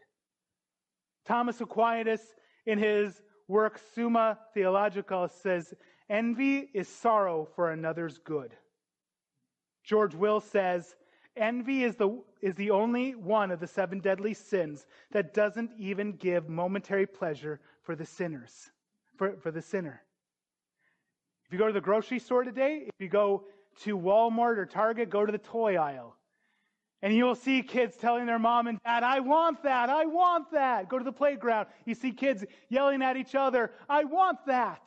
Thomas 1.27 1.61
Aquinas, 1.61 2.23
in 2.67 2.79
his 2.79 3.21
work 3.47 3.81
Summa 3.95 4.39
Theologica, 4.55 5.31
says, 5.43 5.75
Envy 6.09 6.71
is 6.73 6.89
sorrow 6.89 7.47
for 7.55 7.71
another's 7.71 8.19
good. 8.19 8.57
George 9.89 10.15
Will 10.15 10.41
says, 10.41 10.97
Envy 11.35 11.83
is 11.83 11.97
the, 11.97 12.23
is 12.43 12.55
the 12.57 12.71
only 12.71 13.15
one 13.15 13.51
of 13.51 13.59
the 13.59 13.67
seven 13.67 14.01
deadly 14.01 14.35
sins 14.35 14.87
that 15.13 15.33
doesn't 15.33 15.71
even 15.79 16.13
give 16.13 16.47
momentary 16.47 17.07
pleasure 17.07 17.59
for 17.81 17.97
the 17.97 18.05
sinners, 18.05 18.71
for, 19.17 19.39
for 19.39 19.51
the 19.51 19.63
sinner. 19.63 20.03
If 21.47 21.55
you 21.55 21.59
go 21.59 21.69
to 21.69 21.73
the 21.73 21.81
grocery 21.81 22.19
store 22.19 22.45
today, 22.45 22.83
if 22.87 23.01
you 23.01 23.09
go 23.09 23.45
to 23.85 23.97
Walmart 23.97 24.59
or 24.59 24.67
Target, 24.67 25.09
go 25.09 25.25
to 25.25 25.33
the 25.33 25.39
toy 25.39 25.77
aisle. 25.77 26.15
And 27.01 27.15
you'll 27.15 27.35
see 27.35 27.63
kids 27.63 27.97
telling 27.97 28.27
their 28.27 28.39
mom 28.39 28.67
and 28.67 28.79
dad, 28.85 29.05
I 29.05 29.21
want 29.21 29.63
that, 29.63 29.89
I 29.89 30.05
want 30.05 30.53
that. 30.53 30.91
Go 30.91 30.99
to 30.99 31.05
the 31.05 31.13
playground. 31.13 31.69
You 31.87 31.95
see 31.95 32.13
kids 32.13 32.45
yelling 32.69 33.01
at 33.01 33.17
each 33.17 33.35
other, 33.35 33.73
I 33.89 34.05
want 34.05 34.45
that. 34.49 34.83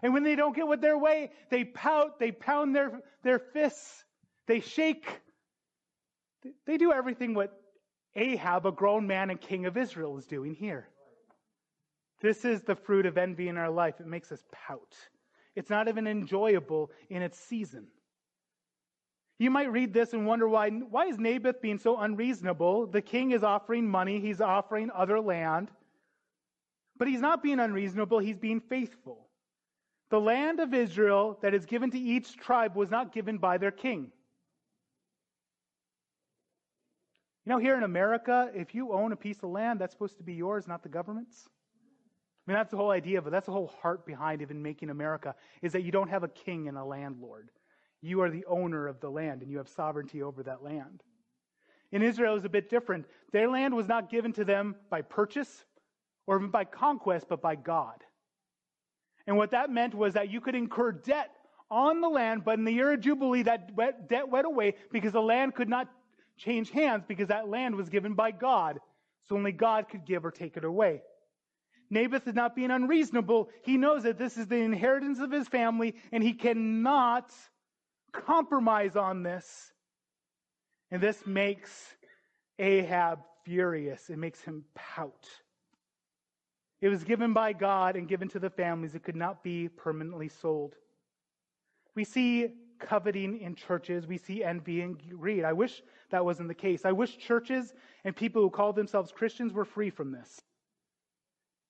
And 0.00 0.12
when 0.12 0.22
they 0.22 0.36
don't 0.36 0.54
get 0.54 0.68
what 0.68 0.80
their 0.80 0.98
way, 0.98 1.32
they 1.50 1.64
pout, 1.64 2.20
they 2.20 2.30
pound 2.30 2.76
their, 2.76 3.00
their 3.24 3.40
fists. 3.40 4.04
They 4.46 4.60
shake. 4.60 5.06
They 6.66 6.76
do 6.76 6.92
everything 6.92 7.34
what 7.34 7.58
Ahab, 8.16 8.66
a 8.66 8.72
grown 8.72 9.06
man 9.06 9.30
and 9.30 9.40
king 9.40 9.66
of 9.66 9.76
Israel, 9.76 10.16
is 10.18 10.26
doing 10.26 10.54
here. 10.54 10.88
This 12.20 12.44
is 12.44 12.62
the 12.62 12.76
fruit 12.76 13.06
of 13.06 13.18
envy 13.18 13.48
in 13.48 13.56
our 13.56 13.70
life. 13.70 14.00
It 14.00 14.06
makes 14.06 14.30
us 14.30 14.42
pout. 14.52 14.94
It's 15.56 15.70
not 15.70 15.88
even 15.88 16.06
enjoyable 16.06 16.90
in 17.10 17.22
its 17.22 17.38
season. 17.38 17.86
You 19.38 19.50
might 19.50 19.72
read 19.72 19.92
this 19.92 20.12
and 20.12 20.26
wonder 20.26 20.48
why, 20.48 20.70
why 20.70 21.06
is 21.06 21.18
Naboth 21.18 21.60
being 21.60 21.78
so 21.78 21.98
unreasonable? 21.98 22.86
The 22.86 23.02
king 23.02 23.32
is 23.32 23.42
offering 23.42 23.88
money, 23.88 24.20
he's 24.20 24.40
offering 24.40 24.90
other 24.94 25.20
land. 25.20 25.70
But 26.96 27.08
he's 27.08 27.20
not 27.20 27.42
being 27.42 27.58
unreasonable, 27.58 28.20
he's 28.20 28.38
being 28.38 28.60
faithful. 28.60 29.26
The 30.10 30.20
land 30.20 30.60
of 30.60 30.72
Israel 30.72 31.38
that 31.42 31.54
is 31.54 31.66
given 31.66 31.90
to 31.90 31.98
each 31.98 32.36
tribe 32.36 32.76
was 32.76 32.90
not 32.90 33.12
given 33.12 33.38
by 33.38 33.58
their 33.58 33.72
king. 33.72 34.12
You 37.46 37.52
know, 37.52 37.58
here 37.58 37.76
in 37.76 37.82
America, 37.82 38.50
if 38.54 38.74
you 38.74 38.92
own 38.92 39.12
a 39.12 39.16
piece 39.16 39.42
of 39.42 39.50
land, 39.50 39.78
that's 39.78 39.92
supposed 39.92 40.16
to 40.16 40.22
be 40.22 40.34
yours, 40.34 40.66
not 40.66 40.82
the 40.82 40.88
government's. 40.88 41.48
I 42.46 42.50
mean, 42.50 42.56
that's 42.58 42.70
the 42.70 42.76
whole 42.76 42.90
idea 42.90 43.18
it. 43.18 43.30
That's 43.30 43.46
the 43.46 43.52
whole 43.52 43.72
heart 43.82 44.06
behind 44.06 44.42
even 44.42 44.62
making 44.62 44.90
America, 44.90 45.34
is 45.62 45.72
that 45.72 45.82
you 45.82 45.92
don't 45.92 46.08
have 46.08 46.24
a 46.24 46.28
king 46.28 46.68
and 46.68 46.76
a 46.76 46.84
landlord. 46.84 47.50
You 48.00 48.20
are 48.22 48.30
the 48.30 48.44
owner 48.46 48.86
of 48.86 49.00
the 49.00 49.10
land, 49.10 49.42
and 49.42 49.50
you 49.50 49.58
have 49.58 49.68
sovereignty 49.68 50.22
over 50.22 50.42
that 50.42 50.62
land. 50.62 51.02
In 51.92 52.02
Israel, 52.02 52.36
it's 52.36 52.44
a 52.44 52.50
bit 52.50 52.68
different. 52.68 53.06
Their 53.32 53.48
land 53.48 53.74
was 53.74 53.88
not 53.88 54.10
given 54.10 54.32
to 54.34 54.44
them 54.44 54.76
by 54.90 55.02
purchase 55.02 55.64
or 56.26 56.38
even 56.38 56.50
by 56.50 56.64
conquest, 56.64 57.26
but 57.28 57.40
by 57.40 57.54
God. 57.54 58.02
And 59.26 59.36
what 59.36 59.52
that 59.52 59.70
meant 59.70 59.94
was 59.94 60.14
that 60.14 60.30
you 60.30 60.40
could 60.40 60.54
incur 60.54 60.92
debt 60.92 61.30
on 61.70 62.00
the 62.00 62.08
land, 62.08 62.44
but 62.44 62.58
in 62.58 62.64
the 62.64 62.72
year 62.72 62.92
of 62.92 63.00
Jubilee, 63.00 63.42
that 63.42 64.08
debt 64.08 64.28
went 64.28 64.46
away 64.46 64.74
because 64.92 65.12
the 65.12 65.22
land 65.22 65.54
could 65.54 65.68
not 65.68 65.88
change 66.36 66.70
hands 66.70 67.04
because 67.06 67.28
that 67.28 67.48
land 67.48 67.76
was 67.76 67.88
given 67.88 68.14
by 68.14 68.30
God. 68.30 68.78
So 69.28 69.36
only 69.36 69.52
God 69.52 69.88
could 69.88 70.04
give 70.04 70.24
or 70.24 70.30
take 70.30 70.56
it 70.56 70.64
away. 70.64 71.02
Naboth 71.90 72.26
is 72.26 72.34
not 72.34 72.56
being 72.56 72.70
unreasonable. 72.70 73.50
He 73.62 73.76
knows 73.76 74.02
that 74.02 74.18
this 74.18 74.36
is 74.36 74.46
the 74.46 74.56
inheritance 74.56 75.18
of 75.20 75.30
his 75.30 75.48
family 75.48 75.94
and 76.12 76.22
he 76.22 76.32
cannot 76.32 77.32
compromise 78.12 78.96
on 78.96 79.22
this. 79.22 79.72
And 80.90 81.02
this 81.02 81.26
makes 81.26 81.70
Ahab 82.58 83.20
furious. 83.44 84.10
It 84.10 84.18
makes 84.18 84.40
him 84.40 84.64
pout. 84.74 85.28
It 86.80 86.88
was 86.88 87.04
given 87.04 87.32
by 87.32 87.52
God 87.52 87.96
and 87.96 88.08
given 88.08 88.28
to 88.28 88.38
the 88.38 88.50
families. 88.50 88.94
It 88.94 89.02
could 89.02 89.16
not 89.16 89.42
be 89.42 89.68
permanently 89.68 90.28
sold. 90.28 90.74
We 91.94 92.04
see 92.04 92.48
coveting 92.78 93.40
in 93.40 93.54
churches. 93.54 94.06
We 94.06 94.18
see 94.18 94.44
envy 94.44 94.82
and 94.82 94.98
greed. 95.18 95.44
I 95.44 95.52
wish 95.52 95.82
that 96.14 96.24
wasn't 96.24 96.46
the 96.46 96.54
case. 96.54 96.84
I 96.84 96.92
wish 96.92 97.18
churches 97.18 97.74
and 98.04 98.14
people 98.14 98.40
who 98.40 98.48
call 98.48 98.72
themselves 98.72 99.10
Christians 99.10 99.52
were 99.52 99.64
free 99.64 99.90
from 99.90 100.12
this. 100.12 100.40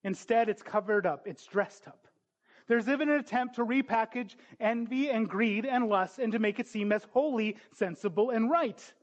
Instead, 0.03 0.49
it's 0.49 0.61
covered 0.61 1.07
up, 1.07 1.25
it's 1.25 1.47
dressed 1.47 1.87
up. 1.87 2.07
There's 2.67 2.87
even 2.87 3.09
an 3.09 3.19
attempt 3.19 3.55
to 3.55 3.65
repackage 3.65 4.35
envy 4.59 5.09
and 5.09 5.27
greed 5.27 5.65
and 5.65 5.89
lust 5.89 6.19
and 6.19 6.31
to 6.31 6.37
make 6.37 6.59
it 6.59 6.67
seem 6.67 6.91
as 6.91 7.03
holy, 7.11 7.57
sensible, 7.73 8.29
and 8.29 8.47
right. 8.47 8.93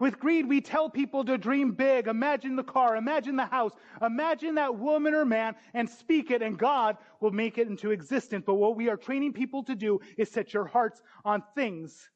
With 0.00 0.18
greed, 0.18 0.48
we 0.48 0.62
tell 0.62 0.88
people 0.88 1.26
to 1.26 1.36
dream 1.36 1.72
big. 1.72 2.06
Imagine 2.08 2.56
the 2.56 2.64
car, 2.64 2.96
imagine 2.96 3.36
the 3.36 3.44
house, 3.44 3.72
imagine 4.00 4.54
that 4.54 4.78
woman 4.78 5.12
or 5.12 5.26
man, 5.26 5.56
and 5.74 5.88
speak 5.90 6.30
it, 6.30 6.40
and 6.40 6.58
God 6.58 6.96
will 7.20 7.32
make 7.32 7.58
it 7.58 7.68
into 7.68 7.90
existence. 7.90 8.44
But 8.46 8.54
what 8.54 8.76
we 8.76 8.88
are 8.88 8.96
training 8.96 9.34
people 9.34 9.62
to 9.64 9.74
do 9.74 10.00
is 10.16 10.30
set 10.30 10.54
your 10.54 10.64
hearts 10.64 11.02
on 11.22 11.42
things 11.54 12.08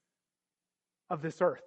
of 1.11 1.20
this 1.20 1.42
earth. 1.42 1.61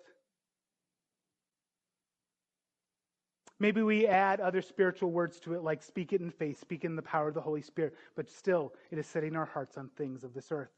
Maybe 3.62 3.84
we 3.84 4.08
add 4.08 4.40
other 4.40 4.64
spiritual 4.64 5.12
words 5.12 5.40
to 5.42 5.54
it, 5.54 5.62
like 5.62 5.84
speak 5.84 6.14
it 6.14 6.22
in 6.22 6.32
faith, 6.32 6.60
speak 6.60 6.84
in 6.84 6.96
the 6.96 7.04
power 7.04 7.28
of 7.28 7.36
the 7.36 7.42
Holy 7.42 7.62
Spirit, 7.62 7.94
but 8.16 8.28
still, 8.28 8.74
it 8.90 8.98
is 8.98 9.06
setting 9.06 9.36
our 9.36 9.46
hearts 9.46 9.78
on 9.78 9.88
things 9.90 10.24
of 10.24 10.34
this 10.34 10.52
earth. 10.52 10.72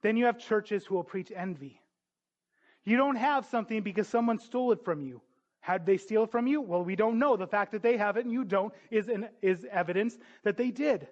Then 0.00 0.16
you 0.16 0.24
have 0.24 0.38
churches 0.38 0.86
who 0.86 0.94
will 0.94 1.04
preach 1.04 1.30
envy. 1.30 1.78
You 2.86 2.96
don't 2.96 3.16
have 3.16 3.44
something 3.44 3.82
because 3.82 4.08
someone 4.08 4.38
stole 4.38 4.72
it 4.72 4.82
from 4.82 5.02
you. 5.02 5.20
How 5.60 5.76
they 5.76 5.98
steal 5.98 6.24
it 6.24 6.30
from 6.30 6.46
you? 6.46 6.62
Well, 6.62 6.82
we 6.82 6.96
don't 6.96 7.18
know. 7.18 7.36
The 7.36 7.46
fact 7.46 7.72
that 7.72 7.82
they 7.82 7.98
have 7.98 8.16
it 8.16 8.24
and 8.24 8.32
you 8.32 8.44
don't 8.44 8.72
is, 8.90 9.08
an, 9.08 9.28
is 9.42 9.66
evidence 9.70 10.16
that 10.42 10.56
they 10.56 10.70
did. 10.70 11.06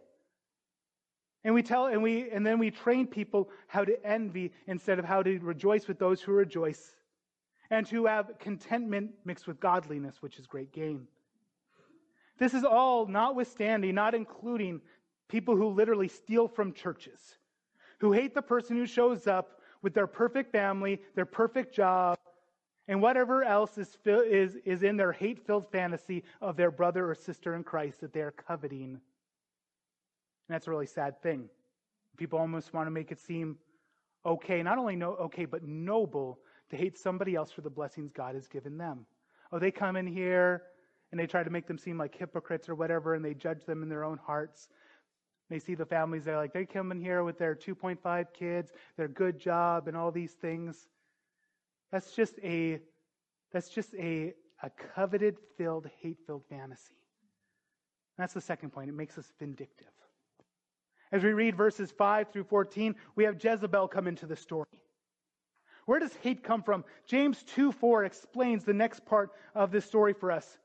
And 1.44 1.54
we 1.54 1.62
tell, 1.62 1.88
and 1.88 2.02
we, 2.02 2.30
and 2.30 2.46
then 2.46 2.58
we 2.58 2.70
train 2.70 3.06
people 3.08 3.50
how 3.66 3.84
to 3.84 4.06
envy 4.06 4.54
instead 4.66 4.98
of 4.98 5.04
how 5.04 5.22
to 5.22 5.38
rejoice 5.40 5.86
with 5.86 5.98
those 5.98 6.22
who 6.22 6.32
rejoice, 6.32 6.96
and 7.74 7.86
to 7.88 8.06
have 8.06 8.30
contentment 8.38 9.10
mixed 9.24 9.46
with 9.46 9.58
godliness, 9.58 10.22
which 10.22 10.38
is 10.38 10.46
great 10.46 10.72
gain. 10.72 11.06
This 12.38 12.54
is 12.54 12.64
all 12.64 13.06
notwithstanding, 13.06 13.94
not 13.94 14.14
including 14.14 14.80
people 15.28 15.56
who 15.56 15.68
literally 15.68 16.08
steal 16.08 16.46
from 16.46 16.72
churches, 16.72 17.38
who 17.98 18.12
hate 18.12 18.34
the 18.34 18.42
person 18.42 18.76
who 18.76 18.86
shows 18.86 19.26
up 19.26 19.60
with 19.82 19.92
their 19.92 20.06
perfect 20.06 20.52
family, 20.52 21.00
their 21.14 21.26
perfect 21.26 21.74
job, 21.74 22.16
and 22.86 23.00
whatever 23.00 23.42
else 23.42 23.76
is, 23.78 23.96
is, 24.06 24.56
is 24.64 24.82
in 24.82 24.96
their 24.96 25.12
hate 25.12 25.44
filled 25.46 25.70
fantasy 25.72 26.22
of 26.40 26.56
their 26.56 26.70
brother 26.70 27.10
or 27.10 27.14
sister 27.14 27.54
in 27.56 27.64
Christ 27.64 28.00
that 28.00 28.12
they 28.12 28.20
are 28.20 28.32
coveting. 28.32 28.90
And 28.92 29.00
that's 30.48 30.66
a 30.66 30.70
really 30.70 30.86
sad 30.86 31.20
thing. 31.22 31.48
People 32.16 32.38
almost 32.38 32.72
want 32.72 32.86
to 32.86 32.90
make 32.90 33.10
it 33.10 33.18
seem 33.18 33.56
okay, 34.26 34.62
not 34.62 34.78
only 34.78 34.96
no, 34.96 35.10
okay, 35.16 35.44
but 35.44 35.62
noble 35.64 36.38
to 36.70 36.76
hate 36.76 36.98
somebody 36.98 37.34
else 37.34 37.50
for 37.50 37.60
the 37.60 37.70
blessings 37.70 38.10
God 38.12 38.34
has 38.34 38.48
given 38.48 38.78
them. 38.78 39.06
Oh, 39.52 39.58
they 39.58 39.70
come 39.70 39.96
in 39.96 40.06
here 40.06 40.62
and 41.10 41.20
they 41.20 41.26
try 41.26 41.42
to 41.42 41.50
make 41.50 41.66
them 41.66 41.78
seem 41.78 41.96
like 41.96 42.14
hypocrites 42.16 42.68
or 42.68 42.74
whatever, 42.74 43.14
and 43.14 43.24
they 43.24 43.34
judge 43.34 43.64
them 43.64 43.82
in 43.82 43.88
their 43.88 44.04
own 44.04 44.18
hearts. 44.18 44.68
They 45.48 45.58
see 45.58 45.74
the 45.74 45.86
families, 45.86 46.24
they're 46.24 46.36
like, 46.36 46.52
they 46.52 46.64
come 46.64 46.90
in 46.90 47.00
here 47.00 47.22
with 47.22 47.38
their 47.38 47.54
2.5 47.54 48.26
kids, 48.32 48.72
their 48.96 49.08
good 49.08 49.38
job, 49.38 49.86
and 49.86 49.96
all 49.96 50.10
these 50.10 50.32
things. 50.32 50.88
That's 51.92 52.16
just 52.16 52.34
a, 52.42 52.80
that's 53.52 53.68
just 53.68 53.94
a, 53.94 54.34
a 54.62 54.70
coveted 54.94 55.36
filled, 55.56 55.88
hate 56.00 56.18
filled 56.26 56.44
fantasy. 56.48 56.96
That's 58.18 58.34
the 58.34 58.40
second 58.40 58.70
point. 58.70 58.88
It 58.88 58.94
makes 58.94 59.18
us 59.18 59.32
vindictive. 59.38 59.86
As 61.12 61.22
we 61.22 61.32
read 61.32 61.56
verses 61.56 61.92
5 61.96 62.32
through 62.32 62.44
14, 62.44 62.96
we 63.14 63.22
have 63.24 63.42
Jezebel 63.42 63.86
come 63.88 64.08
into 64.08 64.26
the 64.26 64.34
story. 64.34 64.66
Where 65.86 66.00
does 66.00 66.14
hate 66.22 66.42
come 66.42 66.62
from? 66.62 66.84
James 67.06 67.42
2 67.54 67.72
4 67.72 68.04
explains 68.04 68.64
the 68.64 68.72
next 68.72 69.04
part 69.04 69.30
of 69.54 69.70
this 69.70 69.84
story 69.84 70.12
for 70.12 70.30
us. 70.32 70.58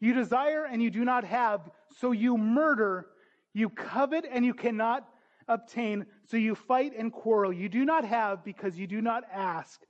You 0.00 0.14
desire 0.14 0.64
and 0.64 0.82
you 0.82 0.90
do 0.90 1.04
not 1.04 1.24
have, 1.24 1.70
so 1.98 2.12
you 2.12 2.36
murder 2.36 3.06
you 3.54 3.70
covet 3.70 4.26
and 4.30 4.44
you 4.44 4.52
cannot 4.52 5.08
obtain, 5.46 6.06
so 6.26 6.36
you 6.36 6.54
fight 6.54 6.92
and 6.98 7.12
quarrel. 7.12 7.52
You 7.52 7.68
do 7.68 7.84
not 7.84 8.04
have 8.04 8.44
because 8.44 8.78
you 8.78 8.86
do 8.86 9.00
not 9.00 9.24
ask. 9.32 9.80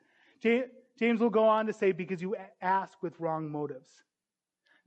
James 0.43 1.21
will 1.21 1.31
go 1.31 1.45
on 1.49 1.67
to 1.67 1.73
say, 1.73 1.91
because 1.91 2.21
you 2.21 2.37
ask 2.61 3.03
with 3.03 3.19
wrong 3.19 3.51
motives. 3.51 3.91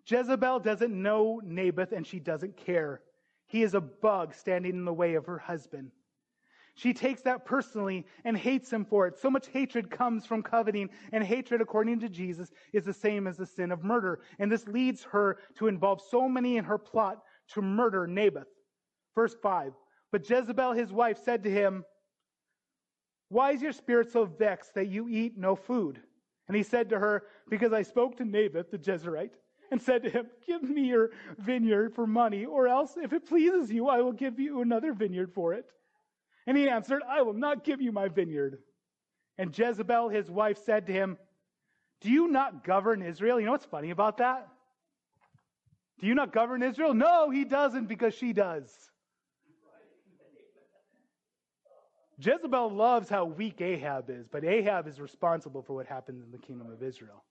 Jezebel 0.06 0.60
doesn't 0.60 0.94
know 0.94 1.42
Naboth 1.44 1.92
and 1.92 2.06
she 2.06 2.20
doesn't 2.20 2.56
care. 2.56 3.02
He 3.48 3.64
is 3.64 3.74
a 3.74 3.82
bug 3.82 4.34
standing 4.36 4.72
in 4.72 4.86
the 4.86 4.94
way 4.94 5.16
of 5.16 5.26
her 5.26 5.40
husband. 5.40 5.92
She 6.78 6.94
takes 6.94 7.24
that 7.24 7.44
personally 7.44 8.06
and 8.24 8.38
hates 8.38 8.72
him 8.72 8.86
for 8.86 9.08
it. 9.08 9.18
So 9.18 9.32
much 9.32 9.48
hatred 9.48 9.90
comes 9.90 10.28
from 10.28 10.44
coveting, 10.44 10.92
and 11.12 11.24
hatred, 11.24 11.60
according 11.60 12.00
to 12.02 12.10
Jesus, 12.10 12.52
is 12.72 12.86
the 12.86 12.94
same 12.94 13.26
as 13.26 13.36
the 13.36 13.48
sin 13.48 13.72
of 13.72 13.84
murder. 13.84 14.20
And 14.38 14.52
this 14.52 14.68
leads 14.68 15.02
her 15.06 15.40
to 15.56 15.68
involve 15.68 16.02
so 16.08 16.30
many 16.30 16.58
in 16.58 16.64
her 16.66 16.78
plot 16.78 17.24
to 17.54 17.64
murder 17.64 18.06
Naboth. 18.06 18.46
Verse 19.16 19.36
5 19.42 19.74
But 20.12 20.30
Jezebel, 20.30 20.74
his 20.74 20.94
wife, 20.94 21.18
said 21.18 21.44
to 21.46 21.50
him, 21.50 21.84
Why 23.30 23.54
is 23.54 23.62
your 23.64 23.74
spirit 23.74 24.12
so 24.12 24.26
vexed 24.26 24.76
that 24.76 24.88
you 24.88 25.10
eat 25.10 25.36
no 25.36 25.56
food? 25.56 26.00
And 26.48 26.56
he 26.56 26.62
said 26.62 26.90
to 26.92 27.00
her, 27.00 27.24
Because 27.50 27.74
I 27.74 27.82
spoke 27.82 28.18
to 28.18 28.24
Naboth 28.24 28.70
the 28.70 28.78
Jezreelite 28.78 29.34
and 29.72 29.82
said 29.82 30.04
to 30.04 30.12
him, 30.12 30.28
Give 30.46 30.62
me 30.62 30.84
your 30.84 31.10
vineyard 31.40 31.96
for 31.96 32.06
money, 32.06 32.46
or 32.46 32.68
else, 32.68 32.98
if 33.02 33.14
it 33.14 33.28
pleases 33.28 33.72
you, 33.72 33.88
I 33.88 34.00
will 34.02 34.14
give 34.14 34.40
you 34.40 34.62
another 34.62 34.94
vineyard 34.94 35.34
for 35.34 35.56
it. 35.56 35.66
And 36.48 36.58
he 36.58 36.70
answered, 36.70 37.04
I 37.08 37.22
will 37.22 37.34
not 37.34 37.66
give 37.66 37.82
you 37.82 37.92
my 37.92 38.08
vineyard. 38.08 38.60
And 39.38 39.56
Jezebel, 39.56 40.10
his 40.10 40.32
wife, 40.32 40.58
said 40.66 40.88
to 40.88 40.94
him, 40.94 41.18
Do 42.02 42.10
you 42.10 42.30
not 42.30 42.64
govern 42.64 43.04
Israel? 43.04 43.40
You 43.40 43.46
know 43.46 43.52
what's 43.52 43.66
funny 43.66 43.92
about 43.92 44.18
that? 44.18 44.48
Do 46.00 46.08
you 46.08 46.16
not 46.16 46.32
govern 46.32 46.64
Israel? 46.64 46.94
No, 46.94 47.30
he 47.30 47.44
doesn't 47.44 47.88
because 47.88 48.14
she 48.14 48.32
does. 48.32 48.74
Jezebel 52.20 52.72
loves 52.72 53.10
how 53.10 53.26
weak 53.26 53.62
Ahab 53.62 54.10
is, 54.10 54.28
but 54.28 54.44
Ahab 54.44 54.88
is 54.88 55.00
responsible 55.00 55.62
for 55.62 55.74
what 55.74 55.86
happened 55.86 56.24
in 56.24 56.32
the 56.32 56.40
kingdom 56.40 56.72
of 56.72 56.82
Israel. 56.82 57.24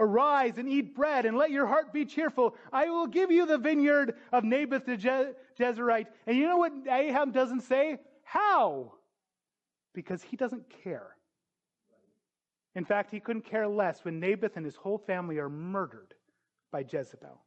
Arise 0.00 0.56
and 0.56 0.66
eat 0.66 0.96
bread 0.96 1.26
and 1.26 1.36
let 1.36 1.50
your 1.50 1.66
heart 1.66 1.92
be 1.92 2.06
cheerful. 2.06 2.56
I 2.72 2.88
will 2.88 3.06
give 3.06 3.30
you 3.30 3.44
the 3.44 3.58
vineyard 3.58 4.14
of 4.32 4.44
Naboth 4.44 4.86
the 4.86 4.96
Je- 4.96 5.32
Jezreelite. 5.58 6.06
And 6.26 6.38
you 6.38 6.48
know 6.48 6.56
what 6.56 6.72
Ahab 6.90 7.34
doesn't 7.34 7.60
say? 7.60 7.98
How? 8.24 8.94
Because 9.92 10.22
he 10.22 10.38
doesn't 10.38 10.64
care. 10.82 11.16
In 12.74 12.86
fact, 12.86 13.10
he 13.10 13.20
couldn't 13.20 13.44
care 13.44 13.68
less 13.68 14.02
when 14.04 14.20
Naboth 14.20 14.56
and 14.56 14.64
his 14.64 14.76
whole 14.76 14.96
family 14.96 15.38
are 15.38 15.50
murdered 15.50 16.14
by 16.72 16.80
Jezebel. 16.80 17.38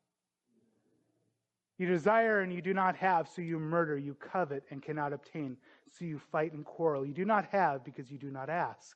You 1.80 1.88
desire 1.88 2.42
and 2.42 2.54
you 2.54 2.62
do 2.62 2.74
not 2.74 2.96
have, 2.98 3.28
so 3.28 3.42
you 3.42 3.58
murder. 3.58 3.98
You 3.98 4.14
covet 4.14 4.64
and 4.70 4.82
cannot 4.82 5.12
obtain, 5.12 5.58
so 5.90 6.06
you 6.06 6.20
fight 6.32 6.54
and 6.54 6.64
quarrel. 6.64 7.04
You 7.04 7.14
do 7.14 7.26
not 7.26 7.46
have 7.46 7.84
because 7.84 8.12
you 8.12 8.20
do 8.20 8.30
not 8.30 8.50
ask. 8.50 8.96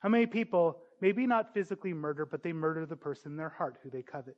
How 0.00 0.10
many 0.10 0.26
people, 0.26 0.78
maybe 1.02 1.26
not 1.26 1.52
physically 1.52 1.92
murder, 1.92 2.24
but 2.24 2.42
they 2.42 2.52
murder 2.52 2.86
the 2.86 2.96
person 2.96 3.32
in 3.32 3.36
their 3.36 3.50
heart 3.50 3.76
who 3.82 3.90
they 3.90 4.02
covet? 4.02 4.36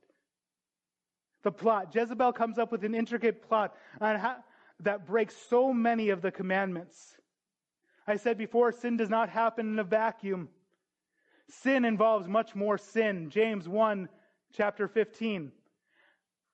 The 1.45 1.53
plot. 1.53 1.95
Jezebel 1.95 2.33
comes 2.33 2.59
up 2.59 2.73
with 2.73 2.85
an 2.85 2.95
intricate 2.95 3.47
plot 3.47 3.77
how, 4.01 4.37
that 4.81 5.07
breaks 5.07 5.37
so 5.49 5.73
many 5.73 6.09
of 6.09 6.23
the 6.23 6.33
commandments. 6.33 7.17
I 8.07 8.17
said 8.17 8.39
before, 8.39 8.73
sin 8.73 8.97
does 8.97 9.11
not 9.11 9.29
happen 9.29 9.75
in 9.75 9.79
a 9.79 9.85
vacuum. 9.85 10.49
Sin 11.51 11.85
involves 11.85 12.27
much 12.27 12.55
more 12.55 12.79
sin. 12.79 13.29
James 13.29 13.69
1, 13.69 14.09
chapter 14.55 14.89
15. 14.89 15.53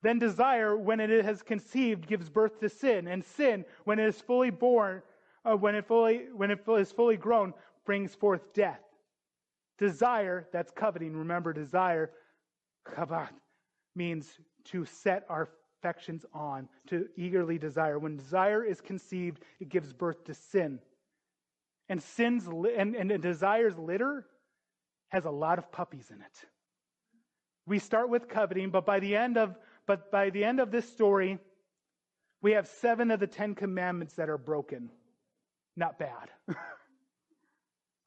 Then 0.01 0.19
desire, 0.19 0.75
when 0.75 0.99
it 0.99 1.23
has 1.23 1.41
conceived, 1.41 2.05
gives 2.05 2.29
birth 2.29 2.59
to 2.59 2.69
sin, 2.69 3.07
and 3.07 3.23
sin, 3.23 3.63
when 3.85 3.97
it 3.97 4.07
is 4.07 4.19
fully 4.19 4.49
born, 4.49 5.01
uh, 5.45 5.55
when 5.55 5.75
it 5.75 5.87
fully 5.87 6.25
when 6.35 6.51
it 6.51 6.59
is 6.67 6.91
fully 6.91 7.17
grown, 7.17 7.53
brings 7.85 8.13
forth 8.13 8.53
death. 8.53 8.81
Desire, 9.81 10.47
that's 10.53 10.71
coveting. 10.71 11.17
Remember, 11.17 11.53
desire, 11.53 12.11
kabat, 12.87 13.29
means 13.95 14.29
to 14.65 14.85
set 14.85 15.25
our 15.27 15.49
affections 15.79 16.23
on, 16.35 16.69
to 16.85 17.07
eagerly 17.17 17.57
desire. 17.57 17.97
When 17.97 18.15
desire 18.15 18.63
is 18.63 18.79
conceived, 18.79 19.43
it 19.59 19.69
gives 19.69 19.91
birth 19.91 20.23
to 20.25 20.35
sin. 20.35 20.77
And 21.89 21.99
sin's 21.99 22.45
and, 22.45 22.95
and 22.95 23.21
desire's 23.23 23.75
litter 23.75 24.27
has 25.09 25.25
a 25.25 25.31
lot 25.31 25.57
of 25.57 25.71
puppies 25.71 26.11
in 26.11 26.21
it. 26.21 26.45
We 27.65 27.79
start 27.79 28.07
with 28.07 28.29
coveting, 28.29 28.69
but 28.69 28.85
by 28.85 28.99
the 28.99 29.15
end 29.15 29.35
of 29.35 29.57
but 29.87 30.11
by 30.11 30.29
the 30.29 30.43
end 30.43 30.59
of 30.59 30.69
this 30.69 30.87
story, 30.87 31.39
we 32.43 32.51
have 32.51 32.67
seven 32.67 33.09
of 33.09 33.19
the 33.19 33.25
Ten 33.25 33.55
Commandments 33.55 34.13
that 34.13 34.29
are 34.29 34.37
broken. 34.37 34.91
Not 35.75 35.97
bad. 35.97 36.29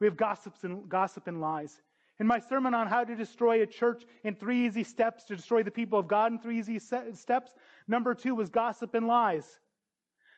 we 0.05 0.09
have 0.09 0.18
gossips 0.18 0.64
and 0.64 0.86
gossip 0.86 1.28
and 1.28 1.40
lies. 1.40 1.80
In 2.20 2.26
my 2.26 2.38
sermon 2.38 2.74
on 2.74 2.88
how 2.88 3.05
to 3.05 3.16
destroy 3.16 3.62
a 3.62 3.66
church 3.66 4.02
in 4.22 4.34
three 4.34 4.66
easy 4.66 4.84
steps 4.84 5.24
to 5.24 5.34
destroy 5.34 5.62
the 5.62 5.70
people 5.70 5.98
of 5.98 6.09
God 6.09 6.30
in 6.30 6.38
three 6.38 6.59
easy 6.59 6.78
steps, 6.78 7.55
number 7.88 8.14
two 8.14 8.34
was 8.34 8.50
gossip 8.50 8.92
and 8.92 9.07
lies. 9.07 9.61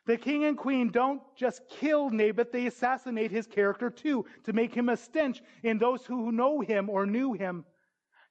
The 0.07 0.19
king 0.19 0.45
and 0.45 0.57
queen 0.57 0.93
don't 0.93 1.21
just 1.35 1.63
kill 1.69 2.11
Naboth, 2.11 2.53
they 2.53 2.69
assassinate 2.69 3.33
his 3.33 3.49
character 3.49 3.91
too, 3.91 4.25
to 4.45 4.53
make 4.53 4.73
him 4.73 4.89
a 4.89 4.97
stench 4.97 5.43
in 5.65 5.79
those 5.79 6.07
who 6.07 6.31
know 6.31 6.61
him 6.61 6.89
or 6.89 7.05
knew 7.05 7.33
him. 7.33 7.65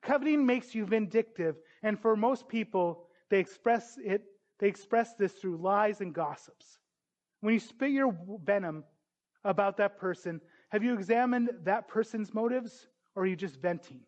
Coveting 0.01 0.45
makes 0.45 0.73
you 0.73 0.86
vindictive, 0.86 1.57
and 1.83 1.99
for 1.99 2.15
most 2.15 2.47
people, 2.47 3.09
they 3.29 3.39
express 3.39 3.97
it, 4.01 4.23
they 4.59 4.69
express 4.69 5.15
this 5.15 5.33
through 5.33 5.57
lies 5.57 5.99
and 5.99 6.15
gossips. 6.15 6.79
When 7.41 7.53
you 7.53 7.59
spit 7.59 7.91
your 7.91 8.15
venom 8.41 8.86
about 9.43 9.75
that 9.77 9.99
person, 9.99 10.39
have 10.76 10.84
you 10.84 10.93
examined 10.93 11.51
that 11.63 11.88
person's 11.88 12.34
motives, 12.34 12.88
or 13.15 13.23
are 13.23 13.26
you 13.26 13.38
just 13.38 13.61
venting? 13.61 14.01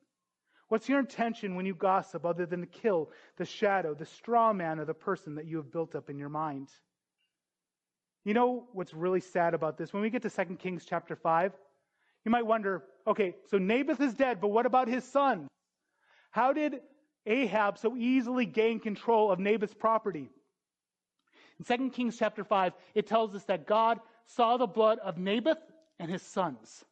What's 0.68 0.90
your 0.90 1.00
intention 1.00 1.56
when 1.56 1.66
you 1.66 1.74
gossip 1.74 2.26
other 2.26 2.46
than 2.46 2.60
to 2.60 2.68
kill 2.68 3.10
the 3.38 3.46
shadow, 3.46 3.94
the 3.94 4.06
straw 4.06 4.52
man 4.52 4.80
of 4.80 4.88
the 4.88 4.94
person 4.94 5.36
that 5.36 5.46
you 5.46 5.56
have 5.56 5.72
built 5.72 5.96
up 5.96 6.10
in 6.10 6.20
your 6.20 6.28
mind? 6.28 6.68
You 8.26 8.34
know 8.34 8.66
what's 8.74 8.94
really 8.94 9.22
sad 9.22 9.54
about 9.54 9.78
this? 9.78 9.94
When 9.94 10.02
we 10.02 10.10
get 10.10 10.24
to 10.24 10.30
2 10.30 10.58
Kings 10.58 10.84
chapter 10.86 11.16
5, 11.16 11.54
you 12.26 12.32
might 12.32 12.46
wonder 12.46 12.84
okay, 13.08 13.34
so 13.50 13.58
Naboth 13.58 14.02
is 14.02 14.14
dead, 14.14 14.42
but 14.42 14.50
what 14.50 14.66
about 14.66 14.90
his 14.90 15.06
son? 15.06 15.48
How 16.32 16.52
did 16.52 16.82
Ahab 17.26 17.78
so 17.78 17.96
easily 17.96 18.46
gain 18.46 18.82
control 18.82 19.32
of 19.32 19.40
Naboth's 19.40 19.74
property? 19.74 20.30
In 21.60 21.78
2 21.78 21.92
Kings 21.92 22.18
chapter 22.20 22.44
5, 22.44 22.74
it 22.94 23.08
tells 23.08 23.34
us 23.36 23.46
that 23.46 23.68
God 23.68 24.02
saw 24.26 24.58
the 24.58 24.68
blood 24.68 25.00
of 25.00 25.18
Naboth 25.18 25.60
and 26.00 26.12
his 26.12 26.22
sons. 26.22 26.84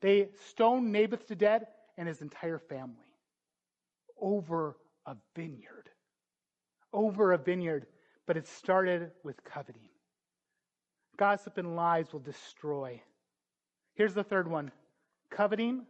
They 0.00 0.28
stoned 0.48 0.92
Naboth 0.92 1.26
to 1.26 1.34
death 1.34 1.64
and 1.96 2.06
his 2.08 2.22
entire 2.22 2.58
family 2.58 2.96
over 4.20 4.76
a 5.06 5.16
vineyard. 5.34 5.90
Over 6.92 7.32
a 7.32 7.38
vineyard 7.38 7.86
but 8.28 8.36
it 8.36 8.46
started 8.46 9.10
with 9.24 9.42
coveting. 9.42 9.88
Gossip 11.16 11.56
and 11.56 11.74
lies 11.74 12.12
will 12.12 12.20
destroy. 12.20 13.02
Here's 13.94 14.14
the 14.14 14.22
third 14.22 14.46
one 14.46 14.70
coveting 15.30 15.86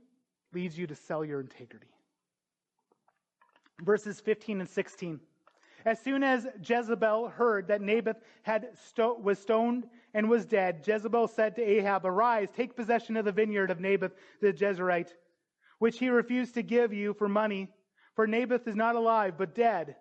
leads 0.55 0.79
you 0.79 0.87
to 0.87 0.95
sell 0.95 1.24
your 1.24 1.41
integrity. 1.41 1.89
Verses 3.83 4.20
15 4.20 4.61
and 4.61 4.68
16. 4.68 5.20
As 5.85 6.01
soon 6.01 6.22
as 6.22 6.47
Jezebel 6.62 7.29
heard 7.29 7.68
that 7.68 7.81
Naboth 7.81 8.20
sto- 8.74 9.18
was 9.18 9.39
stoned 9.39 9.89
and 10.14 10.29
was 10.29 10.45
dead, 10.45 10.85
Jezebel 10.87 11.29
said 11.29 11.57
to 11.57 11.62
Ahab, 11.62 12.05
Arise, 12.05 12.49
take 12.55 12.76
possession 12.76 13.16
of 13.16 13.24
the 13.24 13.33
vineyard 13.33 13.70
of 13.70 13.81
Naboth 13.81 14.12
the 14.41 14.53
Jezreelite, 14.53 15.14
which 15.79 15.99
he 15.99 16.09
refused 16.09 16.55
to 16.55 16.62
give 16.62 16.93
you 16.93 17.14
for 17.14 17.29
money, 17.29 17.68
for 18.14 18.26
Naboth 18.26 18.66
is 18.66 18.76
not 18.76 18.97
alive, 18.97 19.35
but 19.39 19.55
dead. 19.55 19.97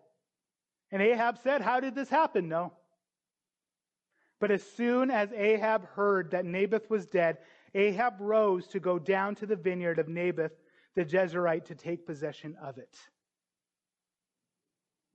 And 0.91 1.01
Ahab 1.01 1.37
said, 1.37 1.61
How 1.61 1.79
did 1.79 1.93
this 1.93 2.09
happen? 2.09 2.47
No. 2.47 2.73
But 4.39 4.51
as 4.51 4.63
soon 4.63 5.11
as 5.11 5.31
Ahab 5.33 5.85
heard 5.87 6.31
that 6.31 6.45
Naboth 6.45 6.89
was 6.89 7.05
dead, 7.05 7.37
Ahab 7.73 8.15
rose 8.19 8.67
to 8.67 8.79
go 8.79 8.97
down 8.97 9.35
to 9.35 9.45
the 9.45 9.55
vineyard 9.55 9.99
of 9.99 10.07
Naboth 10.07 10.53
the 10.95 11.05
Jezreelite 11.05 11.65
to 11.65 11.75
take 11.75 12.05
possession 12.05 12.55
of 12.61 12.77
it. 12.77 12.97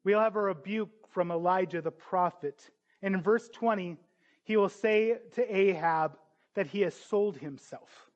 We'll 0.04 0.20
have 0.20 0.36
a 0.36 0.40
rebuke 0.40 0.90
from 1.10 1.30
Elijah 1.30 1.80
the 1.80 1.90
prophet. 1.90 2.70
And 3.02 3.14
in 3.14 3.22
verse 3.22 3.48
20, 3.48 3.96
he 4.44 4.56
will 4.56 4.68
say 4.68 5.18
to 5.34 5.56
Ahab 5.56 6.16
that 6.54 6.66
he 6.66 6.80
has 6.82 6.94
sold 6.94 7.36
himself. 7.36 8.10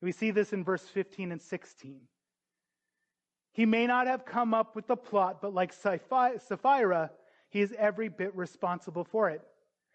We 0.00 0.12
see 0.12 0.30
this 0.30 0.52
in 0.52 0.64
verse 0.64 0.82
15 0.82 1.32
and 1.32 1.40
16. 1.40 2.00
He 3.52 3.66
may 3.66 3.86
not 3.86 4.06
have 4.06 4.24
come 4.24 4.54
up 4.54 4.74
with 4.74 4.86
the 4.86 4.96
plot, 4.96 5.42
but 5.42 5.52
like 5.54 5.72
Sapphira, 5.72 7.10
he 7.50 7.60
is 7.60 7.74
every 7.78 8.08
bit 8.08 8.34
responsible 8.34 9.04
for 9.04 9.28
it. 9.28 9.42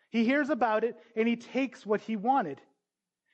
He 0.09 0.23
hears 0.23 0.49
about 0.49 0.83
it 0.83 0.95
and 1.15 1.27
he 1.27 1.35
takes 1.35 1.85
what 1.85 2.01
he 2.01 2.15
wanted. 2.15 2.61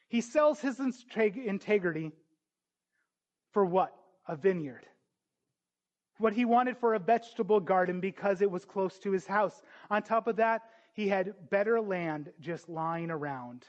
He 0.07 0.21
sells 0.21 0.59
his 0.59 0.79
integrity 0.79 2.11
for 3.51 3.65
what? 3.65 3.93
A 4.27 4.35
vineyard. 4.35 4.85
What 6.17 6.33
he 6.33 6.45
wanted 6.45 6.77
for 6.77 6.93
a 6.93 6.99
vegetable 6.99 7.59
garden 7.59 7.99
because 7.99 8.41
it 8.41 8.49
was 8.49 8.65
close 8.65 8.99
to 8.99 9.11
his 9.11 9.25
house. 9.25 9.61
On 9.89 10.01
top 10.01 10.27
of 10.27 10.35
that, 10.37 10.61
he 10.93 11.07
had 11.07 11.33
better 11.49 11.81
land 11.81 12.31
just 12.39 12.69
lying 12.69 13.09
around. 13.09 13.65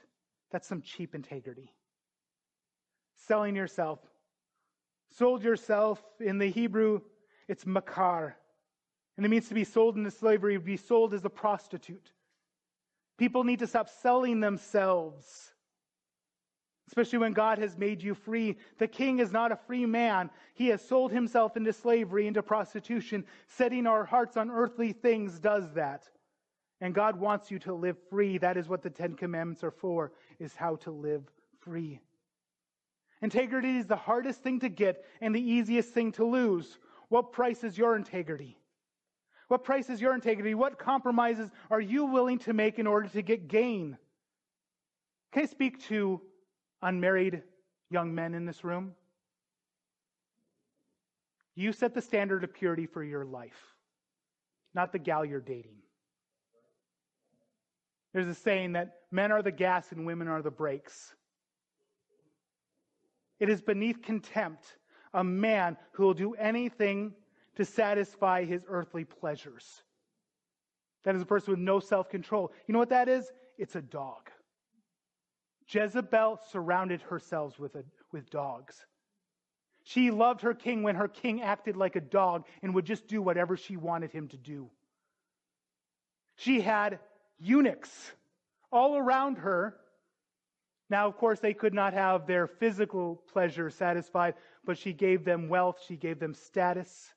That's 0.51 0.69
some 0.69 0.83
cheap 0.83 1.15
integrity. 1.15 1.73
Selling 3.15 3.57
yourself 3.57 4.01
Sold 5.17 5.45
yourself 5.45 6.03
in 6.19 6.39
the 6.39 6.49
Hebrew, 6.49 7.01
it's 7.47 7.65
makar. 7.65 8.37
And 9.17 9.25
it 9.25 9.29
means 9.29 9.47
to 9.47 9.55
be 9.55 9.63
sold 9.63 9.97
into 9.97 10.11
slavery, 10.11 10.57
be 10.57 10.77
sold 10.77 11.15
as 11.15 11.25
a 11.25 11.31
prostitute. 11.31 12.11
People 13.17 13.45
need 13.45 13.61
to 13.61 13.69
stop 13.69 13.89
selling 13.89 14.41
themselves, 14.41 15.54
especially 16.89 17.19
when 17.19 17.33
God 17.33 17.59
has 17.59 17.77
made 17.79 18.03
you 18.03 18.15
free. 18.15 18.57
The 18.79 18.87
king 18.87 19.19
is 19.19 19.33
not 19.33 19.53
a 19.53 19.57
free 19.57 19.87
man. 19.87 20.31
He 20.55 20.69
has 20.69 20.87
sold 20.87 21.13
himself 21.13 21.57
into 21.57 21.73
slavery, 21.73 22.27
into 22.27 22.43
prostitution. 22.43 23.25
Setting 23.49 23.87
our 23.87 24.05
hearts 24.05 24.37
on 24.37 24.51
earthly 24.51 24.93
things 24.93 25.39
does 25.39 25.73
that. 25.75 26.09
And 26.81 26.95
God 26.95 27.19
wants 27.19 27.51
you 27.51 27.59
to 27.61 27.73
live 27.73 27.97
free. 28.11 28.39
That 28.39 28.57
is 28.57 28.69
what 28.69 28.83
the 28.83 28.91
Ten 28.91 29.15
Commandments 29.15 29.65
are 29.65 29.71
for, 29.71 30.13
is 30.39 30.55
how 30.55 30.77
to 30.77 30.91
live 30.91 31.23
free. 31.61 32.01
Integrity 33.23 33.79
is 33.79 33.87
the 33.87 33.97
hardest 33.97 34.43
thing 34.43 34.61
to 34.61 34.69
get 34.69 35.05
and 35.23 35.35
the 35.35 35.41
easiest 35.41 35.91
thing 35.91 36.13
to 36.13 36.25
lose. 36.25 36.79
What 37.09 37.33
price 37.33 37.65
is 37.65 37.79
your 37.79 37.97
integrity? 37.97 38.59
What 39.49 39.65
price 39.65 39.89
is 39.89 40.01
your 40.01 40.15
integrity? 40.15 40.55
What 40.55 40.79
compromises 40.79 41.51
are 41.71 41.81
you 41.81 42.05
willing 42.05 42.39
to 42.41 42.53
make 42.53 42.79
in 42.79 42.87
order 42.87 43.09
to 43.09 43.23
get 43.23 43.49
gain? 43.49 43.97
Can 45.33 45.45
I 45.45 45.47
speak 45.47 45.83
to 45.85 46.21
unmarried 46.85 47.43
young 47.91 48.15
men 48.15 48.35
in 48.35 48.45
this 48.45 48.63
room? 48.63 48.93
You 51.57 51.73
set 51.73 51.95
the 51.95 52.03
standard 52.03 52.45
of 52.45 52.53
purity 52.53 52.87
for 52.87 53.03
your 53.03 53.25
life, 53.25 53.75
not 54.75 54.93
the 54.93 54.99
gal 54.99 55.25
you're 55.25 55.41
dating. 55.41 55.77
There's 58.13 58.29
a 58.29 58.35
saying 58.35 58.73
that 58.75 58.95
men 59.11 59.33
are 59.33 59.43
the 59.43 59.51
gas 59.51 59.91
and 59.91 60.07
women 60.07 60.29
are 60.29 60.43
the 60.43 60.51
brakes. 60.51 61.15
It 63.41 63.49
is 63.49 63.61
beneath 63.61 64.03
contempt 64.03 64.79
a 65.13 65.25
man 65.25 65.77
who 65.93 66.05
will 66.05 66.15
do 66.15 66.35
anything 66.35 67.13
to 67.57 67.65
satisfy 67.65 68.45
his 68.45 68.65
earthly 68.69 69.05
pleasures. 69.05 69.83
That 71.05 71.15
is 71.15 71.23
a 71.23 71.27
person 71.27 71.53
with 71.53 71.61
no 71.61 71.81
self 71.81 72.09
control. 72.09 72.53
You 72.67 72.73
know 72.73 72.79
what 72.79 72.91
that 72.91 73.09
is? 73.09 73.31
It's 73.59 73.77
a 73.77 73.83
dog. 73.83 74.31
Jezebel 75.69 76.41
surrounded 76.51 77.03
herself 77.03 77.59
with, 77.59 77.75
a, 77.75 77.85
with 78.13 78.31
dogs. 78.31 78.85
She 79.85 80.11
loved 80.11 80.41
her 80.43 80.55
king 80.55 80.83
when 80.83 80.97
her 80.97 81.09
king 81.09 81.43
acted 81.43 81.77
like 81.77 81.97
a 81.97 82.01
dog 82.01 82.47
and 82.63 82.75
would 82.75 82.87
just 82.87 83.07
do 83.07 83.21
whatever 83.21 83.57
she 83.57 83.77
wanted 83.77 84.13
him 84.13 84.29
to 84.29 84.37
do. 84.37 84.71
She 86.37 86.61
had 86.61 86.99
eunuchs 87.39 88.13
all 88.73 88.97
around 88.97 89.39
her 89.39 89.77
now, 90.91 91.07
of 91.07 91.17
course, 91.17 91.41
they 91.41 91.55
could 91.55 91.75
not 91.75 91.95
have 91.95 92.27
their 92.27 92.47
physical 92.47 93.23
pleasure 93.33 93.71
satisfied, 93.71 94.35
but 94.65 94.77
she 94.77 94.93
gave 94.93 95.25
them 95.25 95.49
wealth, 95.49 95.81
she 95.87 95.97
gave 95.97 96.19
them 96.19 96.35
status, 96.35 97.13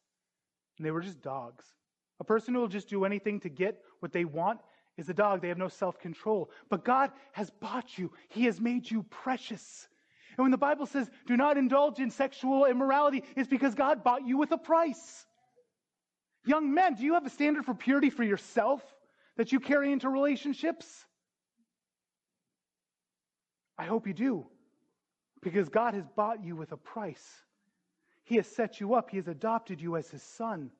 and 0.78 0.86
they 0.86 0.92
were 0.92 1.02
just 1.02 1.22
dogs. 1.22 1.66
A 2.20 2.24
person 2.24 2.54
who 2.54 2.62
will 2.62 2.68
just 2.68 2.90
do 2.90 3.06
anything 3.06 3.40
to 3.42 3.50
get 3.50 3.82
what 4.00 4.14
they 4.14 4.26
want 4.26 4.62
is 4.98 5.10
a 5.10 5.14
dog. 5.14 5.42
They 5.42 5.48
have 5.50 5.58
no 5.58 5.68
self 5.68 6.00
control. 6.00 6.50
But 6.70 6.84
God 6.84 7.12
has 7.34 7.50
bought 7.50 7.98
you, 7.98 8.12
He 8.30 8.46
has 8.46 8.60
made 8.60 8.90
you 8.90 9.04
precious. 9.04 9.88
And 10.38 10.44
when 10.44 10.52
the 10.52 10.58
Bible 10.58 10.86
says, 10.86 11.10
do 11.26 11.36
not 11.36 11.58
indulge 11.58 12.00
in 12.00 12.12
sexual 12.12 12.66
immorality, 12.66 13.24
it's 13.36 13.48
because 13.48 13.74
God 13.74 14.04
bought 14.04 14.28
you 14.28 14.38
with 14.38 14.52
a 14.52 14.58
price. 14.58 15.26
Young 16.46 16.74
men, 16.74 16.94
do 16.94 17.04
you 17.04 17.16
have 17.16 17.26
a 17.26 17.30
standard 17.30 17.66
for 17.66 17.74
purity 17.74 18.12
for 18.12 18.24
yourself 18.24 18.84
that 19.36 19.52
you 19.52 19.60
carry 19.60 19.92
into 19.92 20.10
relationships? 20.10 21.06
I 23.80 23.86
hope 23.86 24.08
you 24.08 24.14
do, 24.14 24.46
because 25.42 25.70
God 25.70 25.96
has 25.96 26.06
bought 26.16 26.44
you 26.44 26.56
with 26.56 26.72
a 26.72 26.78
price. 26.78 27.26
He 28.24 28.36
has 28.36 28.48
set 28.48 28.80
you 28.80 28.94
up, 28.94 29.10
He 29.10 29.18
has 29.18 29.28
adopted 29.28 29.82
you 29.82 29.96
as 29.96 30.10
His 30.10 30.24
son. 30.24 30.72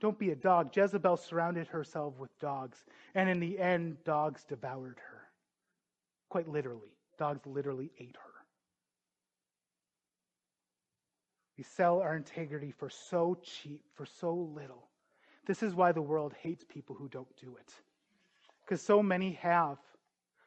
Don't 0.00 0.18
be 0.18 0.30
a 0.30 0.36
dog. 0.36 0.76
Jezebel 0.76 1.16
surrounded 1.16 1.68
herself 1.68 2.18
with 2.18 2.38
dogs, 2.38 2.84
and 3.14 3.28
in 3.28 3.40
the 3.40 3.58
end, 3.58 3.96
dogs 4.04 4.44
devoured 4.44 4.98
her. 5.10 5.22
Quite 6.28 6.48
literally. 6.48 6.92
Dogs 7.18 7.46
literally 7.46 7.90
ate 7.98 8.16
her. 8.16 8.32
We 11.56 11.64
sell 11.64 12.00
our 12.00 12.14
integrity 12.14 12.70
for 12.70 12.90
so 12.90 13.38
cheap, 13.42 13.80
for 13.94 14.04
so 14.04 14.34
little. 14.34 14.88
This 15.46 15.62
is 15.62 15.74
why 15.74 15.92
the 15.92 16.02
world 16.02 16.34
hates 16.42 16.64
people 16.68 16.94
who 16.94 17.08
don't 17.08 17.34
do 17.40 17.56
it. 17.56 17.72
Because 18.64 18.82
so 18.82 19.02
many 19.02 19.32
have. 19.34 19.78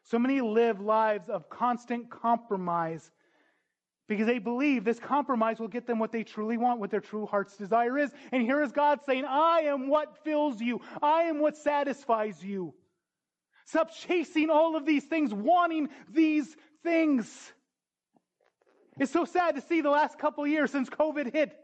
So 0.04 0.20
many 0.20 0.42
live 0.42 0.80
lives 0.80 1.30
of 1.30 1.50
constant 1.50 2.10
compromise 2.12 3.12
because 4.10 4.26
they 4.26 4.40
believe 4.40 4.84
this 4.84 5.00
compromise 5.00 5.60
will 5.60 5.68
get 5.68 5.86
them 5.86 6.00
what 6.00 6.12
they 6.12 6.24
truly 6.24 6.58
want, 6.58 6.80
what 6.80 6.90
their 6.90 7.00
true 7.00 7.28
heart's 7.28 7.56
desire 7.56 7.98
is. 7.98 8.12
And 8.32 8.42
here 8.42 8.62
is 8.64 8.72
God 8.72 9.00
saying, 9.06 9.24
I 9.24 9.62
am 9.68 9.88
what 9.88 10.24
fills 10.24 10.60
you. 10.60 10.82
I 11.02 11.24
am 11.24 11.40
what 11.40 11.56
satisfies 11.56 12.44
you. 12.44 12.74
Stop 13.66 13.94
chasing 13.94 14.50
all 14.50 14.76
of 14.76 14.84
these 14.84 15.04
things, 15.04 15.32
wanting 15.32 15.90
these 16.12 16.58
things. 16.82 17.54
It's 19.00 19.12
so 19.12 19.26
sad 19.26 19.56
to 19.56 19.62
see 19.62 19.82
the 19.82 19.92
last 19.92 20.18
couple 20.18 20.46
years 20.48 20.72
since 20.72 20.90
COVID 20.90 21.32
hit. 21.32 21.56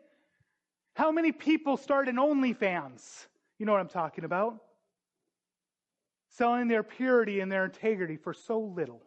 How 0.93 1.12
many 1.12 1.32
people 1.32 1.78
started 1.78 2.14
OnlyFans? 2.16 3.26
You 3.58 3.66
know 3.66 3.72
what 3.72 3.82
I'm 3.82 3.89
talking 3.89 4.24
about? 4.24 4.62
Selling 6.30 6.68
their 6.68 6.84
purity 6.84 7.39
and 7.39 7.52
their 7.52 7.66
integrity 7.66 8.18
for 8.18 8.36
so 8.36 8.60
little. 8.60 9.02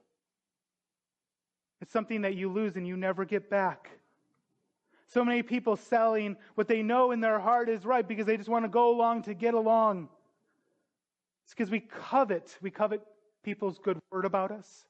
It's 1.81 1.93
something 1.93 2.22
that 2.22 2.35
you 2.35 2.51
lose 2.51 2.76
and 2.76 2.87
you 2.87 2.97
never 2.97 3.24
get 3.24 3.49
back. 3.49 3.91
So 5.07 5.24
many 5.24 5.43
people 5.43 5.76
selling 5.76 6.37
what 6.55 6.68
they 6.68 6.83
know 6.83 7.12
in 7.12 7.20
their 7.20 7.39
heart 7.39 7.68
is 7.68 7.85
right 7.85 8.07
because 8.07 8.26
they 8.26 8.37
just 8.37 8.49
want 8.49 8.64
to 8.64 8.68
go 8.68 8.91
along 8.91 9.22
to 9.22 9.35
get 9.35 9.55
along. 9.55 10.09
It's 11.45 11.55
because 11.55 11.70
we 11.70 11.81
covet. 11.81 12.59
We 12.61 12.70
covet 12.70 13.01
people's 13.43 13.79
good 13.79 13.99
word 14.11 14.26
about 14.26 14.51
us. 14.51 14.85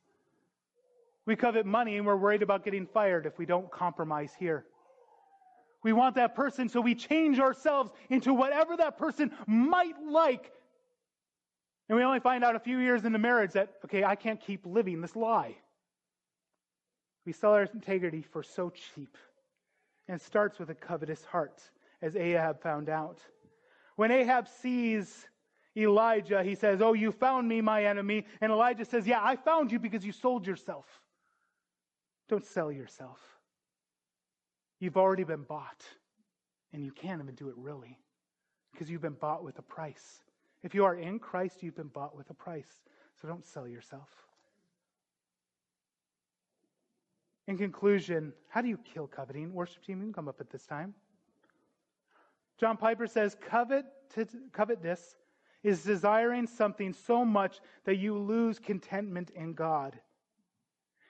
We 1.25 1.37
covet 1.37 1.67
money 1.67 1.99
and 1.99 2.07
we're 2.07 2.17
worried 2.17 2.43
about 2.43 2.65
getting 2.65 2.87
fired 2.87 3.27
if 3.27 3.39
we 3.39 3.47
don't 3.47 3.71
compromise 3.71 4.33
here. 4.39 4.65
We 5.85 5.93
want 5.93 6.17
that 6.17 6.35
person, 6.35 6.69
so 6.69 6.81
we 6.81 6.97
change 6.97 7.39
ourselves 7.39 7.93
into 8.11 8.35
whatever 8.35 8.77
that 8.79 8.99
person 8.99 9.31
might 9.47 9.95
like. 10.05 10.51
And 11.89 11.97
we 11.97 12.03
only 12.03 12.19
find 12.19 12.43
out 12.43 12.57
a 12.57 12.59
few 12.59 12.79
years 12.79 13.05
into 13.05 13.19
marriage 13.19 13.53
that, 13.53 13.75
okay, 13.85 14.03
I 14.03 14.17
can't 14.17 14.41
keep 14.41 14.67
living 14.67 15.01
this 15.01 15.15
lie. 15.15 15.55
We 17.29 17.35
sell 17.35 17.53
our 17.53 17.65
integrity 17.65 18.23
for 18.23 18.43
so 18.43 18.71
cheap. 18.71 19.19
And 20.09 20.19
it 20.19 20.25
starts 20.25 20.59
with 20.59 20.71
a 20.71 20.75
covetous 20.75 21.27
heart, 21.27 21.61
as 22.01 22.17
Ahab 22.17 22.63
found 22.63 22.89
out. 22.89 23.19
When 23.97 24.11
Ahab 24.11 24.49
sees 24.49 25.27
Elijah, 25.77 26.43
he 26.43 26.55
says, 26.55 26.81
Oh, 26.81 26.95
you 26.95 27.13
found 27.13 27.47
me, 27.47 27.61
my 27.61 27.85
enemy. 27.85 28.25
And 28.41 28.51
Elijah 28.51 28.87
says, 28.87 29.07
Yeah, 29.07 29.21
I 29.23 29.37
found 29.37 29.71
you 29.71 29.79
because 29.79 30.07
you 30.07 30.13
sold 30.13 30.47
yourself. 30.47 30.87
Don't 32.31 32.47
sell 32.47 32.73
yourself. 32.73 33.21
You've 34.81 34.97
already 34.97 35.25
been 35.25 35.43
bought. 35.43 35.85
And 36.73 36.83
you 36.83 36.93
can't 36.93 37.21
even 37.21 37.35
do 37.35 37.51
it 37.51 37.57
really 37.59 37.99
because 38.73 38.89
you've 38.89 39.03
been 39.03 39.13
bought 39.21 39.45
with 39.45 39.59
a 39.59 39.63
price. 39.63 40.23
If 40.63 40.75
you 40.75 40.87
are 40.87 40.95
in 40.95 41.19
Christ, 41.19 41.63
you've 41.63 41.77
been 41.77 41.89
bought 41.89 42.17
with 42.17 42.31
a 42.31 42.35
price. 42.35 42.81
So 43.21 43.29
don't 43.29 43.45
sell 43.45 43.69
yourself. 43.69 44.28
In 47.49 47.57
conclusion, 47.57 48.35
how 48.49 48.61
do 48.61 48.69
you 48.69 48.77
kill 48.77 49.07
coveting? 49.07 49.55
Worship 49.55 49.83
team, 49.83 50.01
you 50.01 50.05
can 50.05 50.13
come 50.13 50.29
up 50.29 50.39
at 50.39 50.51
this 50.51 50.67
time. 50.67 50.95
John 52.59 52.77
Piper 52.77 53.07
says, 53.07 53.35
Covet, 53.41 53.87
covetousness 54.53 55.17
is 55.63 55.83
desiring 55.83 56.47
something 56.47 56.93
so 56.93 57.25
much 57.25 57.61
that 57.87 57.97
you 57.97 58.19
lose 58.19 58.59
contentment 58.59 59.31
in 59.31 59.55
God. 59.55 59.99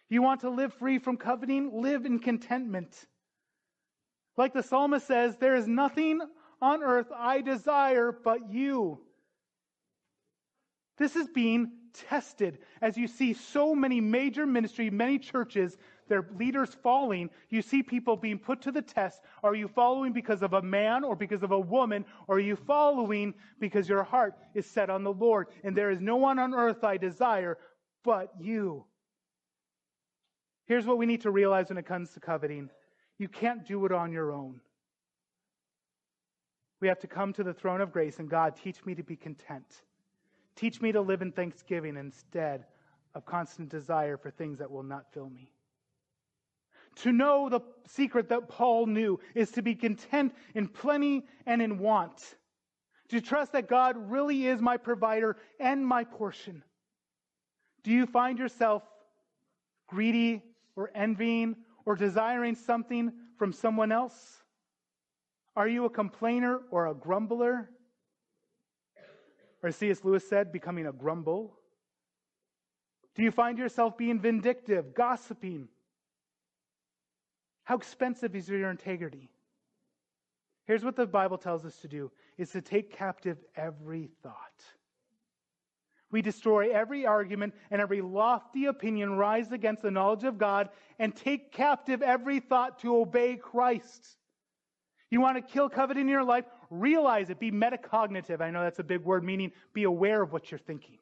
You 0.09 0.23
want 0.23 0.43
to 0.43 0.51
live 0.51 0.73
free 0.75 0.99
from 1.01 1.17
coveting? 1.17 1.83
Live 1.83 2.07
in 2.07 2.21
contentment. 2.21 3.07
Like 4.37 4.55
the 4.55 4.63
psalmist 4.63 5.09
says, 5.09 5.37
there 5.37 5.57
is 5.57 5.67
nothing 5.67 6.21
on 6.63 6.85
earth 6.85 7.09
I 7.15 7.41
desire 7.41 8.13
but 8.13 8.53
you. 8.53 9.01
This 10.99 11.17
is 11.17 11.27
being 11.27 11.73
tested 12.09 12.59
as 12.81 12.97
you 12.97 13.09
see 13.09 13.35
so 13.35 13.75
many 13.75 14.01
major 14.01 14.47
ministry, 14.47 14.89
many 14.89 15.19
churches 15.19 15.77
their 16.09 16.27
leaders 16.39 16.77
falling, 16.83 17.31
you 17.51 17.63
see 17.63 17.83
people 17.83 18.17
being 18.17 18.39
put 18.39 18.63
to 18.63 18.73
the 18.73 18.83
test. 18.83 19.21
Are 19.43 19.55
you 19.55 19.69
following 19.69 20.13
because 20.13 20.43
of 20.43 20.55
a 20.55 20.63
man 20.63 21.05
or 21.05 21.15
because 21.15 21.43
of 21.43 21.53
a 21.53 21.61
woman? 21.61 22.05
Or 22.27 22.37
are 22.37 22.41
you 22.41 22.57
following 22.57 23.35
because 23.61 23.89
your 23.89 24.03
heart 24.03 24.35
is 24.55 24.67
set 24.67 24.91
on 24.91 25.05
the 25.05 25.13
Lord? 25.13 25.49
And 25.65 25.77
there 25.77 25.91
is 25.91 26.01
no 26.01 26.17
one 26.17 26.39
on 26.39 26.55
earth 26.55 26.85
I 26.85 26.97
desire 26.97 27.59
but 28.05 28.33
you. 28.41 28.85
Here's 30.67 30.87
what 30.87 30.99
we 30.99 31.07
need 31.07 31.23
to 31.23 31.31
realize 31.31 31.69
when 31.69 31.79
it 31.79 31.87
comes 31.87 32.11
to 32.11 32.21
coveting 32.21 32.71
you 33.19 33.29
can't 33.29 33.67
do 33.67 33.85
it 33.85 33.91
on 33.91 34.13
your 34.13 34.33
own. 34.33 34.61
We 36.81 36.89
have 36.89 37.01
to 37.01 37.09
come 37.09 37.33
to 37.33 37.43
the 37.43 37.53
throne 37.53 37.81
of 37.81 37.93
grace 37.93 38.21
and 38.21 38.31
God, 38.31 38.55
teach 38.57 38.85
me 38.87 38.95
to 38.95 39.03
be 39.03 39.17
content. 39.17 39.83
Teach 40.55 40.81
me 40.81 40.93
to 40.93 41.01
live 41.01 41.23
in 41.23 41.33
thanksgiving 41.33 41.97
instead 41.97 42.65
of 43.15 43.27
constant 43.27 43.69
desire 43.69 44.17
for 44.17 44.31
things 44.31 44.59
that 44.59 44.71
will 44.71 44.83
not 44.83 45.13
fill 45.13 45.31
me. 45.31 45.51
To 47.03 47.13
know 47.13 47.49
the 47.49 47.61
secret 47.87 48.29
that 48.31 48.49
Paul 48.49 48.87
knew 48.87 49.21
is 49.35 49.53
to 49.53 49.63
be 49.63 49.75
content 49.75 50.35
in 50.55 50.67
plenty 50.67 51.25
and 51.47 51.63
in 51.63 51.79
want. 51.79 52.37
To 53.11 53.21
trust 53.21 53.53
that 53.53 53.69
God 53.69 53.97
really 54.11 54.47
is 54.47 54.61
my 54.61 54.77
provider 54.77 55.37
and 55.61 55.87
my 55.87 56.05
portion. 56.05 56.63
Do 57.85 57.93
you 57.93 58.05
find 58.05 58.39
yourself 58.39 58.83
greedy 59.87 60.43
or 60.77 60.91
envying 60.95 61.57
or 61.87 61.95
desiring 61.95 62.55
something 62.55 63.13
from 63.39 63.53
someone 63.53 63.93
else? 63.93 64.43
Are 65.57 65.69
you 65.69 65.85
a 65.85 65.91
complainer 65.91 66.61
or 66.71 66.89
a 66.89 66.95
grumbler? 66.95 67.71
Or 69.63 69.69
as 69.69 69.77
C.S. 69.77 70.05
Lewis 70.05 70.29
said, 70.29 70.53
becoming 70.53 70.87
a 70.87 70.93
grumble? 70.93 71.59
Do 73.15 73.23
you 73.23 73.31
find 73.31 73.59
yourself 73.59 73.97
being 73.97 74.21
vindictive, 74.21 74.95
gossiping, 74.95 75.69
how 77.69 77.77
expensive 77.77 78.35
is 78.35 78.49
your 78.49 78.71
integrity? 78.71 79.29
Here's 80.65 80.83
what 80.83 80.97
the 80.97 81.07
Bible 81.07 81.37
tells 81.37 81.67
us 81.67 81.77
to 81.83 81.89
do 81.89 82.11
is 82.39 82.49
to 82.53 82.63
take 82.63 82.97
captive 82.97 83.37
every 83.55 84.09
thought. 84.23 84.65
We 86.11 86.23
destroy 86.23 86.71
every 86.71 87.05
argument 87.05 87.53
and 87.71 87.83
every 87.83 88.01
lofty 88.01 88.65
opinion 88.65 89.19
rise 89.19 89.53
against 89.53 89.83
the 89.83 89.91
knowledge 89.91 90.25
of 90.25 90.39
God 90.39 90.71
and 90.99 91.15
take 91.15 91.53
captive 91.53 92.01
every 92.01 92.41
thought 92.41 92.79
to 92.79 92.97
obey 92.97 93.37
Christ. 93.37 94.17
You 95.11 95.21
want 95.21 95.37
to 95.37 95.43
kill 95.43 95.69
covet 95.69 95.99
in 95.99 96.09
your 96.09 96.25
life? 96.25 96.47
Realize 96.71 97.29
it. 97.29 97.39
Be 97.39 97.51
metacognitive. 97.51 98.41
I 98.41 98.51
know 98.51 98.63
that's 98.63 98.79
a 98.79 98.83
big 98.83 99.05
word, 99.05 99.25
meaning 99.25 99.53
be 99.75 99.85
aware 99.85 100.23
of 100.23 100.33
what 100.33 100.51
you're 100.51 100.59
thinking. 100.59 100.97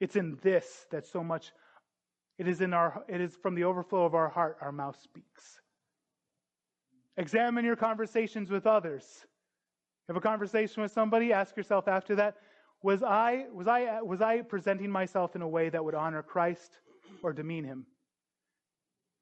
It's 0.00 0.16
in 0.16 0.36
this 0.42 0.84
that 0.90 1.06
so 1.06 1.24
much 1.24 1.50
it 2.42 2.48
is, 2.48 2.60
in 2.60 2.74
our, 2.74 3.04
it 3.06 3.20
is 3.20 3.36
from 3.36 3.54
the 3.54 3.62
overflow 3.62 4.04
of 4.04 4.16
our 4.16 4.28
heart 4.28 4.56
our 4.60 4.72
mouth 4.72 5.00
speaks. 5.00 5.60
Examine 7.16 7.64
your 7.64 7.76
conversations 7.76 8.50
with 8.50 8.66
others. 8.66 9.04
Have 10.08 10.16
a 10.16 10.20
conversation 10.20 10.82
with 10.82 10.90
somebody, 10.90 11.32
ask 11.32 11.56
yourself 11.56 11.86
after 11.86 12.16
that, 12.16 12.34
was 12.82 13.04
I, 13.04 13.46
was, 13.52 13.68
I, 13.68 14.00
was 14.00 14.20
I 14.20 14.40
presenting 14.40 14.90
myself 14.90 15.36
in 15.36 15.42
a 15.42 15.46
way 15.46 15.68
that 15.68 15.84
would 15.84 15.94
honor 15.94 16.20
Christ 16.20 16.80
or 17.22 17.32
demean 17.32 17.62
him? 17.62 17.86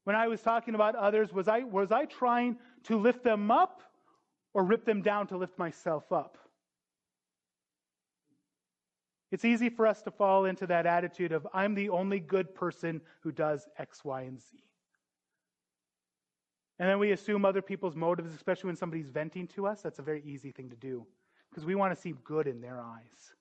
When 0.04 0.16
I 0.16 0.26
was 0.26 0.40
talking 0.40 0.74
about 0.74 0.94
others, 0.94 1.30
was 1.30 1.46
I, 1.46 1.58
was 1.58 1.92
I 1.92 2.06
trying 2.06 2.56
to 2.84 2.98
lift 2.98 3.22
them 3.22 3.50
up 3.50 3.82
or 4.54 4.64
rip 4.64 4.86
them 4.86 5.02
down 5.02 5.26
to 5.26 5.36
lift 5.36 5.58
myself 5.58 6.10
up? 6.10 6.38
It's 9.31 9.45
easy 9.45 9.68
for 9.68 9.87
us 9.87 10.03
to 10.03 10.11
fall 10.11 10.45
into 10.45 10.66
that 10.66 10.87
attitude 10.87 11.33
of, 11.33 11.47
I'm 11.55 11.74
the 11.74 11.91
only 11.91 12.18
good 12.18 12.55
person 12.55 13.01
who 13.20 13.31
does 13.31 13.68
X, 13.78 14.05
Y, 14.05 14.22
and 14.22 14.41
Z. 14.41 14.59
And 16.78 16.89
then 16.89 16.99
we 16.99 17.12
assume 17.12 17.45
other 17.45 17.62
people's 17.62 17.95
motives, 17.95 18.35
especially 18.35 18.68
when 18.68 18.76
somebody's 18.76 19.11
venting 19.11 19.47
to 19.49 19.66
us. 19.66 19.83
That's 19.83 19.99
a 19.99 20.03
very 20.03 20.22
easy 20.24 20.51
thing 20.51 20.70
to 20.70 20.76
do 20.76 21.07
because 21.51 21.64
we 21.64 21.74
want 21.74 21.95
to 21.95 22.01
seem 22.01 22.18
good 22.24 22.47
in 22.47 22.61
their 22.61 22.81
eyes. 22.81 23.35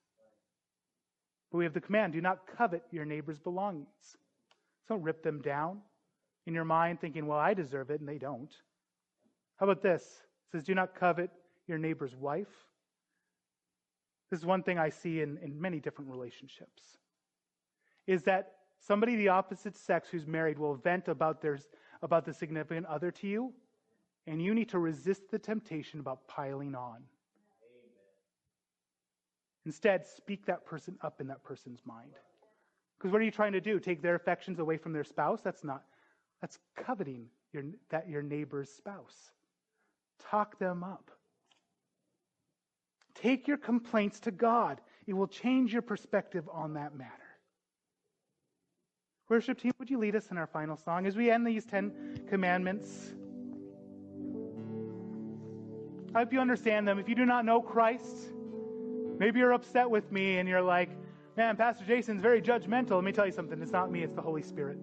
But 1.50 1.58
we 1.58 1.64
have 1.64 1.72
the 1.72 1.80
command 1.80 2.12
do 2.12 2.20
not 2.20 2.46
covet 2.46 2.82
your 2.90 3.04
neighbor's 3.04 3.38
belongings. 3.38 3.88
So 4.86 4.94
don't 4.94 5.02
rip 5.02 5.22
them 5.22 5.40
down 5.40 5.80
in 6.46 6.54
your 6.54 6.64
mind 6.64 7.00
thinking, 7.00 7.26
well, 7.26 7.38
I 7.38 7.54
deserve 7.54 7.90
it, 7.90 8.00
and 8.00 8.08
they 8.08 8.18
don't. 8.18 8.54
How 9.56 9.66
about 9.66 9.82
this? 9.82 10.02
It 10.02 10.52
says, 10.52 10.64
do 10.64 10.74
not 10.74 10.94
covet 10.94 11.30
your 11.66 11.78
neighbor's 11.78 12.14
wife 12.14 12.48
this 14.30 14.38
is 14.38 14.46
one 14.46 14.62
thing 14.62 14.78
I 14.78 14.88
see 14.88 15.20
in, 15.20 15.38
in 15.38 15.60
many 15.60 15.80
different 15.80 16.10
relationships, 16.10 16.82
is 18.06 18.22
that 18.24 18.52
somebody 18.78 19.16
the 19.16 19.28
opposite 19.28 19.76
sex 19.76 20.08
who's 20.08 20.26
married 20.26 20.58
will 20.58 20.74
vent 20.74 21.08
about, 21.08 21.42
their, 21.42 21.58
about 22.02 22.24
the 22.24 22.32
significant 22.32 22.86
other 22.86 23.10
to 23.10 23.26
you, 23.26 23.52
and 24.26 24.40
you 24.42 24.54
need 24.54 24.68
to 24.68 24.78
resist 24.78 25.30
the 25.30 25.38
temptation 25.38 26.00
about 26.00 26.26
piling 26.28 26.74
on. 26.74 26.96
Amen. 26.96 27.04
Instead, 29.66 30.06
speak 30.06 30.46
that 30.46 30.64
person 30.64 30.96
up 31.02 31.20
in 31.20 31.26
that 31.26 31.42
person's 31.42 31.80
mind. 31.84 32.12
Because 32.98 33.12
what 33.12 33.20
are 33.20 33.24
you 33.24 33.30
trying 33.30 33.52
to 33.52 33.60
do? 33.60 33.80
Take 33.80 34.02
their 34.02 34.14
affections 34.14 34.58
away 34.58 34.76
from 34.76 34.92
their 34.92 35.04
spouse? 35.04 35.40
That's 35.42 35.64
not, 35.64 35.82
that's 36.40 36.58
coveting. 36.76 37.26
your, 37.52 37.64
that 37.90 38.08
your 38.08 38.22
neighbor's 38.22 38.70
spouse. 38.70 39.32
Talk 40.30 40.58
them 40.58 40.84
up. 40.84 41.10
Take 43.22 43.46
your 43.46 43.58
complaints 43.58 44.20
to 44.20 44.30
God. 44.30 44.80
It 45.06 45.12
will 45.12 45.26
change 45.26 45.72
your 45.72 45.82
perspective 45.82 46.48
on 46.52 46.74
that 46.74 46.96
matter. 46.96 47.10
Worship 49.28 49.60
team, 49.60 49.72
would 49.78 49.90
you 49.90 49.98
lead 49.98 50.16
us 50.16 50.30
in 50.30 50.38
our 50.38 50.46
final 50.46 50.76
song 50.76 51.06
as 51.06 51.16
we 51.16 51.30
end 51.30 51.46
these 51.46 51.64
Ten 51.64 52.20
Commandments? 52.28 53.14
I 56.14 56.20
hope 56.20 56.32
you 56.32 56.40
understand 56.40 56.88
them. 56.88 56.98
If 56.98 57.08
you 57.08 57.14
do 57.14 57.24
not 57.24 57.44
know 57.44 57.60
Christ, 57.60 58.16
maybe 59.18 59.38
you're 59.38 59.52
upset 59.52 59.88
with 59.88 60.10
me 60.10 60.38
and 60.38 60.48
you're 60.48 60.62
like, 60.62 60.90
man, 61.36 61.56
Pastor 61.56 61.84
Jason's 61.84 62.20
very 62.20 62.42
judgmental. 62.42 62.92
Let 62.92 63.04
me 63.04 63.12
tell 63.12 63.26
you 63.26 63.32
something. 63.32 63.62
It's 63.62 63.70
not 63.70 63.92
me, 63.92 64.02
it's 64.02 64.14
the 64.14 64.22
Holy 64.22 64.42
Spirit. 64.42 64.78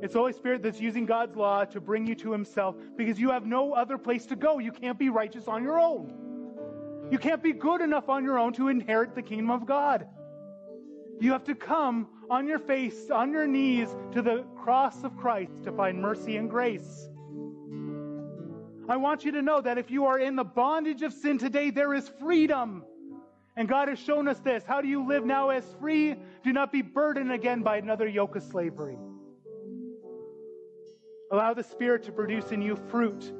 It's 0.00 0.14
the 0.14 0.20
Holy 0.20 0.32
Spirit 0.32 0.62
that's 0.62 0.80
using 0.80 1.04
God's 1.04 1.36
law 1.36 1.64
to 1.66 1.80
bring 1.80 2.06
you 2.06 2.14
to 2.14 2.32
Himself 2.32 2.76
because 2.96 3.20
you 3.20 3.30
have 3.30 3.44
no 3.44 3.72
other 3.72 3.98
place 3.98 4.24
to 4.26 4.36
go. 4.36 4.58
You 4.58 4.72
can't 4.72 4.98
be 4.98 5.10
righteous 5.10 5.48
on 5.48 5.62
your 5.62 5.78
own. 5.78 6.21
You 7.12 7.18
can't 7.18 7.42
be 7.42 7.52
good 7.52 7.82
enough 7.82 8.08
on 8.08 8.24
your 8.24 8.38
own 8.38 8.54
to 8.54 8.68
inherit 8.68 9.14
the 9.14 9.20
kingdom 9.20 9.50
of 9.50 9.66
God. 9.66 10.06
You 11.20 11.32
have 11.32 11.44
to 11.44 11.54
come 11.54 12.08
on 12.30 12.48
your 12.48 12.58
face, 12.58 13.10
on 13.10 13.32
your 13.32 13.46
knees 13.46 13.94
to 14.12 14.22
the 14.22 14.46
cross 14.56 15.04
of 15.04 15.14
Christ 15.18 15.52
to 15.64 15.72
find 15.72 16.00
mercy 16.00 16.38
and 16.38 16.48
grace. 16.48 17.10
I 18.88 18.96
want 18.96 19.26
you 19.26 19.32
to 19.32 19.42
know 19.42 19.60
that 19.60 19.76
if 19.76 19.90
you 19.90 20.06
are 20.06 20.18
in 20.18 20.36
the 20.36 20.44
bondage 20.44 21.02
of 21.02 21.12
sin 21.12 21.36
today, 21.36 21.68
there 21.68 21.92
is 21.92 22.10
freedom. 22.18 22.82
And 23.56 23.68
God 23.68 23.88
has 23.88 23.98
shown 23.98 24.26
us 24.26 24.38
this. 24.38 24.64
How 24.64 24.80
do 24.80 24.88
you 24.88 25.06
live 25.06 25.26
now 25.26 25.50
as 25.50 25.64
free? 25.78 26.16
Do 26.42 26.54
not 26.54 26.72
be 26.72 26.80
burdened 26.80 27.30
again 27.30 27.60
by 27.60 27.76
another 27.76 28.08
yoke 28.08 28.36
of 28.36 28.42
slavery. 28.42 28.96
Allow 31.30 31.52
the 31.52 31.62
Spirit 31.62 32.04
to 32.04 32.12
produce 32.12 32.52
in 32.52 32.62
you 32.62 32.74
fruit 32.90 33.30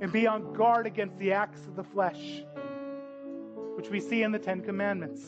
and 0.00 0.10
be 0.10 0.26
on 0.26 0.54
guard 0.54 0.86
against 0.86 1.18
the 1.18 1.32
acts 1.32 1.66
of 1.66 1.76
the 1.76 1.84
flesh, 1.84 2.42
which 3.76 3.88
we 3.88 4.00
see 4.00 4.22
in 4.22 4.32
the 4.32 4.38
Ten 4.38 4.62
Commandments. 4.62 5.22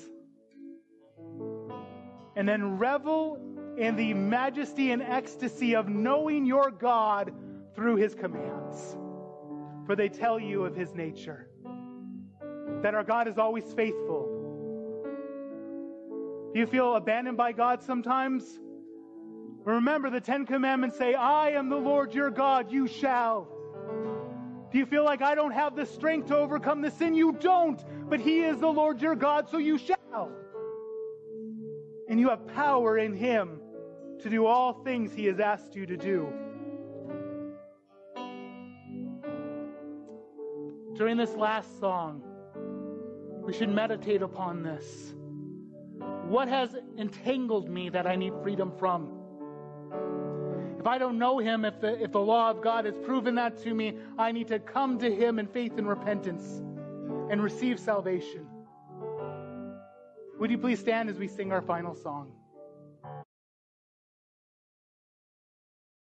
And 2.36 2.49
then 2.49 2.78
revel 2.78 3.38
in 3.76 3.96
the 3.96 4.14
majesty 4.14 4.90
and 4.90 5.03
ecstasy 5.03 5.76
of 5.76 5.88
knowing 5.88 6.46
your 6.46 6.70
God 6.70 7.32
through 7.74 7.96
his 7.96 8.14
commands 8.14 8.96
for 9.88 9.96
they 9.96 10.11
tell 10.11 10.38
you 10.38 10.66
of 10.66 10.76
his 10.76 10.94
nature. 10.94 11.49
That 12.82 12.94
our 12.94 13.03
God 13.03 13.26
is 13.26 13.38
always 13.38 13.64
faithful. 13.72 14.28
Do 16.53 16.61
you 16.61 16.66
feel 16.66 16.94
abandoned 16.94 17.38
by 17.38 17.53
God 17.53 17.82
sometimes? 17.82 18.44
Remember, 19.64 20.11
the 20.11 20.20
Ten 20.20 20.44
Commandments 20.44 20.99
say, 20.99 21.14
I 21.14 21.53
am 21.53 21.70
the 21.70 21.78
Lord 21.78 22.12
your 22.12 22.30
God, 22.30 22.70
you 22.70 22.86
shall. 22.86 23.49
Do 24.70 24.78
you 24.78 24.86
feel 24.86 25.04
like 25.04 25.22
I 25.22 25.34
don't 25.34 25.52
have 25.52 25.74
the 25.74 25.86
strength 25.86 26.28
to 26.28 26.36
overcome 26.36 26.82
the 26.82 26.90
sin? 26.90 27.14
You 27.14 27.32
don't, 27.32 27.82
but 28.08 28.20
He 28.20 28.40
is 28.40 28.58
the 28.58 28.68
Lord 28.68 29.00
your 29.00 29.14
God, 29.14 29.48
so 29.48 29.58
you 29.58 29.78
shall. 29.78 30.30
And 32.08 32.20
you 32.20 32.28
have 32.28 32.46
power 32.48 32.98
in 32.98 33.14
Him 33.14 33.60
to 34.20 34.28
do 34.28 34.46
all 34.46 34.72
things 34.84 35.12
He 35.12 35.26
has 35.26 35.40
asked 35.40 35.74
you 35.74 35.86
to 35.86 35.96
do. 35.96 36.32
during 40.98 41.16
this 41.16 41.34
last 41.36 41.78
song, 41.78 42.20
we 43.44 43.52
should 43.52 43.68
meditate 43.68 44.20
upon 44.20 44.64
this. 44.64 45.14
What 46.26 46.48
has 46.48 46.74
entangled 46.98 47.70
me 47.70 47.88
that 47.90 48.04
I 48.04 48.16
need 48.16 48.32
freedom 48.42 48.72
from? 48.76 49.17
I 50.89 50.99
don't 50.99 51.18
know 51.18 51.39
Him, 51.39 51.64
if 51.64 51.80
the, 51.80 52.03
if 52.03 52.12
the 52.12 52.20
law 52.20 52.51
of 52.51 52.62
God 52.62 52.84
has 52.86 52.97
proven 53.05 53.34
that 53.36 53.59
to 53.59 53.74
me, 53.74 53.99
I 54.18 54.32
need 54.32 54.49
to 54.49 54.59
come 54.59 54.99
to 54.99 55.14
Him 55.14 55.39
in 55.39 55.47
faith 55.47 55.78
and 55.78 55.89
repentance 55.89 56.62
and 57.30 57.43
receive 57.43 57.78
salvation. 57.78 58.47
Would 60.39 60.51
you 60.51 60.59
please 60.59 60.80
stand 60.80 61.11
as 61.11 61.18
we 61.18 61.28
sing 61.28 61.53
our 61.53 61.62
final 61.62 61.95
song? 61.95 62.32